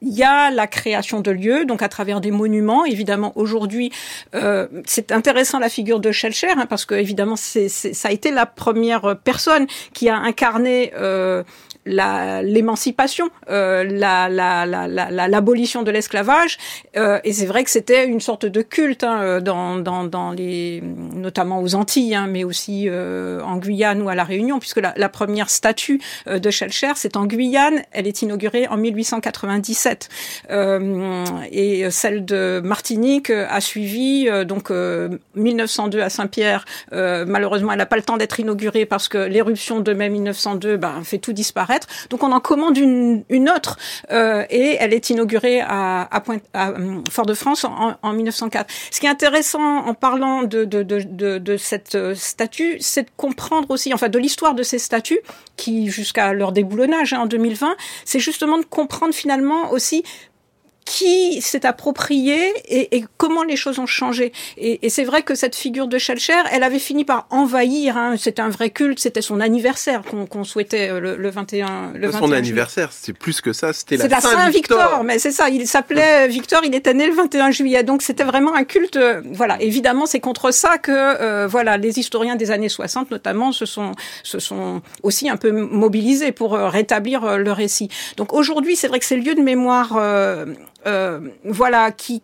il 0.00 0.14
y 0.14 0.22
a 0.22 0.50
la 0.50 0.66
création 0.66 1.20
de 1.20 1.30
lieux, 1.30 1.64
donc 1.64 1.82
à 1.82 1.88
travers 1.88 2.20
des 2.20 2.30
monuments. 2.30 2.84
Évidemment, 2.84 3.32
aujourd'hui, 3.34 3.90
euh, 4.34 4.68
c'est 4.86 5.10
intéressant 5.10 5.58
la 5.58 5.68
figure 5.68 5.98
de 5.98 6.12
Schellcher, 6.12 6.50
hein, 6.50 6.66
parce 6.66 6.84
que 6.84 6.94
évidemment, 6.94 7.36
ça 7.36 8.08
a 8.08 8.12
été 8.12 8.30
la 8.30 8.46
première 8.46 9.16
personne 9.24 9.66
qui 9.92 10.08
a 10.08 10.16
incarné 10.16 10.92
euh, 10.94 11.42
l'émancipation, 11.88 13.30
euh, 13.50 13.84
la, 13.84 14.28
l'abolition 15.28 15.82
de 15.82 15.90
l'esclavage. 15.90 16.58
Euh, 16.96 17.20
et 17.24 17.32
c'est 17.32 17.46
vrai 17.46 17.64
que 17.64 17.70
c'était 17.70 18.06
une 18.06 18.20
sorte 18.20 18.46
de 18.46 18.62
culte 18.62 19.04
hein, 19.04 19.40
dans, 19.40 19.76
dans, 19.76 20.04
dans, 20.04 20.30
les, 20.30 20.82
notamment 20.82 21.60
aux 21.60 21.74
Antilles, 21.74 22.14
hein, 22.14 22.26
mais 22.28 22.44
aussi 22.44 22.88
euh, 22.88 23.40
en 23.42 23.56
Guyane 23.56 24.02
ou 24.02 24.08
à 24.08 24.14
la 24.14 24.24
Réunion, 24.24 24.58
puisque 24.58 24.80
la, 24.80 24.92
la 24.96 25.08
première 25.08 25.50
statue 25.50 26.00
euh, 26.26 26.38
de 26.38 26.50
Schellcher, 26.50 26.92
c'est 26.96 27.16
en 27.16 27.26
Guyane. 27.26 27.82
Elle 27.92 28.06
est 28.06 28.22
inaugurée 28.22 28.66
en 28.68 28.76
1897, 28.76 30.08
euh, 30.50 31.24
et 31.50 31.90
celle 31.90 32.24
de 32.24 32.60
Martinique 32.62 33.30
a 33.30 33.60
suivi 33.60 34.28
donc 34.46 34.70
1902 35.34 36.00
à 36.00 36.10
Saint-Pierre. 36.10 36.64
malheureusement, 36.92 37.72
elle 37.72 37.78
n'a 37.78 37.86
pas 37.86 37.96
le 37.96 38.02
temps 38.02 38.16
d'être 38.16 38.40
inaugurée 38.40 38.86
parce 38.86 39.08
que 39.08 39.18
l'éruption 39.18 39.80
de 39.80 39.92
mai 39.92 40.08
1902 40.08 40.76
ben, 40.76 41.02
fait 41.04 41.18
tout 41.18 41.32
disparaître. 41.32 41.77
Donc 42.10 42.22
on 42.22 42.32
en 42.32 42.40
commande 42.40 42.76
une, 42.76 43.50
autre 43.54 43.78
euh, 44.10 44.44
et 44.50 44.76
elle 44.80 44.92
est 44.92 45.10
inaugurée 45.10 45.60
à, 45.60 46.08
euh, 46.56 47.00
Fort-de-France 47.10 47.64
en, 47.64 47.94
en, 48.02 48.12
1904. 48.12 48.70
Ce 48.90 49.00
qui 49.00 49.06
est 49.06 49.10
intéressant 49.10 49.86
en 49.86 49.94
parlant 49.94 50.42
de 50.42 51.56
cette 51.56 51.94
euh, 51.94 52.14
statue, 52.14 52.78
c'est 52.80 53.04
de 53.04 53.10
comprendre 53.16 53.70
aussi, 53.70 53.92
enfin 53.94 54.08
de 54.08 54.18
l'histoire 54.18 54.54
de 54.54 54.62
ces 54.62 54.78
statues 54.78 55.20
qui 55.56 55.88
jusqu'à 55.88 56.32
leur 56.32 56.52
déboulonnage 56.52 57.12
hein, 57.12 57.20
en 57.20 57.26
2020, 57.26 57.76
c'est 58.04 58.20
justement 58.20 58.58
de 58.58 58.64
comprendre 58.64 59.14
finalement 59.14 59.70
aussi 59.72 60.04
qui 60.88 61.42
s'est 61.42 61.66
approprié 61.66 62.52
et, 62.66 62.96
et, 62.96 63.04
comment 63.18 63.42
les 63.42 63.56
choses 63.56 63.78
ont 63.78 63.86
changé. 63.86 64.32
Et, 64.56 64.86
et 64.86 64.88
c'est 64.88 65.04
vrai 65.04 65.22
que 65.22 65.34
cette 65.34 65.54
figure 65.54 65.86
de 65.86 65.98
Schellcher, 65.98 66.40
elle 66.50 66.62
avait 66.62 66.78
fini 66.78 67.04
par 67.04 67.26
envahir. 67.28 67.98
Hein, 67.98 68.14
c'était 68.16 68.40
un 68.40 68.48
vrai 68.48 68.70
culte. 68.70 68.98
C'était 68.98 69.20
son 69.20 69.40
anniversaire 69.40 70.02
qu'on 70.02 70.44
souhaitait 70.44 70.88
euh, 70.90 70.98
le, 70.98 71.16
le 71.16 71.30
21. 71.30 71.92
Le 71.94 72.10
son 72.10 72.32
anniversaire, 72.32 72.88
c'est 72.90 73.12
plus 73.12 73.42
que 73.42 73.52
ça. 73.52 73.74
C'était 73.74 73.98
la, 73.98 74.08
la 74.08 74.20
Saint 74.20 74.48
Victor. 74.48 75.04
mais 75.04 75.18
c'est 75.18 75.30
ça. 75.30 75.50
Il 75.50 75.68
s'appelait 75.68 76.26
Victor. 76.26 76.62
Il 76.64 76.74
était 76.74 76.94
né 76.94 77.06
le 77.06 77.14
21 77.14 77.50
juillet. 77.50 77.82
Donc 77.82 78.00
c'était 78.00 78.24
vraiment 78.24 78.54
un 78.54 78.64
culte. 78.64 78.96
Euh, 78.96 79.20
voilà. 79.32 79.60
Évidemment, 79.60 80.06
c'est 80.06 80.20
contre 80.20 80.52
ça 80.52 80.78
que 80.78 80.90
euh, 80.92 81.46
voilà 81.46 81.76
les 81.76 81.98
historiens 81.98 82.36
des 82.36 82.50
années 82.50 82.70
60 82.70 83.10
notamment 83.10 83.52
se 83.52 83.66
sont 83.66 83.92
se 84.22 84.38
sont 84.38 84.80
aussi 85.02 85.28
un 85.28 85.36
peu 85.36 85.50
mobilisés 85.52 86.32
pour 86.32 86.52
rétablir 86.54 87.36
le 87.36 87.52
récit. 87.52 87.90
Donc 88.16 88.32
aujourd'hui, 88.32 88.74
c'est 88.74 88.88
vrai 88.88 88.98
que 88.98 89.04
ces 89.04 89.16
lieux 89.16 89.34
de 89.34 89.42
mémoire 89.42 89.96
euh, 89.96 90.46
voilà, 91.44 91.92
qui, 91.92 92.20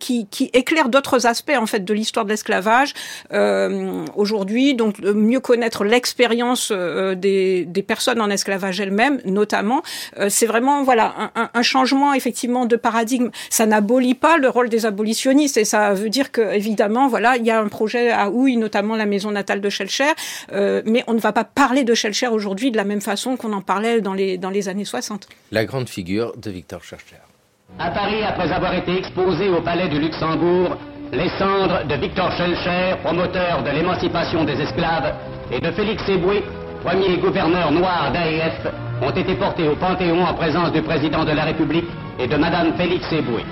éclaire 0.53 0.89
d'autres 0.89 1.25
aspects 1.25 1.57
en 1.57 1.65
fait 1.65 1.83
de 1.83 1.93
l'histoire 1.93 2.25
de 2.25 2.29
l'esclavage 2.29 2.93
euh, 3.33 4.05
aujourd'hui. 4.15 4.75
Donc 4.75 4.99
mieux 4.99 5.39
connaître 5.39 5.83
l'expérience 5.83 6.69
euh, 6.71 7.15
des, 7.15 7.85
personnes 7.87 8.21
en 8.21 8.29
esclavage 8.29 8.79
elles-mêmes, 8.79 9.21
notamment, 9.25 9.83
euh, 10.19 10.27
c'est 10.29 10.45
vraiment 10.45 10.83
voilà 10.83 11.31
un, 11.35 11.49
un, 11.53 11.61
changement 11.61 12.13
effectivement 12.13 12.65
de 12.65 12.75
paradigme. 12.75 13.29
Ça 13.49 13.65
n'abolit 13.65 14.15
pas 14.15 14.37
le 14.37 14.49
rôle 14.49 14.69
des 14.69 14.85
abolitionnistes 14.85 15.57
et 15.57 15.65
ça 15.65 15.93
veut 15.93 16.09
dire 16.09 16.31
que 16.31 16.41
évidemment 16.41 17.07
voilà 17.07 17.37
il 17.37 17.45
y 17.45 17.51
a 17.51 17.59
un 17.59 17.67
projet 17.67 18.11
à 18.11 18.29
Houille, 18.29 18.57
notamment 18.57 18.95
la 18.95 19.05
maison 19.05 19.31
natale 19.31 19.61
de 19.61 19.69
Schellcher, 19.69 20.13
mais 20.51 21.03
on 21.07 21.13
ne 21.13 21.19
va 21.19 21.31
pas 21.31 21.43
parler 21.43 21.83
de 21.83 21.93
Schellcher 21.93 22.27
aujourd'hui 22.27 22.71
de 22.71 22.77
la 22.77 22.85
même 22.85 23.01
façon 23.01 23.37
qu'on 23.37 23.53
en 23.53 23.61
parlait 23.61 24.01
dans 24.01 24.13
les 24.13 24.37
dans 24.37 24.49
les 24.49 24.67
années 24.67 24.85
60. 24.85 25.27
La 25.51 25.65
grande 25.65 25.89
figure 25.89 26.35
de 26.37 26.49
Victor 26.49 26.83
Schellcher. 26.83 27.34
À 27.77 27.91
Paris, 27.91 28.23
après 28.23 28.49
avoir 28.53 28.73
été 28.73 28.97
exposé 28.97 29.49
au 29.49 29.59
palais 29.59 29.89
du 29.89 29.99
Luxembourg, 29.99 30.77
les 31.11 31.27
cendres 31.37 31.83
de 31.85 31.95
Victor 31.95 32.31
Schellcher, 32.31 32.95
promoteur 33.03 33.63
de 33.63 33.69
l'émancipation 33.69 34.45
des 34.45 34.61
esclaves, 34.61 35.13
et 35.51 35.59
de 35.59 35.69
Félix 35.71 36.07
Eboué, 36.07 36.41
premier 36.85 37.17
gouverneur 37.17 37.71
noir 37.71 38.11
d'AEF, 38.13 38.67
ont 39.01 39.11
été 39.11 39.35
portés 39.35 39.67
au 39.67 39.75
Panthéon 39.75 40.23
en 40.23 40.33
présence 40.35 40.71
du 40.71 40.81
président 40.83 41.25
de 41.25 41.33
la 41.33 41.43
République 41.43 41.89
et 42.17 42.27
de 42.27 42.37
Madame 42.37 42.73
Félix 42.77 43.11
Eboué. 43.11 43.43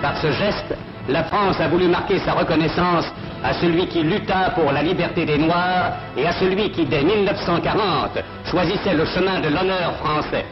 Par 0.00 0.16
ce 0.16 0.30
geste, 0.32 0.74
la 1.10 1.24
France 1.24 1.60
a 1.60 1.68
voulu 1.68 1.86
marquer 1.86 2.20
sa 2.20 2.32
reconnaissance 2.32 3.12
à 3.44 3.52
celui 3.52 3.86
qui 3.88 4.02
lutta 4.02 4.52
pour 4.54 4.72
la 4.72 4.82
liberté 4.82 5.26
des 5.26 5.36
Noirs 5.36 5.92
et 6.16 6.26
à 6.26 6.32
celui 6.32 6.70
qui, 6.70 6.86
dès 6.86 7.02
1940, 7.02 8.18
choisissait 8.50 8.94
le 8.94 9.04
chemin 9.04 9.40
de 9.40 9.48
l'honneur 9.48 9.92
français. 9.96 10.46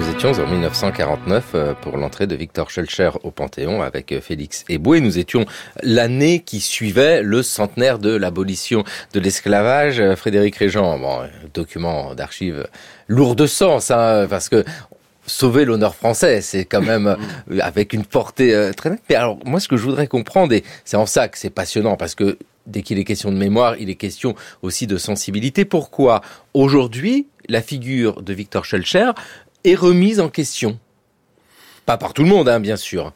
Nous 0.00 0.08
étions 0.08 0.32
en 0.32 0.46
1949 0.46 1.44
euh, 1.54 1.74
pour 1.74 1.98
l'entrée 1.98 2.26
de 2.26 2.34
Victor 2.34 2.70
Schellcher 2.70 3.10
au 3.22 3.30
Panthéon 3.30 3.82
avec 3.82 4.12
euh, 4.12 4.22
Félix 4.22 4.64
Eboué. 4.70 5.02
Nous 5.02 5.18
étions 5.18 5.44
l'année 5.82 6.38
qui 6.40 6.60
suivait 6.60 7.22
le 7.22 7.42
centenaire 7.42 7.98
de 7.98 8.08
l'abolition 8.16 8.82
de 9.12 9.20
l'esclavage. 9.20 10.00
Euh, 10.00 10.16
Frédéric 10.16 10.56
Régent, 10.56 10.98
bon, 10.98 11.28
document 11.52 12.14
d'archives 12.14 12.66
lourd 13.08 13.36
de 13.36 13.46
sens, 13.46 13.90
hein, 13.90 14.26
parce 14.30 14.48
que 14.48 14.64
sauver 15.26 15.66
l'honneur 15.66 15.94
français, 15.94 16.40
c'est 16.40 16.64
quand 16.64 16.80
même 16.80 17.18
avec 17.60 17.92
une 17.92 18.06
portée 18.06 18.70
très 18.74 18.88
nette. 18.88 19.02
Mais 19.10 19.16
alors, 19.16 19.38
moi, 19.44 19.60
ce 19.60 19.68
que 19.68 19.76
je 19.76 19.82
voudrais 19.82 20.06
comprendre, 20.06 20.54
et 20.54 20.64
c'est 20.86 20.96
en 20.96 21.06
ça 21.06 21.28
que 21.28 21.36
c'est 21.36 21.50
passionnant, 21.50 21.98
parce 21.98 22.14
que 22.14 22.38
dès 22.66 22.80
qu'il 22.80 22.98
est 22.98 23.04
question 23.04 23.30
de 23.30 23.36
mémoire, 23.36 23.76
il 23.78 23.90
est 23.90 23.96
question 23.96 24.34
aussi 24.62 24.86
de 24.86 24.96
sensibilité. 24.96 25.66
Pourquoi 25.66 26.22
aujourd'hui 26.54 27.26
la 27.48 27.60
figure 27.60 28.22
de 28.22 28.32
Victor 28.32 28.64
Schulcher 28.64 29.10
est 29.64 29.74
remise 29.74 30.20
en 30.20 30.28
question. 30.28 30.78
Pas 31.86 31.96
par 31.96 32.14
tout 32.14 32.22
le 32.22 32.28
monde, 32.28 32.48
hein, 32.48 32.60
bien 32.60 32.76
sûr. 32.76 33.12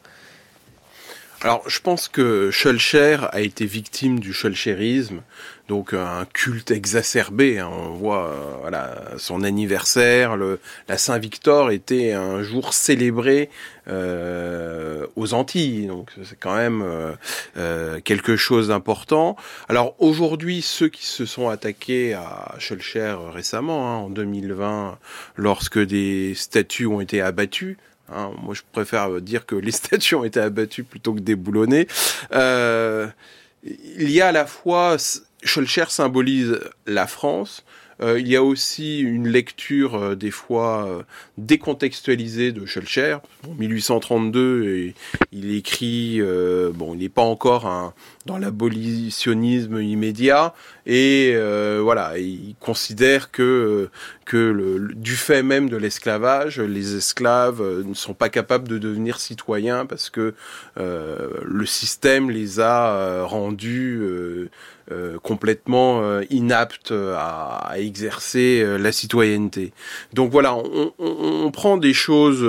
Alors, 1.45 1.61
je 1.69 1.79
pense 1.79 2.07
que 2.07 2.49
Schulcher 2.49 3.19
a 3.31 3.39
été 3.39 3.67
victime 3.67 4.19
du 4.19 4.33
Schulcherisme, 4.33 5.21
donc 5.67 5.93
un 5.93 6.25
culte 6.33 6.71
exacerbé. 6.71 7.59
Hein. 7.59 7.69
On 7.71 7.89
voit, 7.89 8.29
euh, 8.29 8.55
voilà, 8.61 8.95
son 9.17 9.43
anniversaire, 9.43 10.37
le, 10.37 10.59
la 10.87 10.97
Saint-Victor 10.97 11.69
était 11.69 12.13
un 12.13 12.41
jour 12.41 12.73
célébré 12.73 13.51
euh, 13.87 15.05
aux 15.15 15.35
Antilles, 15.35 15.85
donc 15.85 16.09
c'est 16.23 16.39
quand 16.39 16.55
même 16.55 16.81
euh, 16.81 17.11
euh 17.57 17.99
quelque 17.99 18.37
chose 18.37 18.69
d'important. 18.69 19.35
Alors 19.69 19.93
aujourd'hui, 19.99 20.63
ceux 20.63 20.89
qui 20.89 21.05
se 21.05 21.27
sont 21.27 21.49
attaqués 21.49 22.15
à 22.15 22.55
Schulcher 22.57 23.17
récemment, 23.31 23.87
hein, 23.87 23.97
en 23.97 24.09
2020, 24.09 24.97
lorsque 25.35 25.77
des 25.77 26.33
statues 26.33 26.87
ont 26.87 27.01
été 27.01 27.21
abattues, 27.21 27.77
Hein, 28.11 28.31
moi, 28.41 28.53
je 28.53 28.61
préfère 28.71 29.21
dire 29.21 29.45
que 29.45 29.55
les 29.55 29.71
statues 29.71 30.15
ont 30.15 30.23
été 30.23 30.39
abattues 30.39 30.83
plutôt 30.83 31.13
que 31.13 31.19
déboulonnées. 31.19 31.87
Euh, 32.33 33.07
il 33.63 34.11
y 34.11 34.21
a 34.21 34.27
à 34.27 34.31
la 34.31 34.45
fois, 34.45 34.97
Schulcher 35.43 35.85
symbolise 35.89 36.59
la 36.85 37.07
France, 37.07 37.63
euh, 38.01 38.19
il 38.19 38.27
y 38.27 38.35
a 38.35 38.43
aussi 38.43 38.99
une 38.99 39.27
lecture 39.27 39.95
euh, 39.95 40.15
des 40.15 40.31
fois 40.31 40.85
euh, 40.85 41.03
décontextualisée 41.37 42.51
de 42.51 42.65
Schulcher. 42.65 43.17
En 43.47 43.53
1832, 43.53 44.93
il 45.31 45.55
écrit, 45.55 46.21
bon, 46.73 46.93
il 46.93 46.99
n'est 46.99 47.09
pas 47.09 47.21
encore 47.21 47.93
dans 48.25 48.37
l'abolitionnisme 48.37 49.81
immédiat, 49.81 50.53
et 50.85 51.35
voilà, 51.81 52.17
il 52.17 52.55
considère 52.59 53.31
que 53.31 53.89
que 54.25 54.37
le, 54.37 54.93
du 54.95 55.15
fait 55.15 55.43
même 55.43 55.69
de 55.69 55.77
l'esclavage, 55.77 56.59
les 56.59 56.95
esclaves 56.95 57.61
ne 57.85 57.93
sont 57.93 58.15
pas 58.15 58.29
capables 58.29 58.67
de 58.67 58.79
devenir 58.79 59.19
citoyens 59.19 59.85
parce 59.85 60.09
que 60.09 60.33
le 60.77 61.65
système 61.65 62.31
les 62.31 62.59
a 62.59 63.23
rendus 63.23 64.01
euh, 64.91 65.17
complètement 65.17 66.03
euh, 66.03 66.21
inapte 66.29 66.93
à, 66.93 67.71
exercer 67.75 68.61
euh, 68.63 68.77
la 68.77 68.91
citoyenneté. 68.91 69.73
Donc 70.13 70.31
voilà, 70.31 70.55
on, 70.55 71.49
prend 71.49 71.77
des 71.77 71.93
choses 71.93 72.45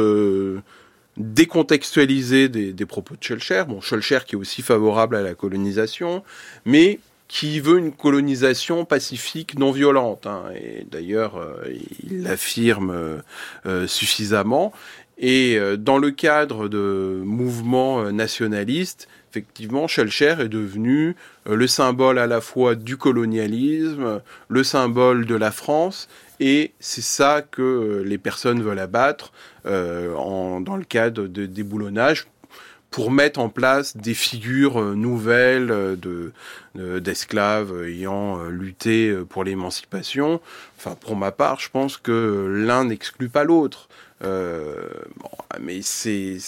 décontextualisées 1.17 2.51
des, 2.51 2.87
propos 2.87 3.15
de 3.17 3.23
Schulcher. 3.23 3.63
Bon, 3.67 3.81
Schulcher 3.81 4.19
qui 4.27 4.35
est 4.35 4.39
aussi 4.39 4.61
favorable 4.61 5.17
à 5.17 5.23
la 5.23 5.35
colonisation, 5.35 6.23
mais 6.67 7.01
qui 7.27 7.59
veut 7.59 7.79
une 7.79 7.93
colonisation 7.93 8.85
pacifique 8.85 9.59
non 9.59 9.71
violente. 9.71 10.27
Hein. 10.27 10.43
Et 10.55 10.87
d'ailleurs, 10.91 11.41
il 12.03 12.23
l'affirme 12.23 13.23
suffisamment. 13.87 14.75
Et 15.19 15.59
dans 15.79 15.97
le 15.97 16.11
cadre 16.11 16.69
de 16.69 17.23
mouvements 17.25 18.13
nationalistes, 18.13 19.09
effectivement, 19.31 19.87
Schellcher 19.89 20.37
est 20.41 20.49
devenu 20.49 21.11
euh, 21.11 21.13
le 21.49 21.67
symbole 21.67 22.19
à 22.19 22.27
la 22.27 22.41
fois 22.41 22.75
du 22.75 22.97
colonialisme, 22.97 24.21
le 24.49 24.65
symbole 24.65 25.27
de 25.27 25.35
la 25.35 25.51
France, 25.51 26.09
et 26.41 26.73
c'est 26.81 27.03
ça 27.03 27.43
que 27.43 27.63
euh, 27.63 28.03
les 28.05 28.19
personnes 28.19 28.63
veulent 28.63 28.79
abattre 28.79 29.33
euh, 29.65 30.15
en, 30.15 30.61
dans 30.61 30.77
le 30.77 30.85
cadre 30.85 31.27
de 31.27 31.47
déboulonnage 31.47 32.27
pour 32.91 33.11
mettre 33.11 33.41
en 33.41 33.49
place 33.49 33.97
des 33.97 34.15
figures 34.15 34.81
nouvelles 34.81 35.99
de 36.01 36.33
d'esclaves 36.75 37.85
ayant 37.85 38.45
lutté 38.45 39.15
pour 39.29 39.45
l'émancipation. 39.45 40.41
Enfin, 40.79 40.95
pour 40.95 41.17
ma 41.17 41.33
part, 41.33 41.59
je 41.59 41.69
pense 41.69 41.97
que 41.97 42.47
l'un 42.49 42.85
n'exclut 42.85 43.29
pas 43.29 43.45
l'autre. 43.45 43.89
Euh, 44.25 44.89
bon, 45.17 45.29
mais 45.61 45.81
c'est 45.83 46.39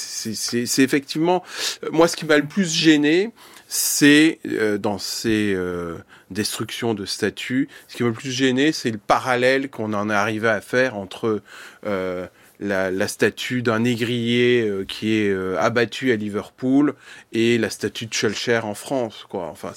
effectivement 0.78 1.44
moi 1.92 2.08
ce 2.08 2.16
qui 2.16 2.24
m'a 2.24 2.38
le 2.38 2.46
plus 2.46 2.72
gêné, 2.72 3.30
c'est 3.70 4.38
euh, 4.46 4.78
dans 4.78 4.96
ces 4.96 5.52
euh, 5.54 5.98
destructions 6.30 6.94
de 6.94 7.04
statues, 7.04 7.68
ce 7.86 7.96
qui 7.96 8.02
m'a 8.02 8.08
le 8.08 8.14
plus 8.14 8.32
gêné, 8.32 8.72
c'est 8.72 8.90
le 8.90 8.98
parallèle 8.98 9.68
qu'on 9.68 9.92
en 9.92 10.08
est 10.08 10.14
arrivé 10.14 10.48
à 10.48 10.62
faire 10.62 10.96
entre 10.96 11.42
euh, 11.86 12.26
la, 12.60 13.08
statue 13.08 13.60
d'un 13.60 13.80
négrier 13.80 14.68
qui 14.88 15.12
est 15.14 15.56
abattu 15.58 16.10
à 16.12 16.16
Liverpool 16.16 16.94
et 17.32 17.58
la 17.58 17.68
statue 17.70 18.06
de 18.06 18.14
Schulcher 18.14 18.60
en 18.64 18.74
France. 18.74 19.26
Enfin, 19.32 19.72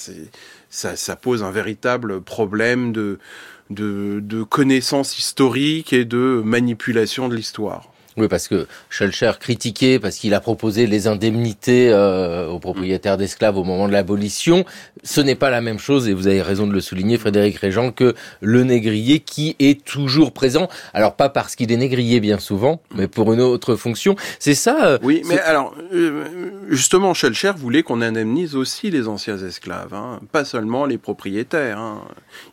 ça, 0.69 1.15
pose 1.17 1.43
un 1.43 1.51
véritable 1.51 2.21
problème 2.21 2.91
de 2.93 4.43
connaissances 4.49 5.19
historiques 5.19 5.93
et 5.93 6.05
de 6.05 6.41
manipulation 6.43 7.29
de 7.29 7.35
l'histoire. 7.35 7.91
Oui, 8.17 8.27
parce 8.27 8.49
que 8.49 8.67
Schulcher 8.89 9.31
critiqué 9.39 9.97
parce 9.97 10.17
qu'il 10.17 10.33
a 10.33 10.41
proposé 10.41 10.85
les 10.85 11.07
indemnités 11.07 11.89
euh, 11.91 12.47
aux 12.47 12.59
propriétaires 12.59 13.15
d'esclaves 13.15 13.57
au 13.57 13.63
moment 13.63 13.87
de 13.87 13.93
l'abolition. 13.93 14.65
Ce 15.03 15.21
n'est 15.21 15.35
pas 15.35 15.49
la 15.49 15.61
même 15.61 15.79
chose, 15.79 16.09
et 16.09 16.13
vous 16.13 16.27
avez 16.27 16.41
raison 16.41 16.67
de 16.67 16.73
le 16.73 16.81
souligner, 16.81 17.17
Frédéric 17.17 17.57
Régent, 17.57 17.91
que 17.91 18.13
le 18.41 18.63
négrier 18.63 19.19
qui 19.19 19.55
est 19.59 19.81
toujours 19.85 20.33
présent. 20.33 20.67
Alors 20.93 21.15
pas 21.15 21.29
parce 21.29 21.55
qu'il 21.55 21.71
est 21.71 21.77
négrier 21.77 22.19
bien 22.19 22.37
souvent, 22.37 22.81
mais 22.93 23.07
pour 23.07 23.31
une 23.31 23.39
autre 23.39 23.77
fonction. 23.77 24.17
C'est 24.39 24.55
ça. 24.55 24.85
Euh, 24.85 24.97
oui, 25.03 25.21
mais 25.25 25.39
alors 25.39 25.73
euh, 25.93 26.51
justement, 26.69 27.13
Schulcher 27.13 27.53
voulait 27.55 27.83
qu'on 27.83 28.01
indemnise 28.01 28.57
aussi 28.57 28.91
les 28.91 29.07
anciens 29.07 29.37
esclaves, 29.37 29.93
hein, 29.93 30.19
pas 30.33 30.43
seulement 30.43 30.85
les 30.85 30.97
propriétaires. 30.97 31.79
Hein. 31.79 32.01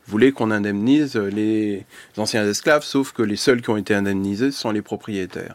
Il 0.06 0.10
voulait 0.12 0.30
qu'on 0.30 0.52
indemnise 0.52 1.16
les 1.16 1.84
anciens 2.16 2.48
esclaves, 2.48 2.84
sauf 2.84 3.12
que 3.12 3.22
les 3.22 3.36
seuls 3.36 3.60
qui 3.60 3.70
ont 3.70 3.76
été 3.76 3.92
indemnisés 3.92 4.52
sont 4.52 4.70
les 4.70 4.82
propriétaires. 4.82 5.47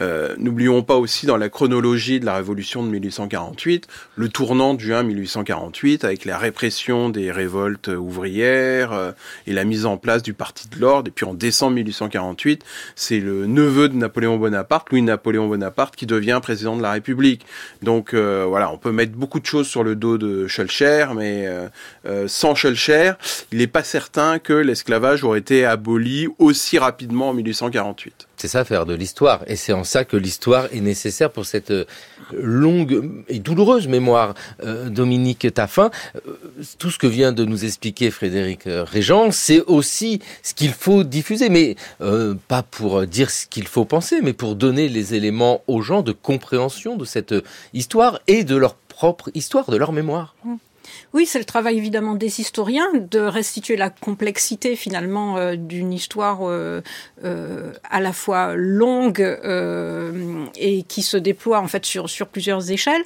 Euh, 0.00 0.34
n'oublions 0.38 0.82
pas 0.82 0.96
aussi 0.96 1.26
dans 1.26 1.36
la 1.36 1.48
chronologie 1.48 2.20
de 2.20 2.26
la 2.26 2.34
révolution 2.34 2.82
de 2.82 2.88
1848, 2.88 3.86
le 4.16 4.28
tournant 4.28 4.74
de 4.74 4.80
juin 4.80 5.02
1848 5.02 6.04
avec 6.04 6.24
la 6.24 6.38
répression 6.38 7.10
des 7.10 7.30
révoltes 7.30 7.88
ouvrières 7.88 8.92
euh, 8.92 9.12
et 9.46 9.52
la 9.52 9.64
mise 9.64 9.86
en 9.86 9.96
place 9.96 10.22
du 10.22 10.32
Parti 10.32 10.68
de 10.68 10.78
l'Ordre. 10.78 11.08
Et 11.08 11.10
puis 11.10 11.26
en 11.26 11.34
décembre 11.34 11.74
1848, 11.74 12.64
c'est 12.94 13.20
le 13.20 13.46
neveu 13.46 13.88
de 13.88 13.96
Napoléon 13.96 14.38
Bonaparte, 14.38 14.90
Louis-Napoléon 14.90 15.48
Bonaparte, 15.48 15.96
qui 15.96 16.06
devient 16.06 16.38
président 16.42 16.76
de 16.76 16.82
la 16.82 16.92
République. 16.92 17.44
Donc 17.82 18.14
euh, 18.14 18.46
voilà, 18.48 18.72
on 18.72 18.78
peut 18.78 18.92
mettre 18.92 19.12
beaucoup 19.12 19.40
de 19.40 19.46
choses 19.46 19.68
sur 19.68 19.84
le 19.84 19.96
dos 19.96 20.18
de 20.18 20.46
Schulcher, 20.46 21.06
mais 21.14 21.46
sans 22.26 22.54
Schulcher, 22.54 23.12
il 23.52 23.58
n'est 23.58 23.66
pas 23.66 23.84
certain 23.84 24.38
que 24.38 24.52
l'esclavage 24.52 25.24
aurait 25.24 25.40
été 25.40 25.64
aboli 25.64 26.28
aussi 26.38 26.78
rapidement 26.78 27.30
en 27.30 27.34
1848. 27.34 28.29
C'est 28.40 28.48
ça 28.48 28.64
faire 28.64 28.86
de 28.86 28.94
l'histoire. 28.94 29.42
Et 29.48 29.54
c'est 29.54 29.74
en 29.74 29.84
ça 29.84 30.06
que 30.06 30.16
l'histoire 30.16 30.64
est 30.72 30.80
nécessaire 30.80 31.30
pour 31.30 31.44
cette 31.44 31.72
euh, 31.72 31.84
longue 32.32 33.22
et 33.28 33.38
douloureuse 33.38 33.86
mémoire. 33.86 34.32
Euh, 34.64 34.88
Dominique 34.88 35.52
Taffin, 35.52 35.90
euh, 36.26 36.38
tout 36.78 36.90
ce 36.90 36.98
que 36.98 37.06
vient 37.06 37.32
de 37.32 37.44
nous 37.44 37.66
expliquer 37.66 38.10
Frédéric 38.10 38.62
Régent, 38.64 39.30
c'est 39.30 39.60
aussi 39.60 40.20
ce 40.42 40.54
qu'il 40.54 40.72
faut 40.72 41.04
diffuser, 41.04 41.50
mais 41.50 41.76
pas 42.48 42.62
pour 42.62 43.06
dire 43.06 43.28
ce 43.28 43.46
qu'il 43.46 43.68
faut 43.68 43.84
penser, 43.84 44.22
mais 44.22 44.32
pour 44.32 44.56
donner 44.56 44.88
les 44.88 45.12
éléments 45.12 45.62
aux 45.66 45.82
gens 45.82 46.00
de 46.00 46.12
compréhension 46.12 46.96
de 46.96 47.04
cette 47.04 47.34
histoire 47.74 48.20
et 48.26 48.42
de 48.42 48.56
leur 48.56 48.74
propre 48.74 49.30
histoire, 49.34 49.70
de 49.70 49.76
leur 49.76 49.92
mémoire. 49.92 50.34
Mmh. 50.46 50.54
Oui, 51.12 51.26
c'est 51.26 51.38
le 51.38 51.44
travail 51.44 51.76
évidemment 51.76 52.14
des 52.14 52.40
historiens 52.40 52.88
de 52.94 53.18
restituer 53.18 53.76
la 53.76 53.90
complexité 53.90 54.76
finalement 54.76 55.36
euh, 55.36 55.56
d'une 55.56 55.92
histoire 55.92 56.40
euh, 56.42 56.82
euh, 57.24 57.72
à 57.90 58.00
la 58.00 58.12
fois 58.12 58.54
longue 58.54 59.20
et 60.56 60.82
qui 60.82 61.02
se 61.02 61.16
déploie 61.16 61.60
en 61.60 61.68
fait 61.68 61.84
sur, 61.84 62.08
sur 62.08 62.28
plusieurs 62.28 62.70
échelles. 62.70 63.02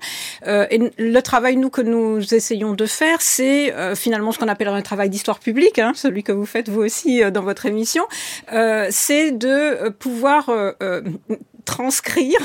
et 0.46 0.92
le 0.98 1.20
travail 1.20 1.56
nous 1.56 1.70
que 1.70 1.80
nous 1.80 2.34
essayons 2.34 2.74
de 2.74 2.86
faire, 2.86 3.20
c'est 3.20 3.74
finalement 3.94 4.32
ce 4.32 4.38
qu'on 4.38 4.48
appelle 4.48 4.68
un 4.68 4.82
travail 4.82 5.10
d'histoire 5.10 5.38
publique, 5.38 5.78
hein, 5.78 5.92
celui 5.94 6.22
que 6.22 6.32
vous 6.32 6.46
faites 6.46 6.68
vous 6.68 6.82
aussi 6.82 7.22
dans 7.30 7.42
votre 7.42 7.66
émission, 7.66 8.04
c'est 8.90 9.32
de 9.32 9.88
pouvoir 9.90 10.50
transcrire, 11.64 12.38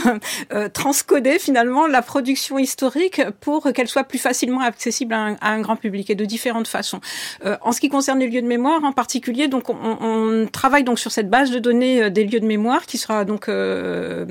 euh, 0.53 0.69
transcoder 0.69 1.39
finalement 1.39 1.87
la 1.87 2.01
production 2.01 2.57
historique 2.57 3.21
pour 3.41 3.71
qu'elle 3.73 3.87
soit 3.87 4.03
plus 4.03 4.19
facilement 4.19 4.61
accessible 4.61 5.13
à 5.13 5.35
un, 5.41 5.61
grand 5.61 5.75
public 5.75 6.09
et 6.09 6.15
de 6.15 6.25
différentes 6.25 6.67
façons. 6.67 7.01
Euh, 7.45 7.57
en 7.61 7.71
ce 7.71 7.79
qui 7.79 7.89
concerne 7.89 8.19
les 8.19 8.27
lieux 8.27 8.41
de 8.41 8.47
mémoire 8.47 8.83
en 8.83 8.91
particulier, 8.91 9.47
donc 9.47 9.69
on, 9.69 9.75
on 9.75 10.47
travaille 10.47 10.83
donc 10.83 10.99
sur 10.99 11.11
cette 11.11 11.29
base 11.29 11.51
de 11.51 11.59
données 11.59 12.03
euh, 12.03 12.09
des 12.09 12.23
lieux 12.23 12.39
de 12.39 12.45
mémoire 12.45 12.85
qui 12.85 12.97
sera 12.97 13.25
donc 13.25 13.47
euh, 13.47 14.25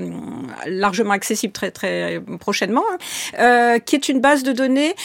largement 0.65 1.11
accessible 1.11 1.53
très 1.53 1.71
très 1.71 2.21
prochainement, 2.39 2.83
hein, 2.91 2.97
euh, 3.39 3.79
qui 3.79 3.95
est 3.95 4.09
une 4.09 4.19
base 4.19 4.43
de 4.43 4.51
données 4.51 4.95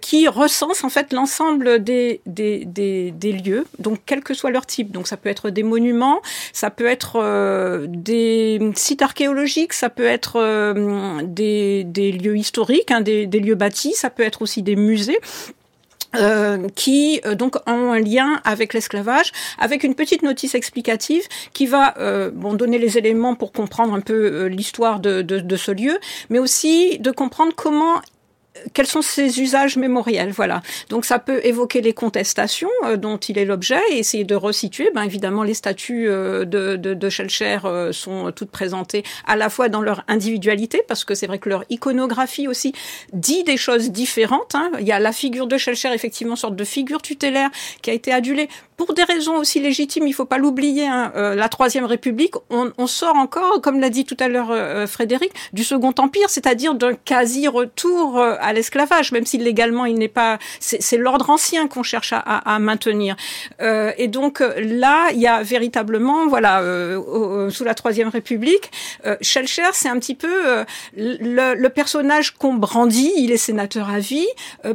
qui 0.00 0.28
recense 0.28 0.84
en 0.84 0.88
fait 0.88 1.12
l'ensemble 1.12 1.82
des, 1.82 2.20
des, 2.26 2.64
des, 2.64 3.10
des, 3.10 3.32
lieux, 3.32 3.64
donc 3.78 4.00
quel 4.06 4.22
que 4.22 4.34
soit 4.34 4.50
leur 4.50 4.66
type. 4.66 4.90
Donc 4.90 5.06
ça 5.06 5.16
peut 5.16 5.28
être 5.28 5.50
des 5.50 5.62
monuments, 5.62 6.20
ça 6.52 6.70
peut 6.70 6.86
être 6.86 7.86
des 7.88 8.58
sites 8.74 9.02
archéologiques 9.02 9.29
ça 9.70 9.90
peut 9.90 10.06
être 10.06 10.36
euh, 10.36 11.22
des, 11.24 11.84
lieux 12.12 12.36
historiques, 12.36 12.90
hein, 12.90 13.00
des, 13.00 13.26
lieux 13.26 13.54
bâtis, 13.54 13.94
ça 13.94 14.10
peut 14.10 14.22
être 14.22 14.42
aussi 14.42 14.62
des 14.62 14.76
musées. 14.76 15.18
Euh, 16.16 16.66
qui 16.74 17.20
euh, 17.24 17.36
donc 17.36 17.54
ont 17.68 17.92
un 17.92 18.00
lien 18.00 18.40
avec 18.44 18.74
l'esclavage, 18.74 19.30
avec 19.60 19.84
une 19.84 19.94
petite 19.94 20.22
notice 20.22 20.56
explicative 20.56 21.22
qui 21.52 21.66
va 21.66 21.94
donner 22.32 22.78
les 22.78 22.98
éléments 22.98 23.36
pour 23.36 23.52
comprendre 23.52 23.94
un 23.94 24.00
peu 24.00 24.46
l'histoire 24.46 24.98
de, 24.98 25.22
de, 25.22 25.56
ce 25.56 25.70
lieu, 25.70 26.00
mais 26.28 26.40
aussi 26.40 26.98
de 26.98 27.12
comprendre 27.12 27.52
comment 27.54 28.00
quels 28.72 28.86
sont 28.86 29.02
ses 29.02 29.40
usages 29.40 29.76
mémoriels 29.76 30.30
Voilà. 30.30 30.62
Donc 30.88 31.04
ça 31.04 31.18
peut 31.18 31.40
évoquer 31.44 31.80
les 31.80 31.92
contestations 31.92 32.70
euh, 32.84 32.96
dont 32.96 33.16
il 33.16 33.38
est 33.38 33.44
l'objet 33.44 33.80
et 33.90 33.98
essayer 33.98 34.24
de 34.24 34.34
resituer. 34.34 34.90
Ben 34.94 35.02
évidemment, 35.02 35.42
les 35.42 35.54
statues 35.54 36.08
euh, 36.08 36.44
de, 36.44 36.76
de, 36.76 36.94
de 36.94 37.08
euh, 37.64 37.92
sont 37.92 38.32
toutes 38.32 38.50
présentées 38.50 39.02
à 39.26 39.36
la 39.36 39.48
fois 39.48 39.68
dans 39.68 39.80
leur 39.80 40.04
individualité, 40.08 40.82
parce 40.86 41.04
que 41.04 41.14
c'est 41.14 41.26
vrai 41.26 41.38
que 41.38 41.48
leur 41.48 41.64
iconographie 41.70 42.48
aussi 42.48 42.72
dit 43.12 43.44
des 43.44 43.56
choses 43.56 43.90
différentes. 43.90 44.54
Hein. 44.54 44.70
Il 44.80 44.86
y 44.86 44.92
a 44.92 44.98
la 44.98 45.12
figure 45.12 45.46
de 45.46 45.56
Schellcher, 45.58 45.92
effectivement, 45.92 46.36
sorte 46.36 46.56
de 46.56 46.64
figure 46.64 47.02
tutélaire 47.02 47.50
qui 47.82 47.90
a 47.90 47.92
été 47.92 48.12
adulée 48.12 48.48
pour 48.80 48.94
des 48.94 49.04
raisons 49.04 49.36
aussi 49.36 49.60
légitimes, 49.60 50.06
il 50.06 50.14
faut 50.14 50.24
pas 50.24 50.38
l'oublier, 50.38 50.86
hein, 50.86 51.12
euh, 51.14 51.34
la 51.34 51.50
Troisième 51.50 51.84
République, 51.84 52.32
on, 52.48 52.72
on, 52.78 52.86
sort 52.86 53.16
encore, 53.16 53.60
comme 53.60 53.78
l'a 53.78 53.90
dit 53.90 54.06
tout 54.06 54.16
à 54.18 54.26
l'heure 54.26 54.48
euh, 54.50 54.86
Frédéric, 54.86 55.32
du 55.52 55.64
Second 55.64 55.92
Empire, 55.98 56.30
c'est-à-dire 56.30 56.74
d'un 56.74 56.94
quasi-retour 56.94 58.18
euh, 58.18 58.36
à 58.40 58.54
l'esclavage, 58.54 59.12
même 59.12 59.26
si 59.26 59.36
légalement 59.36 59.84
il 59.84 59.98
n'est 59.98 60.08
pas... 60.08 60.38
C'est 60.60 60.96
l'ordre 60.96 61.28
ancien 61.28 61.68
qu'on 61.68 61.82
cherche 61.82 62.14
à, 62.14 62.20
à, 62.20 62.58
maintenir. 62.58 63.16
et 63.60 64.08
donc 64.08 64.40
là, 64.56 65.08
il 65.12 65.20
y 65.20 65.26
a 65.26 65.42
véritablement, 65.42 66.26
voilà, 66.26 66.62
sous 67.50 67.64
la 67.64 67.74
Troisième 67.74 68.08
République, 68.08 68.70
Schellcher, 69.20 69.70
c'est 69.72 69.88
un 69.88 69.98
petit 69.98 70.14
peu 70.14 70.64
le, 70.96 71.54
le, 71.54 71.68
personnage 71.68 72.30
qu'on 72.32 72.54
brandit, 72.54 73.12
il 73.16 73.30
est 73.30 73.36
sénateur 73.36 73.90
à 73.90 73.98
vie, 73.98 74.28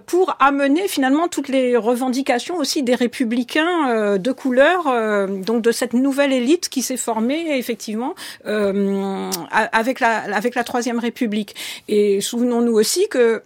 pour 0.06 0.36
amener 0.40 0.88
finalement 0.88 1.28
toutes 1.28 1.48
les 1.48 1.76
revendications 1.76 2.58
aussi 2.58 2.84
des 2.84 2.96
républicains 2.96 3.95
euh, 3.96 4.18
de 4.18 4.32
couleur, 4.32 4.88
euh, 4.88 5.28
donc 5.28 5.62
de 5.62 5.72
cette 5.72 5.94
nouvelle 5.94 6.34
élite 6.34 6.68
qui 6.68 6.82
s'est 6.82 6.98
formée 6.98 7.58
effectivement 7.58 8.14
euh, 8.46 9.32
avec 9.52 10.00
la 10.02 10.18
avec 10.36 10.54
la 10.56 10.64
Troisième 10.66 11.00
République. 11.00 11.56
Et 11.88 12.20
souvenons-nous 12.20 12.74
aussi 12.74 13.08
que 13.10 13.42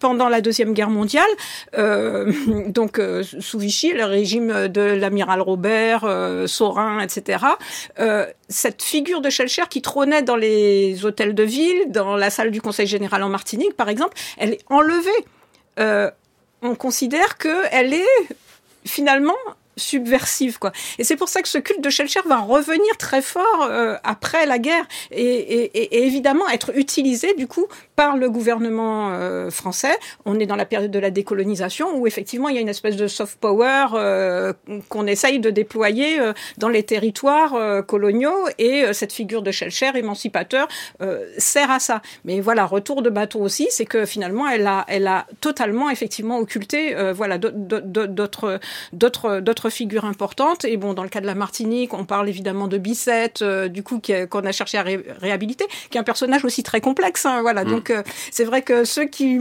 pendant 0.00 0.28
la 0.28 0.40
deuxième 0.40 0.72
guerre 0.74 0.90
mondiale, 0.90 1.30
donc 2.68 3.00
sous 3.22 3.58
Vichy, 3.58 3.92
le 3.92 4.04
régime 4.04 4.68
de 4.68 4.80
l'amiral 4.80 5.40
Robert, 5.40 6.04
euh, 6.04 6.46
Saurin, 6.46 7.00
etc. 7.00 7.44
cette 8.48 8.82
figure 8.82 9.20
de 9.20 9.30
Schellcher 9.30 9.64
qui 9.70 9.82
trônait 9.82 10.22
dans 10.22 10.36
les 10.36 11.04
hôtels 11.04 11.34
de 11.34 11.42
ville, 11.42 11.82
dans 11.88 12.16
la 12.16 12.30
salle 12.30 12.50
du 12.50 12.60
Conseil 12.60 12.86
général 12.86 13.22
en 13.22 13.28
Martinique, 13.28 13.74
par 13.76 13.88
exemple, 13.88 14.16
elle 14.38 14.54
est 14.54 14.64
enlevée. 14.70 15.24
on 16.62 16.74
considère 16.74 17.36
que 17.36 17.54
elle 17.70 17.92
est 17.94 18.28
finalement 18.86 19.36
subversive 19.76 20.58
quoi. 20.58 20.72
Et 20.98 21.04
c'est 21.04 21.16
pour 21.16 21.28
ça 21.28 21.42
que 21.42 21.48
ce 21.48 21.58
culte 21.58 21.80
de 21.80 21.90
Schellcher 21.90 22.20
va 22.26 22.38
revenir 22.38 22.96
très 22.98 23.22
fort 23.22 23.62
euh, 23.62 23.96
après 24.04 24.46
la 24.46 24.58
guerre 24.58 24.86
et, 25.10 25.22
et, 25.22 25.78
et, 25.78 26.06
évidemment 26.06 26.48
être 26.48 26.76
utilisé 26.76 27.34
du 27.34 27.46
coup 27.46 27.66
par 27.96 28.16
le 28.16 28.30
gouvernement 28.30 29.10
euh, 29.12 29.50
français. 29.50 29.96
On 30.24 30.38
est 30.38 30.46
dans 30.46 30.56
la 30.56 30.64
période 30.64 30.90
de 30.90 30.98
la 30.98 31.10
décolonisation 31.10 31.96
où 31.96 32.06
effectivement 32.06 32.48
il 32.48 32.54
y 32.54 32.58
a 32.58 32.60
une 32.60 32.68
espèce 32.68 32.96
de 32.96 33.06
soft 33.06 33.38
power 33.38 33.86
euh, 33.94 34.52
qu'on 34.88 35.06
essaye 35.06 35.40
de 35.40 35.50
déployer 35.50 36.18
dans 36.58 36.68
les 36.68 36.82
territoires 36.82 37.84
coloniaux 37.86 38.48
et 38.58 38.84
cette 38.92 39.12
figure 39.12 39.42
de 39.42 39.50
Schellcher 39.50 39.90
émancipateur 39.94 40.68
sert 41.38 41.70
à 41.70 41.78
ça. 41.78 42.02
Mais 42.24 42.40
voilà, 42.40 42.66
retour 42.66 43.02
de 43.02 43.10
bateau 43.10 43.40
aussi, 43.40 43.68
c'est 43.70 43.84
que 43.84 44.04
finalement 44.04 44.48
elle 44.48 44.66
a 44.66 44.84
elle 44.88 45.06
a 45.06 45.26
totalement 45.40 45.90
effectivement 45.90 46.38
occulté 46.38 46.94
voilà 47.12 47.38
d'autres 47.38 48.60
d'autres 48.92 49.40
d'autres 49.40 49.70
figure 49.70 50.04
importante. 50.04 50.64
Et 50.64 50.76
bon, 50.76 50.94
dans 50.94 51.02
le 51.02 51.08
cas 51.08 51.20
de 51.20 51.26
la 51.26 51.34
Martinique, 51.34 51.94
on 51.94 52.04
parle 52.04 52.28
évidemment 52.28 52.68
de 52.68 52.78
Bicette, 52.78 53.42
euh, 53.42 53.68
du 53.68 53.82
coup, 53.82 54.00
qu'on 54.30 54.44
a 54.44 54.52
cherché 54.52 54.78
à 54.78 54.82
réhabiliter, 54.82 55.66
qui 55.90 55.98
est 55.98 56.00
un 56.00 56.04
personnage 56.04 56.44
aussi 56.44 56.62
très 56.62 56.80
complexe. 56.80 57.26
Hein, 57.26 57.42
voilà. 57.42 57.64
Mm. 57.64 57.74
Donc, 57.84 57.90
euh, 57.90 58.02
c'est 58.30 58.44
vrai 58.44 58.62
que 58.62 58.84
ceux 58.84 59.04
qui 59.04 59.38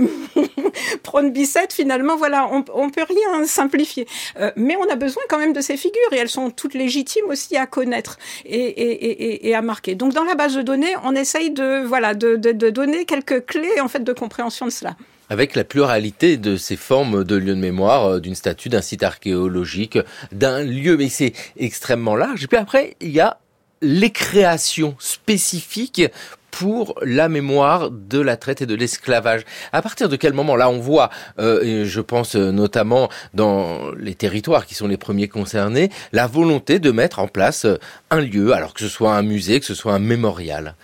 prônent 1.04 1.32
Bicette, 1.32 1.72
finalement, 1.72 2.18
voilà, 2.18 2.50
on, 2.52 2.90
peut 2.90 3.06
rien 3.08 3.46
simplifier. 3.46 4.06
Euh, 4.38 4.52
mais 4.58 4.76
on 4.76 4.92
a 4.92 4.96
besoin 4.96 5.24
quand 5.30 5.40
même 5.40 5.54
de 5.54 5.62
ces 5.62 5.78
figures 5.78 6.12
et 6.12 6.18
elles 6.18 6.30
sont 6.30 6.50
toutes 6.50 6.74
légitimes 6.74 7.26
aussi 7.30 7.56
à 7.56 7.68
connaître 7.68 8.18
et, 8.46 9.56
à 9.56 9.62
marquer. 9.62 9.96
Donc, 9.96 10.14
dans 10.14 10.26
la 10.26 10.36
base 10.36 10.56
de 10.56 10.62
données, 10.62 10.94
on 11.06 11.16
essaye 11.16 11.52
de, 11.52 11.86
voilà, 11.86 12.14
de 12.14 12.36
donner 12.70 13.06
quelques 13.06 13.46
clés, 13.46 13.80
en 13.80 13.88
fait, 13.88 14.04
de 14.04 14.14
compréhension 14.14 14.66
de 14.66 14.72
cela 14.72 14.98
avec 15.30 15.56
la 15.56 15.64
pluralité 15.64 16.38
de 16.38 16.58
ces 16.58 16.76
formes 16.76 17.24
de 17.24 17.36
lieux 17.36 17.56
de 17.56 17.60
mémoire, 17.60 18.06
euh, 18.06 18.20
d'une 18.20 18.36
statue, 18.36 18.70
d'un 18.70 18.82
site 18.82 19.04
archéologique, 19.04 19.98
d'un 20.32 20.64
lieu, 20.64 20.96
mais 20.98 21.10
c'est 21.10 21.34
extrêmement 21.58 22.16
large. 22.16 22.44
Et 22.44 22.48
puis 22.48 22.58
après, 22.58 22.96
il 23.02 23.10
y 23.10 23.20
a 23.20 23.40
les 23.84 24.10
créations 24.10 24.96
spécifiques 25.00 26.02
pour 26.52 27.00
la 27.02 27.30
mémoire 27.30 27.90
de 27.90 28.20
la 28.20 28.38
traite 28.38 28.62
et 28.62 28.66
de 28.68 28.76
l'esclavage. 28.76 29.42
À 29.72 29.82
partir 29.82 30.08
de 30.08 30.16
quel 30.16 30.34
moment 30.34 30.56
là 30.56 30.70
on 30.70 30.80
voit, 30.80 31.10
euh, 31.40 31.84
je 31.86 32.00
pense 32.00 32.36
notamment 32.36 33.10
dans 33.34 33.92
les 33.96 34.14
territoires 34.14 34.68
qui 34.68 34.76
sont 34.76 34.88
les 34.88 34.98
premiers 34.98 35.28
concernés, 35.28 35.90
la 36.12 36.28
volonté 36.28 36.78
de 36.78 36.92
mettre 36.92 37.18
en 37.20 37.28
place 37.28 37.66
un 38.12 38.22
lieu, 38.22 38.54
alors 38.54 38.76
que 38.76 38.82
ce 38.82 38.88
soit 38.88 39.16
un 39.16 39.24
musée, 39.24 39.60
que 39.60 39.66
ce 39.66 39.74
soit 39.74 39.94
un 39.94 40.00
mémorial? 40.00 40.76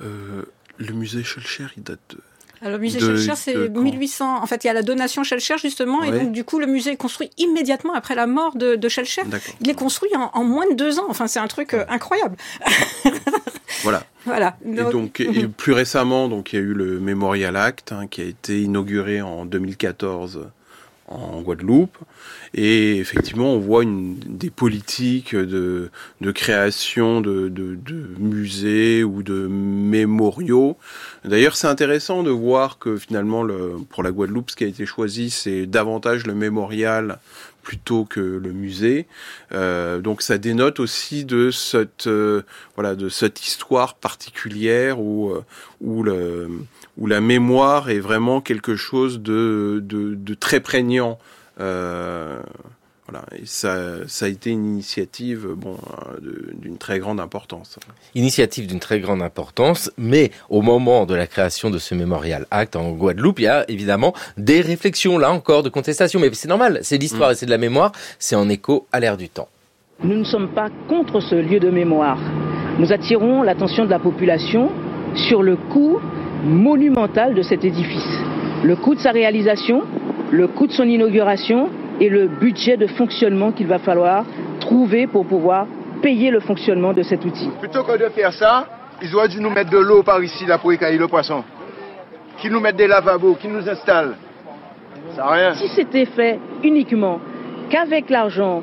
Euh, 0.00 0.42
le 0.78 0.92
musée 0.94 1.22
Schulcher, 1.22 1.66
il 1.76 1.82
date 1.82 2.00
de 2.10 2.18
alors, 2.60 2.76
le 2.76 2.78
musée 2.78 3.00
Schellcher, 3.00 3.34
c'est 3.36 3.68
1800. 3.68 4.42
En 4.42 4.46
fait, 4.46 4.64
il 4.64 4.66
y 4.66 4.70
a 4.70 4.72
la 4.72 4.82
donation 4.82 5.22
Schellcher, 5.22 5.58
justement, 5.58 6.02
et 6.02 6.10
donc, 6.10 6.32
du 6.32 6.44
coup, 6.44 6.58
le 6.58 6.66
musée 6.66 6.92
est 6.92 6.96
construit 6.96 7.30
immédiatement 7.38 7.94
après 7.94 8.14
la 8.14 8.26
mort 8.26 8.56
de, 8.56 8.74
de 8.74 8.88
Schellcher. 8.88 9.22
Il 9.60 9.70
est 9.70 9.74
construit 9.74 10.10
en, 10.14 10.44
moins 10.44 10.68
de 10.70 10.74
deux 10.74 10.98
ans. 10.98 11.06
Enfin, 11.08 11.26
c'est 11.26 11.40
un 11.40 11.46
truc 11.46 11.74
euh, 11.74 11.84
incroyable. 11.88 12.36
voilà. 13.82 14.04
Voilà. 14.24 14.56
et 14.64 14.90
donc, 14.90 15.20
et 15.20 15.46
plus 15.46 15.72
récemment, 15.72 16.28
donc, 16.28 16.52
il 16.52 16.56
y 16.56 16.58
a 16.58 16.62
eu 16.62 16.74
le 16.74 16.98
Memorial 17.00 17.56
Act, 17.56 17.92
hein, 17.92 18.06
qui 18.06 18.20
a 18.20 18.24
été 18.24 18.60
inauguré 18.60 19.22
en 19.22 19.44
2014 19.46 20.50
en 21.08 21.40
Guadeloupe. 21.40 21.96
Et 22.54 22.96
effectivement, 22.96 23.52
on 23.52 23.58
voit 23.58 23.82
une, 23.82 24.18
des 24.18 24.50
politiques 24.50 25.34
de, 25.34 25.90
de 26.20 26.30
création 26.30 27.20
de, 27.20 27.48
de, 27.48 27.74
de, 27.74 28.06
musées 28.18 29.04
ou 29.04 29.22
de 29.22 29.46
mémoriaux. 29.48 30.76
D'ailleurs, 31.24 31.56
c'est 31.56 31.66
intéressant 31.66 32.22
de 32.22 32.30
voir 32.30 32.78
que 32.78 32.96
finalement, 32.96 33.42
le, 33.42 33.76
pour 33.90 34.02
la 34.02 34.10
Guadeloupe, 34.10 34.50
ce 34.50 34.56
qui 34.56 34.64
a 34.64 34.68
été 34.68 34.86
choisi, 34.86 35.30
c'est 35.30 35.66
davantage 35.66 36.26
le 36.26 36.34
mémorial 36.34 37.18
plutôt 37.68 38.06
que 38.06 38.20
le 38.20 38.52
musée. 38.52 39.06
Euh, 39.52 39.98
donc 39.98 40.22
ça 40.22 40.38
dénote 40.38 40.80
aussi 40.80 41.26
de 41.26 41.50
cette 41.50 42.06
euh, 42.06 42.40
voilà 42.76 42.94
de 42.94 43.10
cette 43.10 43.46
histoire 43.46 43.96
particulière 43.96 44.98
où 45.00 45.30
euh, 45.32 45.44
où 45.82 46.02
le 46.02 46.48
où 46.98 47.06
la 47.06 47.20
mémoire 47.20 47.90
est 47.90 48.00
vraiment 48.00 48.40
quelque 48.40 48.76
chose 48.76 49.20
de, 49.20 49.82
de, 49.84 50.14
de 50.14 50.34
très 50.34 50.60
prégnant. 50.60 51.18
Euh, 51.60 52.40
voilà, 53.08 53.24
et 53.34 53.46
ça, 53.46 54.06
ça 54.06 54.26
a 54.26 54.28
été 54.28 54.50
une 54.50 54.66
initiative 54.66 55.48
bon, 55.56 55.78
d'une 56.60 56.76
très 56.76 56.98
grande 56.98 57.20
importance. 57.20 57.78
Initiative 58.14 58.66
d'une 58.66 58.80
très 58.80 59.00
grande 59.00 59.22
importance, 59.22 59.90
mais 59.96 60.30
au 60.50 60.60
moment 60.60 61.06
de 61.06 61.14
la 61.14 61.26
création 61.26 61.70
de 61.70 61.78
ce 61.78 61.94
Mémorial 61.94 62.46
Act 62.50 62.76
en 62.76 62.90
Guadeloupe, 62.90 63.38
il 63.38 63.44
y 63.44 63.48
a 63.48 63.64
évidemment 63.70 64.12
des 64.36 64.60
réflexions, 64.60 65.16
là 65.16 65.32
encore, 65.32 65.62
de 65.62 65.70
contestation. 65.70 66.20
Mais 66.20 66.28
c'est 66.34 66.48
normal, 66.48 66.80
c'est 66.82 66.98
l'histoire 66.98 67.30
mm. 67.30 67.32
et 67.32 67.34
c'est 67.36 67.46
de 67.46 67.50
la 67.50 67.58
mémoire, 67.58 67.92
c'est 68.18 68.36
en 68.36 68.48
écho 68.50 68.86
à 68.92 69.00
l'ère 69.00 69.16
du 69.16 69.30
temps. 69.30 69.48
Nous 70.02 70.18
ne 70.18 70.24
sommes 70.24 70.52
pas 70.54 70.68
contre 70.88 71.20
ce 71.20 71.34
lieu 71.34 71.60
de 71.60 71.70
mémoire. 71.70 72.18
Nous 72.78 72.92
attirons 72.92 73.42
l'attention 73.42 73.86
de 73.86 73.90
la 73.90 73.98
population 73.98 74.70
sur 75.14 75.42
le 75.42 75.56
coût 75.56 75.98
monumental 76.44 77.34
de 77.34 77.42
cet 77.42 77.64
édifice. 77.64 78.20
Le 78.64 78.76
coût 78.76 78.94
de 78.94 79.00
sa 79.00 79.10
réalisation, 79.10 79.82
le 80.30 80.48
coût 80.48 80.66
de 80.66 80.72
son 80.72 80.84
inauguration 80.84 81.68
et 82.00 82.08
le 82.08 82.26
budget 82.26 82.76
de 82.76 82.86
fonctionnement 82.86 83.52
qu'il 83.52 83.66
va 83.66 83.78
falloir 83.78 84.24
trouver 84.60 85.06
pour 85.06 85.26
pouvoir 85.26 85.66
payer 86.02 86.30
le 86.30 86.40
fonctionnement 86.40 86.92
de 86.92 87.02
cet 87.02 87.24
outil. 87.24 87.50
Plutôt 87.60 87.82
que 87.82 87.96
de 87.98 88.08
faire 88.10 88.32
ça, 88.32 88.66
ils 89.02 89.14
auraient 89.14 89.28
dû 89.28 89.40
nous 89.40 89.50
mettre 89.50 89.70
de 89.70 89.78
l'eau 89.78 90.02
par 90.02 90.22
ici 90.22 90.44
là 90.46 90.58
pour 90.58 90.72
écailler 90.72 90.98
le 90.98 91.08
poisson. 91.08 91.44
Qu'ils 92.38 92.52
nous 92.52 92.60
mettent 92.60 92.76
des 92.76 92.86
lavabos, 92.86 93.34
qu'ils 93.34 93.52
nous 93.52 93.68
installent. 93.68 94.14
Ça 95.16 95.26
rien. 95.28 95.54
Si 95.54 95.68
c'était 95.68 96.04
fait 96.04 96.38
uniquement 96.62 97.20
qu'avec 97.70 98.10
l'argent 98.10 98.62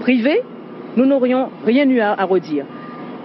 privé, 0.00 0.42
nous 0.96 1.06
n'aurions 1.06 1.50
rien 1.64 1.88
eu 1.88 2.00
à 2.00 2.24
redire. 2.24 2.64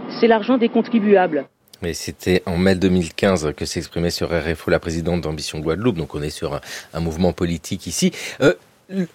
C'est 0.10 0.28
l'argent 0.28 0.58
des 0.58 0.70
contribuables. 0.70 1.46
Mais 1.86 1.94
c'était 1.94 2.42
en 2.48 2.58
mai 2.58 2.74
2015 2.74 3.54
que 3.56 3.64
s'exprimait 3.64 4.10
sur 4.10 4.32
RFO 4.32 4.72
la 4.72 4.80
présidente 4.80 5.22
d'Ambition 5.22 5.60
Guadeloupe, 5.60 5.98
donc 5.98 6.16
on 6.16 6.22
est 6.24 6.32
sur 6.32 6.60
un, 6.96 7.00
mouvement 7.00 7.32
politique 7.32 7.86
ici. 7.86 8.12
Euh, 8.42 8.56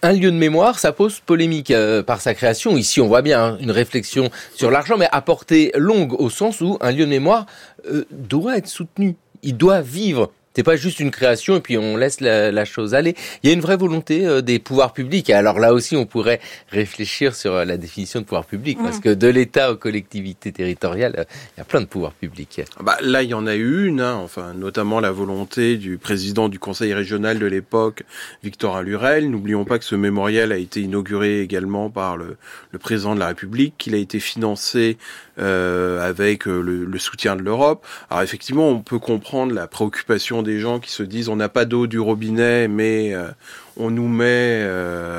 un 0.03 0.13
lieu 0.13 0.31
de 0.31 0.37
mémoire, 0.37 0.79
ça 0.79 0.93
pose 0.93 1.19
polémique 1.19 1.73
euh, 1.73 2.05
par 2.05 2.21
sa 2.21 2.33
création. 2.33 2.77
Ici, 2.77 3.01
on 3.01 3.09
voit 3.09 3.23
bien 3.23 3.45
hein, 3.45 3.59
une 3.61 3.73
réflexion 3.73 4.31
sur 4.55 4.71
l'argent, 4.71 4.97
mais 4.97 5.09
à 5.11 5.21
portée 5.21 5.73
longue, 5.75 6.13
au 6.21 6.31
sens 6.31 6.61
où 6.61 6.79
un 6.81 6.93
lieu 6.93 7.07
de 7.07 7.11
mémoire 7.11 7.47
euh, 7.91 8.05
doit 8.13 8.57
être 8.57 8.69
soutenu. 8.69 9.17
Il 9.43 9.57
doit 9.57 9.81
vivre. 9.81 10.31
C'est 10.61 10.65
pas 10.65 10.77
juste 10.77 11.01
une 11.01 11.11
création 11.11 11.57
et 11.57 11.61
puis 11.61 11.79
on 11.79 11.97
laisse 11.97 12.21
la, 12.21 12.65
chose 12.67 12.95
aller. 12.95 13.15
Il 13.43 13.49
y 13.49 13.51
a 13.51 13.55
une 13.55 13.63
vraie 13.63 13.79
volonté 13.79 14.27
euh, 14.27 14.43
des 14.43 14.59
pouvoirs 14.59 14.93
publics. 14.93 15.31
Et 15.31 15.33
alors 15.33 15.59
là 15.59 15.73
aussi, 15.73 15.97
on 15.97 16.05
pourrait 16.05 16.39
réfléchir 16.69 17.35
sur 17.35 17.55
euh, 17.55 17.65
la 17.65 17.79
définition 17.79 18.21
de 18.21 18.27
pouvoir 18.27 18.45
public, 18.45 18.77
parce 18.77 18.99
mmh. 18.99 19.01
que 19.01 19.09
de 19.15 19.27
l'État 19.27 19.73
aux 19.73 19.77
collectivités 19.77 20.53
territoriales, 20.53 21.15
euh, 21.17 21.25
il 21.57 21.61
y 21.61 21.63
a 21.63 21.65
plein 21.65 21.81
de 21.81 21.87
pouvoirs 21.87 22.13
publics. 22.13 22.61
Bah, 22.79 22.99
là, 23.01 23.23
il 23.23 23.31
y 23.31 23.35
en 23.35 23.47
a 23.47 23.55
eu 23.55 23.87
une, 23.87 24.03
hein, 24.03 24.17
enfin, 24.17 24.53
notamment 24.53 25.01
la 25.01 25.11
volonté 25.11 25.79
du 25.79 25.97
président 25.97 26.51
du 26.51 26.59
conseil 26.59 26.93
régional 26.93 27.39
de 27.39 27.47
l'époque, 27.47 28.03
Victor 28.45 28.77
Allurel. 28.77 29.31
N'oublions 29.31 29.65
pas 29.65 29.79
que 29.79 29.87
ce 29.87 29.95
mémorial 29.95 30.53
a 30.53 30.59
été 30.59 30.83
inauguré 30.83 31.41
également 31.41 31.89
par 31.89 32.19
le, 32.19 32.37
le 32.73 32.79
président 32.79 33.15
de 33.15 33.21
la 33.21 33.29
République, 33.29 33.77
qu'il 33.79 33.95
a 33.95 33.99
été 33.99 34.21
financé 34.21 34.99
euh, 35.39 36.07
avec 36.07 36.49
euh, 36.49 36.61
le, 36.61 36.99
soutien 36.99 37.37
de 37.37 37.43
l'Europe. 37.43 37.87
Alors 38.11 38.23
effectivement, 38.23 38.69
on 38.69 38.81
peut 38.81 38.99
comprendre 38.99 39.55
la 39.55 39.67
préoccupation 39.67 40.43
des 40.43 40.59
gens 40.59 40.81
qui 40.81 40.91
se 40.91 41.03
disent 41.03 41.29
on 41.29 41.37
n'a 41.37 41.49
pas 41.49 41.65
d'eau 41.65 41.87
du 41.87 42.01
robinet, 42.01 42.69
mais 42.69 43.15
euh, 43.15 43.29
on 43.77 43.91
nous 43.91 44.09
met 44.09 44.63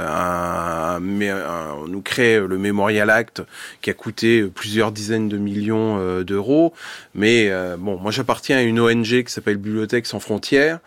un, 0.08 1.00
on 1.02 1.88
nous 1.88 2.02
crée 2.02 2.40
le 2.40 2.58
Memorial 2.58 3.10
Act 3.10 3.42
qui 3.82 3.90
a 3.90 3.94
coûté 3.94 4.44
plusieurs 4.44 4.92
dizaines 4.92 5.30
de 5.30 5.38
millions 5.38 6.22
d'euros. 6.22 6.74
Mais 7.16 7.52
bon, 7.80 7.98
moi 7.98 8.12
j'appartiens 8.12 8.58
à 8.58 8.62
une 8.62 8.80
ONG 8.80 9.24
qui 9.24 9.32
s'appelle 9.32 9.58
Bibliothèque 9.58 10.06
sans 10.06 10.20
frontières 10.20 10.80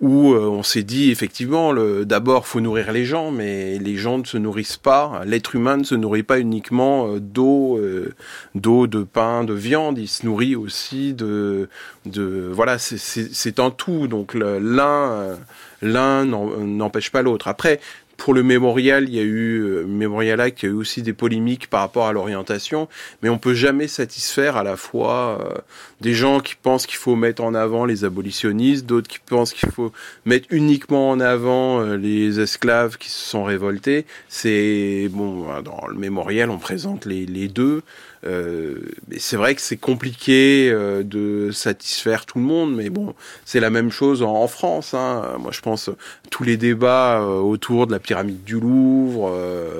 où 0.00 0.34
euh, 0.34 0.40
on 0.40 0.62
s'est 0.62 0.82
dit 0.82 1.10
effectivement, 1.10 1.72
d'abord 2.04 2.46
faut 2.46 2.60
nourrir 2.60 2.92
les 2.92 3.06
gens, 3.06 3.30
mais 3.30 3.78
les 3.78 3.96
gens 3.96 4.18
ne 4.18 4.24
se 4.24 4.36
nourrissent 4.36 4.76
pas. 4.76 5.22
L'être 5.24 5.54
humain 5.54 5.78
ne 5.78 5.84
se 5.84 5.94
nourrit 5.94 6.22
pas 6.22 6.38
uniquement 6.38 7.08
euh, 7.08 7.20
d'eau, 7.20 7.78
euh, 7.78 8.14
d'eau, 8.54 8.86
de 8.86 9.02
pain, 9.04 9.42
de 9.42 9.54
viande. 9.54 9.98
Il 9.98 10.08
se 10.08 10.26
nourrit 10.26 10.54
aussi 10.54 11.14
de, 11.14 11.70
de 12.04 12.50
voilà, 12.52 12.76
c'est 12.78 13.58
un 13.58 13.70
tout. 13.70 14.06
Donc 14.06 14.34
l'un, 14.34 15.38
l'un 15.80 16.24
n'empêche 16.26 17.10
pas 17.10 17.22
l'autre. 17.22 17.48
Après, 17.48 17.80
pour 18.16 18.34
le 18.34 18.42
mémorial, 18.42 19.04
il 19.08 19.14
y 19.14 19.18
a 19.18 19.22
eu 19.22 19.62
euh, 19.62 19.86
Mémorial 19.86 20.40
a 20.40 20.48
eu 20.48 20.70
aussi 20.70 21.02
des 21.02 21.12
polémiques 21.12 21.68
par 21.68 21.80
rapport 21.80 22.06
à 22.06 22.12
l'orientation, 22.12 22.88
mais 23.22 23.28
on 23.28 23.38
peut 23.38 23.54
jamais 23.54 23.88
satisfaire 23.88 24.56
à 24.56 24.62
la 24.62 24.76
fois 24.76 25.38
euh, 25.40 25.58
des 26.00 26.14
gens 26.14 26.40
qui 26.40 26.54
pensent 26.54 26.86
qu'il 26.86 26.96
faut 26.96 27.16
mettre 27.16 27.42
en 27.42 27.54
avant 27.54 27.84
les 27.84 28.04
abolitionnistes, 28.04 28.86
d'autres 28.86 29.08
qui 29.08 29.18
pensent 29.18 29.52
qu'il 29.52 29.70
faut 29.70 29.92
mettre 30.24 30.46
uniquement 30.50 31.10
en 31.10 31.20
avant 31.20 31.80
euh, 31.80 31.96
les 31.96 32.40
esclaves 32.40 32.96
qui 32.96 33.10
se 33.10 33.28
sont 33.28 33.44
révoltés. 33.44 34.06
C'est 34.28 35.08
bon, 35.10 35.46
dans 35.62 35.86
le 35.86 35.96
mémorial, 35.96 36.50
on 36.50 36.58
présente 36.58 37.04
les 37.06 37.48
deux. 37.48 37.82
Euh, 38.26 38.80
c'est 39.18 39.36
vrai 39.36 39.54
que 39.54 39.60
c'est 39.60 39.76
compliqué 39.76 40.68
euh, 40.70 41.02
de 41.02 41.50
satisfaire 41.52 42.26
tout 42.26 42.38
le 42.38 42.44
monde, 42.44 42.74
mais 42.74 42.90
bon, 42.90 43.14
c'est 43.44 43.60
la 43.60 43.70
même 43.70 43.90
chose 43.90 44.22
en, 44.22 44.46
France. 44.48 44.94
Hein. 44.94 45.36
Moi, 45.38 45.52
je 45.52 45.60
pense 45.60 45.90
tous 46.30 46.42
les 46.42 46.56
débats 46.56 47.20
euh, 47.20 47.38
autour 47.38 47.86
de 47.86 47.92
la 47.92 47.98
pyramide 47.98 48.42
du 48.44 48.58
Louvre. 48.58 49.32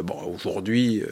bon, 0.04 0.34
aujourd'hui, 0.34 1.02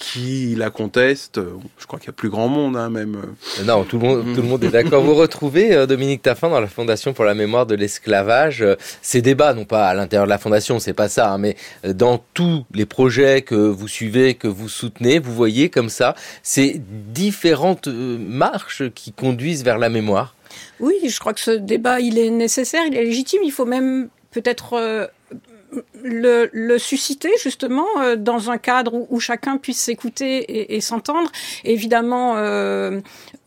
qui 0.00 0.54
la 0.56 0.70
conteste. 0.70 1.38
Je 1.78 1.86
crois 1.86 1.98
qu'il 1.98 2.08
y 2.08 2.10
a 2.10 2.14
plus 2.14 2.30
grand 2.30 2.48
monde, 2.48 2.76
hein, 2.76 2.88
même. 2.88 3.20
Non, 3.64 3.84
tout 3.84 3.98
le 3.98 4.08
monde, 4.08 4.34
tout 4.34 4.40
le 4.42 4.48
monde 4.48 4.64
est 4.64 4.70
d'accord. 4.70 5.02
Vous 5.02 5.14
retrouvez 5.14 5.74
euh, 5.74 5.86
Dominique 5.86 6.22
Taffin 6.22 6.48
dans 6.48 6.58
la 6.58 6.66
Fondation 6.66 7.12
pour 7.12 7.26
la 7.26 7.34
mémoire 7.34 7.66
de 7.66 7.74
l'esclavage. 7.74 8.62
Euh, 8.62 8.76
ces 9.02 9.20
débats, 9.20 9.52
non 9.52 9.66
pas 9.66 9.86
à 9.86 9.94
l'intérieur 9.94 10.24
de 10.24 10.30
la 10.30 10.38
Fondation, 10.38 10.80
c'est 10.80 10.94
pas 10.94 11.10
ça, 11.10 11.30
hein, 11.30 11.38
mais 11.38 11.54
euh, 11.84 11.92
dans 11.92 12.24
tous 12.32 12.64
les 12.72 12.86
projets 12.86 13.42
que 13.42 13.54
vous 13.54 13.88
suivez, 13.88 14.34
que 14.34 14.48
vous 14.48 14.70
soutenez, 14.70 15.18
vous 15.18 15.34
voyez 15.34 15.68
comme 15.68 15.90
ça 15.90 16.16
ces 16.42 16.80
différentes 16.82 17.88
marches 17.88 18.82
qui 18.94 19.12
conduisent 19.12 19.64
vers 19.64 19.78
la 19.78 19.90
mémoire. 19.90 20.34
Oui, 20.80 20.94
je 21.06 21.20
crois 21.20 21.34
que 21.34 21.40
ce 21.40 21.50
débat, 21.50 22.00
il 22.00 22.18
est 22.18 22.30
nécessaire, 22.30 22.82
il 22.86 22.96
est 22.96 23.04
légitime. 23.04 23.42
Il 23.44 23.52
faut 23.52 23.66
même 23.66 24.08
peut-être 24.30 25.10
le, 26.02 26.78
susciter 26.78 27.30
justement 27.42 27.86
euh, 27.98 28.16
dans 28.16 28.50
un 28.50 28.58
cadre 28.58 29.06
où, 29.08 29.20
chacun 29.20 29.56
puisse 29.56 29.78
s'écouter 29.78 30.74
et, 30.74 30.80
s'entendre. 30.80 31.30
Évidemment, 31.64 32.34
euh, 32.36 33.00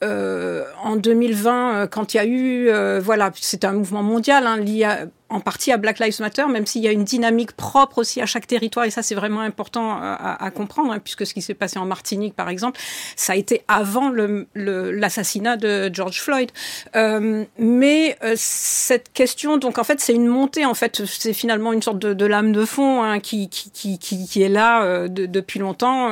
euh, 0.04 0.64
en 0.84 0.96
2020, 0.96 1.88
quand 1.88 2.14
il 2.14 2.18
y 2.18 2.20
a 2.20 2.26
eu, 2.26 3.00
voilà, 3.00 3.32
c'est 3.36 3.66
un 3.66 3.74
mouvement 3.74 4.04
mondial 4.04 4.48
hein, 4.48 4.58
lié 4.58 4.84
à 4.84 5.08
en 5.34 5.40
partie 5.40 5.72
à 5.72 5.78
Black 5.78 6.00
Lives 6.00 6.20
Matter, 6.20 6.46
même 6.48 6.66
s'il 6.66 6.84
y 6.84 6.88
a 6.88 6.92
une 6.92 7.04
dynamique 7.04 7.54
propre 7.54 7.98
aussi 7.98 8.22
à 8.22 8.26
chaque 8.26 8.48
territoire, 8.48 8.86
et 8.86 8.92
ça 8.92 9.02
c'est 9.02 9.16
vraiment 9.16 9.42
important 9.42 9.98
à, 10.00 10.52
comprendre, 10.52 10.94
hein, 10.94 11.00
puisque 11.00 11.26
ce 11.26 11.34
qui 11.34 11.42
s'est 11.42 11.54
passé 11.54 11.80
en 11.80 11.86
Martinique 11.86 12.36
par 12.36 12.50
exemple, 12.50 12.80
ça 13.16 13.34
a 13.34 13.36
été 13.36 13.64
avant 13.68 14.12
l'assassinat 14.56 15.58
de 15.58 15.90
George 15.92 16.22
Floyd. 16.22 16.52
Euh, 16.96 17.46
mais 17.58 18.18
euh, 18.24 18.34
cette 18.36 19.12
question, 19.12 19.58
donc 19.58 19.78
en 19.78 19.84
fait 19.84 20.00
c'est 20.00 20.14
une 20.14 20.28
montée, 20.28 20.66
en 20.66 20.74
fait 20.74 21.04
c'est 21.06 21.34
finalement 21.34 21.74
une 21.74 21.82
sorte 21.82 22.00
de, 22.00 22.26
lame 22.26 22.52
de 22.52 22.66
fond 22.66 23.02
hein, 23.04 23.20
qui, 23.20 23.50
qui, 23.50 23.98
qui, 23.98 24.42
est 24.42 24.50
là 24.50 24.84
euh, 24.84 25.08
depuis 25.10 25.60
longtemps. 25.60 26.10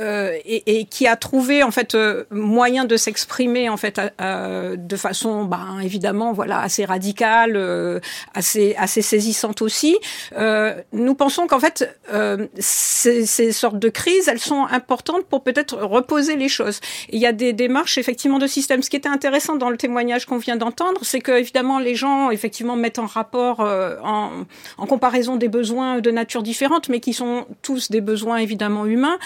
Et, 0.00 0.78
et, 0.78 0.84
qui 0.84 1.06
a 1.06 1.16
trouvé 1.16 1.62
en 1.62 1.70
fait 1.70 1.96
moyen 2.30 2.84
de 2.84 2.96
s'exprimer 2.96 3.68
en 3.68 3.76
fait 3.76 4.00
de 4.18 4.96
façon 4.96 5.44
ben, 5.44 5.78
évidemment 5.82 6.32
voilà 6.32 6.60
assez 6.60 6.84
radicale 6.84 7.56
euh, 7.56 8.00
assez, 8.34 8.74
assez 8.78 9.02
saisissante 9.02 9.62
aussi. 9.62 9.98
Euh, 10.36 10.74
nous 10.92 11.14
pensons 11.14 11.46
qu'en 11.46 11.60
fait, 11.60 11.96
euh, 12.12 12.46
ces, 12.58 13.26
ces, 13.26 13.52
sortes 13.52 13.78
de 13.78 13.88
crises, 13.88 14.28
elles 14.28 14.40
sont 14.40 14.66
importantes 14.66 15.24
pour 15.24 15.42
peut-être 15.42 15.76
reposer 15.76 16.36
les 16.36 16.48
choses. 16.48 16.80
il 17.10 17.18
y 17.18 17.26
a 17.26 17.32
des 17.32 17.52
démarches 17.52 17.98
effectivement 17.98 18.38
de 18.38 18.46
système. 18.46 18.82
Ce 18.82 18.90
qui 18.90 18.96
était 18.96 19.08
intéressant 19.08 19.56
dans 19.56 19.70
le 19.70 19.76
témoignage 19.76 20.26
qu'on 20.26 20.38
vient 20.38 20.56
d'entendre, 20.56 21.00
c'est 21.02 21.20
que 21.20 21.32
évidemment 21.32 21.78
les 21.78 21.94
gens 21.94 22.30
effectivement 22.30 22.76
mettent 22.76 22.98
en 22.98 23.06
rapport, 23.06 23.60
en, 23.60 24.44
en, 24.78 24.86
comparaison 24.86 25.36
des 25.36 25.48
besoins 25.48 26.00
de 26.00 26.10
nature 26.10 26.42
différente, 26.42 26.88
mais 26.88 27.00
qui 27.00 27.12
sont 27.12 27.46
tous 27.62 27.90
des 27.90 28.00
besoins 28.00 28.36
évidemment 28.36 28.86
humains. 28.86 29.18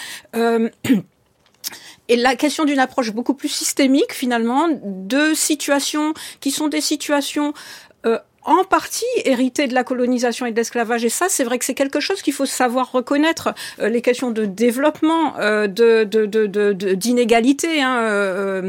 et 2.07 2.15
la 2.15 2.35
question 2.35 2.65
d'une 2.65 2.79
approche 2.79 3.11
beaucoup 3.11 3.33
plus 3.33 3.49
systémique 3.49 4.13
finalement 4.13 4.67
de 4.83 5.33
situations 5.33 6.13
qui 6.39 6.51
sont 6.51 6.67
des 6.67 6.81
situations 6.81 7.53
euh, 8.05 8.19
en 8.45 8.63
partie 8.63 9.03
hérité 9.23 9.67
de 9.67 9.73
la 9.73 9.83
colonisation 9.83 10.45
et 10.45 10.51
de 10.51 10.55
l'esclavage. 10.55 11.03
Et 11.03 11.09
ça, 11.09 11.25
c'est 11.29 11.43
vrai 11.43 11.57
que 11.59 11.65
c'est 11.65 11.73
quelque 11.73 11.99
chose 11.99 12.21
qu'il 12.21 12.33
faut 12.33 12.45
savoir 12.45 12.91
reconnaître. 12.91 13.53
Euh, 13.79 13.89
les 13.89 14.01
questions 14.01 14.31
de 14.31 14.45
développement, 14.45 15.33
euh, 15.39 15.67
de, 15.67 16.03
d'inégalité 16.93 17.81
hein, 17.81 17.97
euh, 17.99 18.61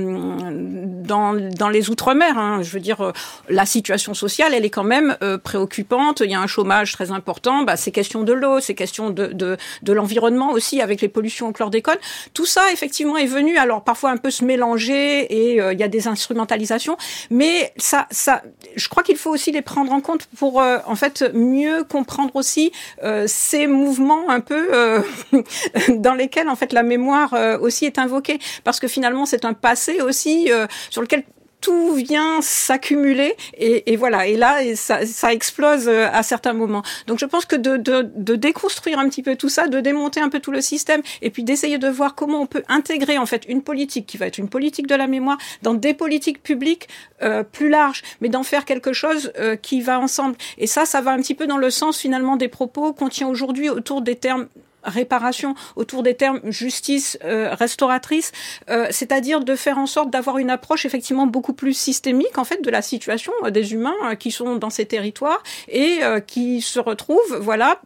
dans, 1.05 1.35
dans 1.35 1.69
les 1.69 1.91
outre-mer. 1.91 2.39
Hein. 2.39 2.63
Je 2.63 2.71
veux 2.71 2.81
dire, 2.81 3.13
la 3.49 3.67
situation 3.67 4.15
sociale, 4.15 4.55
elle 4.55 4.65
est 4.65 4.71
quand 4.71 4.85
même 4.85 5.17
préoccupante. 5.45 6.21
Il 6.25 6.31
y 6.31 6.35
a 6.35 6.41
un 6.41 6.47
chômage 6.47 6.93
très 6.93 7.11
important. 7.11 7.63
Bah, 7.63 7.77
ces 7.77 7.93
questions 7.93 8.23
de 8.23 8.33
l'eau, 8.33 8.61
ces 8.61 8.75
questions 8.75 9.11
de, 9.11 9.27
de, 9.27 9.57
de 9.83 9.93
l'environnement 9.93 10.53
aussi, 10.53 10.81
avec 10.81 11.01
les 11.01 11.09
pollutions 11.09 11.49
au 11.49 11.53
chlordécone. 11.53 11.99
Tout 12.35 12.47
ça, 12.47 12.73
effectivement, 12.73 13.17
est 13.17 13.27
venu, 13.27 13.57
alors 13.59 13.85
parfois 13.85 14.11
un 14.11 14.17
peu 14.17 14.31
se 14.31 14.45
mélanger 14.45 15.21
et 15.25 15.57
il 15.57 15.79
y 15.79 15.83
a 15.83 15.89
des 15.89 16.09
instrumentalisations. 16.09 16.97
Mais 17.31 17.73
ça, 17.77 18.07
ça, 18.11 18.43
je 18.75 18.89
crois 18.89 19.03
qu'il 19.03 19.17
faut 19.17 19.31
aussi 19.31 19.53
les 19.53 19.63
prendre 19.67 19.93
en 19.93 20.01
compte 20.01 20.29
pour 20.39 20.63
euh, 20.63 20.79
en 20.87 20.95
fait 20.95 21.23
mieux 21.35 21.85
comprendre 21.85 22.35
aussi 22.37 22.73
euh, 23.03 23.25
ces 23.27 23.67
mouvements 23.67 24.31
un 24.31 24.41
peu 24.41 24.69
euh, 24.73 25.03
dans 25.99 26.15
lesquels 26.15 26.49
en 26.49 26.57
fait 26.57 26.73
la 26.73 26.83
mémoire 26.83 27.35
aussi 27.61 27.85
est 27.85 27.99
invoquée. 27.99 28.39
Parce 28.65 28.81
que 28.81 28.89
finalement 28.89 29.27
c'est 29.27 29.45
un 29.45 29.53
passé 29.53 30.01
aussi 30.01 30.49
sur 30.91 31.03
lequel 31.03 31.25
tout 31.67 31.95
vient 31.95 32.41
s'accumuler 32.43 33.35
et, 33.59 33.97
voilà 33.97 34.29
et 34.29 34.37
là 34.37 34.59
ça, 34.77 35.05
ça, 35.05 35.33
explose 35.33 35.89
euh, 35.89 36.07
à 36.13 36.23
certains 36.23 36.53
moments. 36.53 36.85
Donc 37.09 37.19
je 37.19 37.25
pense 37.25 37.45
que 37.45 37.57
de, 37.57 37.77
de, 37.77 38.09
de, 38.15 38.37
déconstruire 38.37 39.01
un 39.01 39.09
petit 39.09 39.25
peu 39.25 39.35
tout 39.35 39.49
ça, 39.49 39.67
de 39.67 39.81
démonter 39.81 40.21
un 40.21 40.29
peu 40.29 40.39
tout 40.39 40.53
le 40.53 40.61
système 40.61 41.03
et 41.23 41.31
puis 41.31 41.43
d'essayer 41.43 41.79
de 41.79 41.89
voir 41.89 42.15
comment 42.15 42.41
on 42.41 42.47
peut 42.47 42.63
intégrer 42.69 43.19
en 43.19 43.27
fait 43.27 43.43
une 43.49 43.63
politique 43.63 44.07
qui 44.07 44.17
va 44.17 44.29
être 44.29 44.39
une 44.39 44.49
politique 44.49 44.87
de 44.87 44.95
la 44.95 45.09
mémoire 45.09 45.39
dans 45.63 45.75
des 45.75 45.93
politiques 45.93 46.41
publiques 46.41 46.89
euh, 47.21 47.43
plus 47.43 47.69
larges, 47.69 48.05
mais 48.21 48.29
d'en 48.29 48.45
faire 48.45 48.65
quelque 48.65 48.93
chose 48.93 49.33
euh, 49.37 49.57
qui 49.57 49.81
va 49.81 49.99
ensemble. 49.99 50.37
Et 50.59 50.69
ça, 50.69 50.87
ça 50.87 51.01
va 51.01 51.11
un 51.11 51.19
petit 51.19 51.35
peu 51.35 51.49
dans 51.49 51.59
le 51.59 51.71
sens 51.71 51.99
finalement 51.99 52.37
des 52.37 52.49
propos 52.49 52.93
qu'on 52.93 53.09
tient 53.09 53.27
aujourd'hui 53.27 53.71
autour 53.71 54.03
des 54.03 54.15
termes 54.15 54.47
réparation, 54.87 55.55
autour 55.77 56.03
des 56.03 56.15
termes 56.15 56.41
justice 56.45 57.19
euh, 57.25 57.55
restauratrice, 57.55 58.33
euh, 58.71 58.87
c'est-à-dire 58.91 59.41
de 59.41 59.55
faire 59.57 59.79
en 59.79 59.87
sorte 59.87 60.11
d'avoir 60.11 60.39
une 60.39 60.51
approche 60.51 60.87
effectivement 60.87 61.27
beaucoup 61.27 61.53
plus 61.53 61.75
systémique 61.75 62.39
en 62.39 62.45
fait 62.45 62.63
de 62.63 62.71
la 62.71 62.83
situation 62.83 63.33
euh, 63.45 63.51
des 63.51 63.73
humains 63.73 64.15
qui 64.19 64.31
sont 64.31 64.57
dans 64.57 64.71
ces 64.71 64.87
territoires 64.87 65.43
et 65.69 66.01
qui 66.27 66.61
se 66.61 66.79
retrouvent, 66.79 67.39
voilà, 67.41 67.81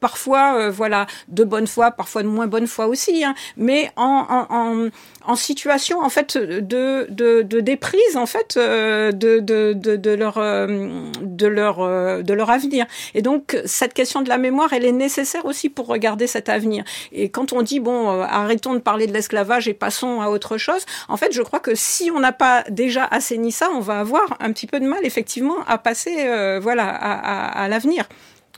parfois 0.00 0.70
voilà 0.70 1.06
de 1.28 1.44
bonne 1.44 1.66
foi, 1.66 1.90
parfois 1.90 2.22
de 2.22 2.28
moins 2.28 2.46
bonne 2.46 2.66
foi 2.66 2.86
aussi, 2.86 3.24
hein, 3.24 3.34
mais 3.56 3.90
en, 3.96 4.90
en, 5.24 5.36
situation 5.36 6.00
en 6.00 6.08
fait 6.08 6.36
de, 6.36 7.06
de, 7.10 7.60
déprise 7.60 8.16
en 8.16 8.26
fait 8.26 8.58
de, 8.58 9.10
de, 9.12 9.72
de 9.72 10.10
leur 10.10 10.34
de 10.34 11.46
leur 11.46 12.22
de 12.22 12.32
leur 12.32 12.50
avenir. 12.50 12.86
Et 13.14 13.22
donc 13.22 13.56
cette 13.64 13.94
question 13.94 14.22
de 14.22 14.28
la 14.28 14.38
mémoire, 14.38 14.72
elle 14.72 14.84
est 14.84 14.92
nécessaire 14.92 15.44
aussi 15.44 15.68
pour 15.68 15.86
regarder 15.86 16.26
cet 16.32 16.48
avenir. 16.48 16.84
Et 17.12 17.28
quand 17.28 17.52
on 17.52 17.62
dit 17.62 17.80
bon, 17.80 18.10
euh, 18.10 18.24
arrêtons 18.28 18.74
de 18.74 18.78
parler 18.78 19.06
de 19.06 19.12
l'esclavage 19.12 19.68
et 19.68 19.74
passons 19.74 20.20
à 20.20 20.28
autre 20.28 20.58
chose, 20.58 20.84
en 21.08 21.16
fait, 21.16 21.32
je 21.32 21.42
crois 21.42 21.60
que 21.60 21.74
si 21.74 22.10
on 22.10 22.20
n'a 22.20 22.32
pas 22.32 22.64
déjà 22.68 23.04
assaini 23.04 23.52
ça, 23.52 23.68
on 23.74 23.80
va 23.80 24.00
avoir 24.00 24.36
un 24.40 24.52
petit 24.52 24.66
peu 24.66 24.80
de 24.80 24.86
mal 24.86 25.04
effectivement 25.04 25.62
à 25.66 25.78
passer, 25.78 26.26
euh, 26.26 26.58
voilà, 26.60 26.88
à 26.88 27.68
l'avenir. 27.68 28.06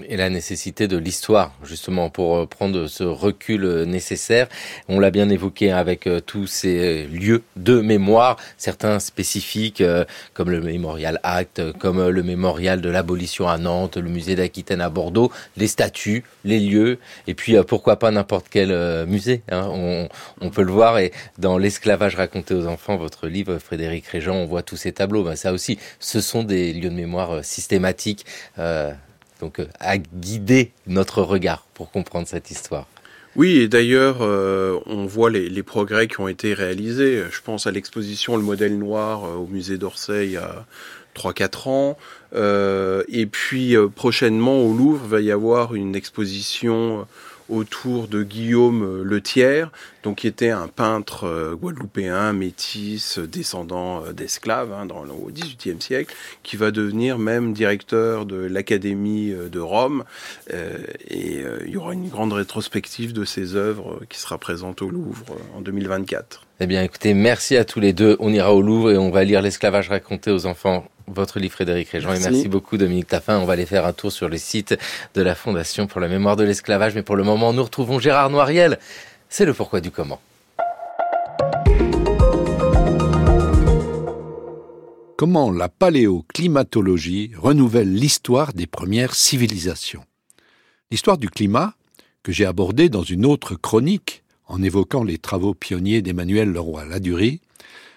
Et 0.03 0.17
la 0.17 0.29
nécessité 0.29 0.89
de 0.89 0.97
l'histoire, 0.97 1.53
justement, 1.63 2.11
pour 2.11 2.37
euh, 2.37 2.47
prendre 2.47 2.89
ce 2.89 3.05
recul 3.05 3.65
euh, 3.65 3.85
nécessaire. 3.85 4.49
On 4.89 4.99
l'a 4.99 5.13
bien 5.13 5.29
évoqué 5.29 5.71
avec 5.71 6.09
euh, 6.09 6.19
tous 6.19 6.49
ces 6.49 7.07
lieux 7.07 7.45
de 7.55 7.81
mémoire, 7.81 8.37
certains 8.59 8.99
spécifiques, 8.99 9.83
comme 10.33 10.51
le 10.51 10.61
Mémorial 10.61 11.21
Act, 11.23 11.73
comme 11.79 12.09
le 12.09 12.23
Mémorial 12.25 12.81
de 12.81 12.89
l'abolition 12.89 13.49
à 13.49 13.57
Nantes, 13.57 13.97
le 13.97 14.09
musée 14.09 14.35
d'Aquitaine 14.35 14.81
à 14.81 14.91
Bordeaux, 14.91 15.31
les 15.57 15.69
statues, 15.69 16.25
les 16.45 16.59
lieux, 16.59 16.99
et 17.29 17.35
puis 17.35 17.57
pourquoi 17.67 17.99
pas 17.99 18.11
n'importe 18.11 18.47
quel 18.51 19.07
musée. 19.07 19.43
Hein. 19.51 20.09
On, 20.41 20.51
peut 20.51 20.63
le 20.63 20.73
voir, 20.73 20.99
et 20.99 21.13
dans 21.39 21.59
L'esclavage 21.59 22.17
raconté 22.17 22.55
aux 22.55 22.67
enfants, 22.67 22.97
votre 22.97 23.29
livre, 23.29 23.59
Frédéric 23.59 24.07
Régent, 24.07 24.35
on 24.35 24.47
voit 24.47 24.63
tous 24.63 24.77
ces 24.77 24.93
tableaux. 24.93 25.23
Ben, 25.23 25.37
ça 25.37 25.53
aussi, 25.53 25.79
ce 26.01 26.21
sont 26.21 26.43
des 26.43 26.73
lieux 26.73 26.91
de 26.91 26.95
mémoire 26.95 27.45
systématiques. 27.45 28.27
Euh, 28.59 28.93
donc 29.41 29.61
euh, 29.61 29.67
à 29.81 29.99
guider 29.99 30.73
notre 30.87 31.23
regard 31.23 31.67
pour 31.75 31.91
comprendre 31.91 32.27
cette 32.27 32.51
histoire. 32.51 32.87
Oui, 33.37 33.59
et 33.59 33.69
d'ailleurs, 33.69 34.19
euh, 34.21 34.79
on 34.87 35.07
voit 35.07 35.29
les, 35.31 35.63
progrès 35.65 36.07
qui 36.07 36.21
ont 36.21 36.29
été 36.29 36.55
réalisés. 36.55 37.25
Je 37.31 37.41
pense 37.41 37.67
à 37.67 37.73
l'exposition 37.73 38.37
Le 38.37 38.45
modèle 38.45 38.79
noir 38.79 39.25
euh, 39.25 39.35
au 39.35 39.47
musée 39.47 39.77
d'Orsay 39.77 40.27
il 40.27 40.33
y 40.33 40.37
a 40.37 40.65
3-4 41.17 41.69
ans. 41.69 41.99
et 43.09 43.27
puis 43.27 43.77
prochainement 43.95 44.59
au 44.61 44.73
Louvre, 44.73 45.07
va 45.07 45.21
y 45.21 45.31
avoir 45.31 45.75
une 45.75 45.95
exposition 45.95 47.07
autour 47.49 48.09
de 48.09 48.23
Guillaume 48.23 49.03
Le 49.03 49.21
donc 50.05 50.19
qui 50.19 50.29
était 50.29 50.51
un 50.51 50.69
peintre 50.69 51.25
euh, 51.25 51.57
guadeloupéen, 51.57 52.33
métis, 52.33 53.19
descendant 53.19 54.05
euh, 54.05 54.13
d'esclaves 54.13 54.73
hein, 54.73 54.87
dans, 54.87 55.05
au 55.07 55.31
XVIIIe 55.33 55.83
siècle, 55.83 56.15
qui 56.45 56.57
va 56.57 56.71
devenir 56.71 57.19
même 57.19 57.53
directeur 57.53 58.27
de 58.27 58.37
l'Académie 58.37 59.35
de 59.35 59.61
Rome. 59.61 60.05
et 60.51 61.43
il 61.67 61.71
y 61.71 61.77
aura 61.77 61.93
une 61.95 62.09
grande 62.09 62.33
rétrospective 62.33 63.13
de 63.13 63.25
ses 63.25 63.57
œuvres 63.57 64.01
qui 64.09 64.21
sera 64.21 64.39
présente 64.39 64.83
au 64.83 64.91
Louvre 64.91 65.25
en 65.57 65.61
2024. 65.61 66.43
Eh 66.61 66.67
bien, 66.67 66.83
écoutez, 66.83 67.15
merci 67.15 67.57
à 67.57 67.65
tous 67.65 67.81
les 67.81 67.93
deux. 67.93 68.17
On 68.21 68.33
ira 68.33 68.55
au 68.55 68.63
Louvre 68.63 68.93
et 68.93 68.99
on 68.99 69.11
va 69.11 69.25
lire 69.25 69.43
l'esclavage 69.43 69.89
raconté 69.89 70.31
aux 70.31 70.47
enfants 70.47 70.85
votre 71.07 71.39
livre 71.39 71.53
Frédéric 71.53 71.91
Régent 71.91 72.15
et 72.15 72.19
merci 72.19 72.49
beaucoup 72.49 72.77
Dominique 72.77 73.09
Taffin. 73.09 73.39
On 73.39 73.45
va 73.45 73.55
aller 73.55 73.67
faire 73.67 73.85
un 73.87 73.93
tour 73.93 74.11
sur 74.11 74.29
le 74.29 74.39
site 74.39 74.77
de 75.15 75.23
la 75.23 75.35
Fondation 75.35 75.87
pour 75.87 76.01
la 76.01 76.09
mémoire 76.09 76.37
de 76.37 76.45
l'esclavage. 76.45 76.95
Mais 76.95 77.03
pour 77.03 77.17
le 77.17 77.25
moment, 77.25 77.53
nous 77.53 77.63
retrouvons 77.63 77.99
Gérard 77.99 78.31
Noiriel. 78.31 78.79
C'est 79.37 79.47
le 79.47 79.53
pourquoi 79.53 79.81
du 79.81 79.91
comment. 79.91 80.21
Comment 85.17 85.51
la 85.51 85.69
paléoclimatologie 85.69 87.33
renouvelle 87.37 87.93
l'histoire 87.93 88.53
des 88.53 88.69
premières 88.69 89.17
civilisations? 89.17 90.05
L'histoire 90.93 91.19
du 91.19 91.31
climat, 91.31 91.75
que 92.23 92.31
j'ai 92.31 92.45
abordée 92.45 92.89
dans 92.89 93.03
une 93.03 93.27
autre 93.27 93.57
chronique 93.57 94.23
en 94.47 94.63
évoquant 94.63 95.03
les 95.03 95.19
travaux 95.19 95.55
pionniers 95.55 96.01
d'Emmanuel 96.01 96.53
Leroy-Ladurie, 96.53 97.41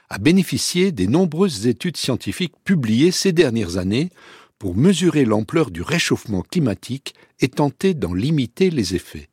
a 0.09 0.17
bénéficié 0.17 0.91
des 0.91 1.05
nombreuses 1.05 1.67
études 1.67 1.97
scientifiques 1.97 2.55
publiées 2.63 3.11
ces 3.11 3.31
dernières 3.31 3.77
années 3.77 4.09
pour 4.57 4.75
mesurer 4.75 5.23
l'ampleur 5.23 5.69
du 5.69 5.83
réchauffement 5.83 6.41
climatique 6.41 7.13
et 7.41 7.47
tenter 7.47 7.93
d'en 7.93 8.15
limiter 8.15 8.71
les 8.71 8.95
effets. 8.95 9.29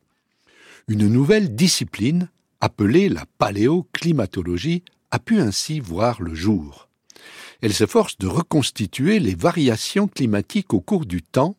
Une 0.89 1.09
nouvelle 1.09 1.55
discipline, 1.55 2.28
appelée 2.61 3.09
la 3.09 3.24
paléoclimatologie, 3.39 4.82
a 5.11 5.18
pu 5.18 5.41
ainsi 5.41 5.80
voir 5.80 6.20
le 6.20 6.35
jour. 6.35 6.89
Elle 7.62 7.72
s'efforce 7.72 8.18
de 8.18 8.26
reconstituer 8.26 9.18
les 9.18 9.35
variations 9.35 10.09
climatiques 10.09 10.74
au 10.74 10.80
cours 10.80 11.07
du 11.07 11.22
temps, 11.22 11.57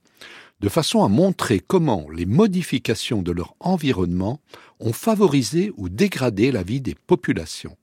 de 0.59 0.69
façon 0.69 1.03
à 1.03 1.07
montrer 1.07 1.59
comment 1.59 2.07
les 2.09 2.26
modifications 2.26 3.21
de 3.21 3.32
leur 3.32 3.55
environnement 3.59 4.39
ont 4.80 4.93
favorisé 4.93 5.71
ou 5.78 5.89
dégradé 5.89 6.51
la 6.51 6.63
vie 6.63 6.82
des 6.82 6.95
populations 6.95 7.76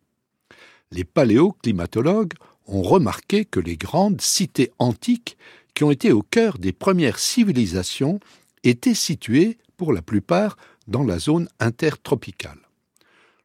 les 0.92 1.04
paléoclimatologues 1.04 2.34
ont 2.66 2.82
remarqué 2.82 3.44
que 3.44 3.58
les 3.58 3.76
grandes 3.76 4.20
cités 4.20 4.70
antiques 4.78 5.36
qui 5.74 5.84
ont 5.84 5.90
été 5.90 6.12
au 6.12 6.22
cœur 6.22 6.58
des 6.58 6.72
premières 6.72 7.18
civilisations 7.18 8.20
étaient 8.62 8.94
situées, 8.94 9.58
pour 9.76 9.92
la 9.92 10.02
plupart, 10.02 10.56
dans 10.88 11.04
la 11.04 11.18
zone 11.18 11.48
intertropicale. 11.60 12.58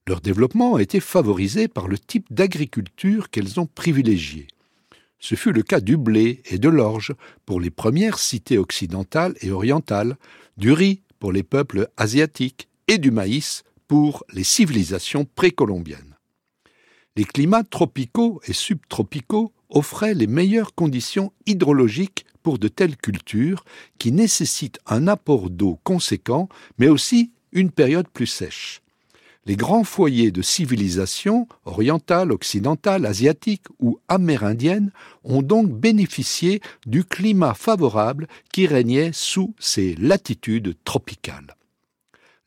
Leur 0.08 0.22
développement 0.22 0.76
a 0.76 0.82
été 0.82 1.00
favorisé 1.00 1.68
par 1.68 1.88
le 1.88 2.00
type 2.00 2.32
d'agriculture 2.32 3.30
qu'elles 3.30 3.60
ont 3.60 3.66
privilégié. 3.66 4.48
Ce 5.20 5.36
fut 5.36 5.52
le 5.52 5.64
cas 5.64 5.80
du 5.80 5.98
blé 5.98 6.42
et 6.46 6.60
de 6.60 6.70
l'orge 6.70 7.14
pour 7.46 7.60
les 7.60 7.72
premières 7.72 8.20
cités 8.20 8.58
occidentales 8.58 9.36
et 9.42 9.52
orientales, 9.52 10.16
du 10.58 10.72
riz 10.72 11.02
pour 11.20 11.32
les 11.32 11.44
peuples 11.44 11.90
asiatiques 11.98 12.70
et 12.88 13.00
du 13.00 13.12
maïs 13.12 13.64
pour 13.88 14.24
les 14.32 14.44
civilisations 14.44 15.26
précolombiennes. 15.26 16.16
Les 17.16 17.26
climats 17.26 17.64
tropicaux 17.64 18.40
et 18.46 18.54
subtropicaux 18.54 19.52
offraient 19.70 20.14
les 20.14 20.28
meilleures 20.28 20.76
conditions 20.76 21.34
hydrologiques 21.48 22.27
de 22.56 22.70
telles 22.70 22.96
cultures 22.96 23.66
qui 24.00 24.14
nécessitent 24.14 24.80
un 24.88 25.08
apport 25.08 25.50
d'eau 25.50 25.80
conséquent, 25.84 26.48
mais 26.78 26.88
aussi 26.88 27.32
une 27.52 27.72
période 27.72 28.08
plus 28.08 28.28
sèche. 28.28 28.82
Les 29.46 29.56
grands 29.56 29.84
foyers 29.84 30.32
de 30.32 30.42
civilisation, 30.42 31.48
orientale, 31.66 32.32
occidentale, 32.32 33.06
asiatique 33.06 33.64
ou 33.80 34.00
amérindienne, 34.08 34.92
ont 35.24 35.42
donc 35.42 35.70
bénéficié 35.70 36.62
du 36.86 37.04
climat 37.04 37.54
favorable 37.54 38.28
qui 38.52 38.68
régnait 38.68 39.12
sous 39.14 39.54
ces 39.60 39.96
latitudes 39.96 40.76
tropicales 40.84 41.58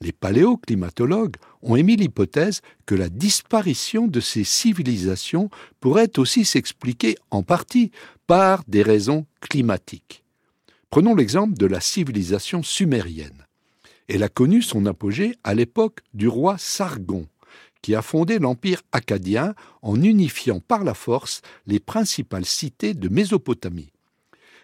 les 0.00 0.12
paléoclimatologues 0.12 1.36
ont 1.62 1.76
émis 1.76 1.96
l'hypothèse 1.96 2.62
que 2.86 2.94
la 2.94 3.08
disparition 3.08 4.06
de 4.06 4.20
ces 4.20 4.44
civilisations 4.44 5.50
pourrait 5.78 6.18
aussi 6.18 6.44
s'expliquer 6.44 7.16
en 7.30 7.42
partie 7.42 7.90
par 8.26 8.64
des 8.66 8.82
raisons 8.82 9.26
climatiques. 9.40 10.24
Prenons 10.88 11.14
l'exemple 11.14 11.54
de 11.54 11.66
la 11.66 11.80
civilisation 11.80 12.62
sumérienne. 12.62 13.46
Elle 14.08 14.22
a 14.22 14.28
connu 14.28 14.62
son 14.62 14.86
apogée 14.86 15.36
à 15.44 15.54
l'époque 15.54 16.00
du 16.14 16.26
roi 16.26 16.56
Sargon, 16.58 17.26
qui 17.82 17.94
a 17.94 18.02
fondé 18.02 18.38
l'empire 18.38 18.82
acadien 18.92 19.54
en 19.82 20.02
unifiant 20.02 20.60
par 20.60 20.82
la 20.82 20.94
force 20.94 21.42
les 21.66 21.78
principales 21.78 22.46
cités 22.46 22.94
de 22.94 23.08
Mésopotamie. 23.08 23.92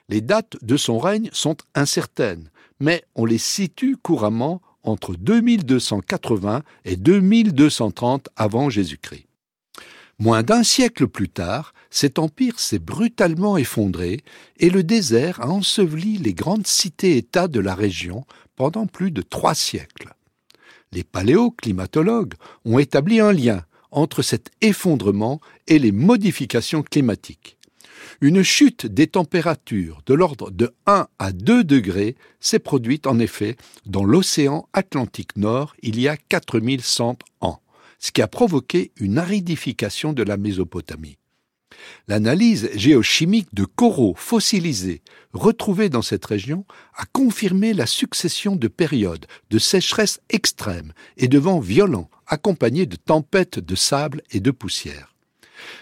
Les 0.08 0.20
dates 0.20 0.56
de 0.62 0.76
son 0.76 0.98
règne 0.98 1.28
sont 1.32 1.56
incertaines, 1.74 2.50
mais 2.80 3.04
on 3.14 3.24
les 3.24 3.38
situe 3.38 3.96
couramment 3.96 4.60
entre 4.86 5.14
2280 5.16 6.62
et 6.84 6.96
2230 6.96 8.28
avant 8.36 8.70
Jésus-Christ. 8.70 9.26
Moins 10.18 10.42
d'un 10.42 10.62
siècle 10.62 11.08
plus 11.08 11.28
tard, 11.28 11.74
cet 11.90 12.18
empire 12.18 12.58
s'est 12.58 12.78
brutalement 12.78 13.58
effondré 13.58 14.22
et 14.58 14.70
le 14.70 14.82
désert 14.82 15.42
a 15.42 15.48
enseveli 15.48 16.16
les 16.16 16.32
grandes 16.32 16.66
cités-États 16.66 17.48
de 17.48 17.60
la 17.60 17.74
région 17.74 18.24
pendant 18.56 18.86
plus 18.86 19.10
de 19.10 19.20
trois 19.20 19.54
siècles. 19.54 20.14
Les 20.92 21.04
paléoclimatologues 21.04 22.34
ont 22.64 22.78
établi 22.78 23.20
un 23.20 23.32
lien 23.32 23.64
entre 23.90 24.22
cet 24.22 24.50
effondrement 24.62 25.40
et 25.66 25.78
les 25.78 25.92
modifications 25.92 26.82
climatiques. 26.82 27.55
Une 28.20 28.42
chute 28.42 28.86
des 28.86 29.06
températures 29.06 30.02
de 30.06 30.14
l'ordre 30.14 30.50
de 30.50 30.74
1 30.86 31.06
à 31.18 31.32
2 31.32 31.64
degrés 31.64 32.16
s'est 32.40 32.58
produite 32.58 33.06
en 33.06 33.18
effet 33.18 33.56
dans 33.84 34.04
l'océan 34.04 34.68
Atlantique 34.72 35.36
Nord 35.36 35.74
il 35.82 36.00
y 36.00 36.08
a 36.08 36.16
4100 36.16 37.18
ans, 37.40 37.60
ce 37.98 38.12
qui 38.12 38.22
a 38.22 38.28
provoqué 38.28 38.92
une 38.96 39.18
aridification 39.18 40.12
de 40.12 40.22
la 40.22 40.36
Mésopotamie. 40.36 41.18
L'analyse 42.08 42.70
géochimique 42.74 43.54
de 43.54 43.64
coraux 43.64 44.14
fossilisés 44.16 45.02
retrouvés 45.32 45.88
dans 45.88 46.02
cette 46.02 46.24
région 46.24 46.64
a 46.94 47.04
confirmé 47.06 47.74
la 47.74 47.86
succession 47.86 48.56
de 48.56 48.68
périodes 48.68 49.26
de 49.50 49.58
sécheresse 49.58 50.20
extrême 50.30 50.92
et 51.16 51.28
de 51.28 51.38
vents 51.38 51.60
violents 51.60 52.10
accompagnés 52.26 52.86
de 52.86 52.96
tempêtes 52.96 53.58
de 53.58 53.74
sable 53.74 54.22
et 54.30 54.40
de 54.40 54.50
poussière. 54.50 55.15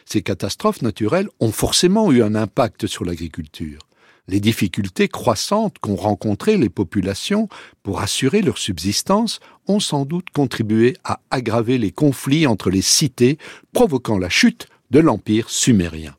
Ces 0.05 0.23
catastrophes 0.23 0.83
naturelles 0.83 1.29
ont 1.41 1.53
forcément 1.53 2.11
eu 2.13 2.23
un 2.23 2.35
impact 2.35 2.87
sur 2.87 3.05
l'agriculture. 3.05 3.81
Les 4.27 4.41
difficultés 4.41 5.09
croissantes 5.09 5.79
qu'ont 5.79 5.97
rencontrées 5.97 6.57
les 6.57 6.71
populations 6.71 7.49
pour 7.83 8.01
assurer 8.01 8.41
leur 8.41 8.57
subsistance 8.57 9.41
ont 9.67 9.81
sans 9.81 10.07
doute 10.07 10.31
contribué 10.33 10.97
à 11.05 11.21
aggraver 11.31 11.77
les 11.77 11.93
conflits 11.93 12.47
entre 12.47 12.71
les 12.71 12.83
cités, 12.83 13.39
provoquant 13.73 14.19
la 14.19 14.31
chute 14.31 14.67
de 14.91 15.01
l'empire 15.01 15.51
sumérien. 15.51 16.17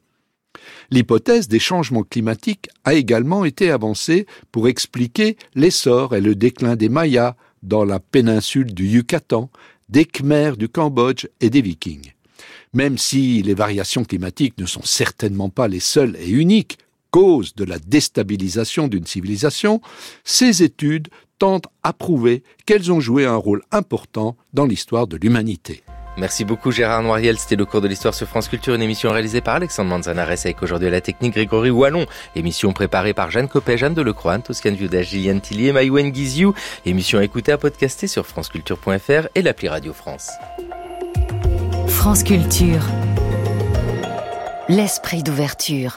L'hypothèse 0.91 1.47
des 1.47 1.59
changements 1.59 2.03
climatiques 2.03 2.69
a 2.83 2.93
également 2.93 3.43
été 3.43 3.71
avancée 3.71 4.27
pour 4.51 4.67
expliquer 4.67 5.35
l'essor 5.55 6.15
et 6.15 6.21
le 6.21 6.35
déclin 6.35 6.75
des 6.75 6.89
Mayas, 6.89 7.35
dans 7.63 7.83
la 7.83 7.99
péninsule 7.99 8.71
du 8.75 8.85
Yucatan, 8.87 9.49
des 9.89 10.05
Khmers 10.05 10.57
du 10.57 10.69
Cambodge 10.69 11.25
et 11.41 11.49
des 11.49 11.61
Vikings. 11.61 12.11
Même 12.75 12.97
si 12.97 13.41
les 13.41 13.53
variations 13.53 14.03
climatiques 14.03 14.57
ne 14.57 14.65
sont 14.65 14.83
certainement 14.83 15.49
pas 15.49 15.69
les 15.69 15.79
seules 15.79 16.17
et 16.17 16.29
uniques 16.29 16.77
causes 17.09 17.55
de 17.55 17.63
la 17.63 17.79
déstabilisation 17.79 18.89
d'une 18.89 19.05
civilisation, 19.05 19.79
ces 20.25 20.61
études 20.61 21.07
tentent 21.39 21.67
à 21.83 21.93
prouver 21.93 22.43
qu'elles 22.65 22.91
ont 22.91 22.99
joué 22.99 23.25
un 23.25 23.37
rôle 23.37 23.61
important 23.71 24.35
dans 24.53 24.65
l'histoire 24.65 25.07
de 25.07 25.15
l'humanité. 25.15 25.83
Merci 26.17 26.43
beaucoup 26.43 26.71
Gérard 26.71 27.01
Noiriel, 27.01 27.37
c'était 27.37 27.55
le 27.55 27.65
cours 27.65 27.79
de 27.79 27.87
l'histoire 27.87 28.13
sur 28.13 28.27
France 28.27 28.49
Culture, 28.49 28.75
une 28.75 28.81
émission 28.81 29.09
réalisée 29.09 29.39
par 29.39 29.55
Alexandre 29.55 29.89
Manzanares 29.91 30.31
avec 30.31 30.61
aujourd'hui 30.61 30.89
à 30.89 30.91
la 30.91 31.01
technique 31.01 31.33
Grégory 31.33 31.69
Wallon, 31.69 32.05
émission 32.35 32.73
préparée 32.73 33.13
par 33.13 33.31
Jeanne 33.31 33.47
Copé, 33.47 33.77
Jeanne 33.77 33.93
Delecroix, 33.93 34.39
Toscane 34.39 34.75
Viuda, 34.75 35.01
Gillian 35.01 35.39
Tillier, 35.39 35.71
Maïwen 35.71 36.11
Guizou, 36.11 36.53
émission 36.85 37.21
écoutée 37.21 37.53
à 37.53 37.57
podcaster 37.57 38.07
sur 38.07 38.25
franceculture.fr 38.25 39.29
et 39.33 39.41
l'appli 39.41 39.69
Radio 39.69 39.93
France. 39.93 40.29
France 41.87 42.23
Culture. 42.23 42.81
L'esprit 44.67 45.23
d'ouverture. 45.23 45.93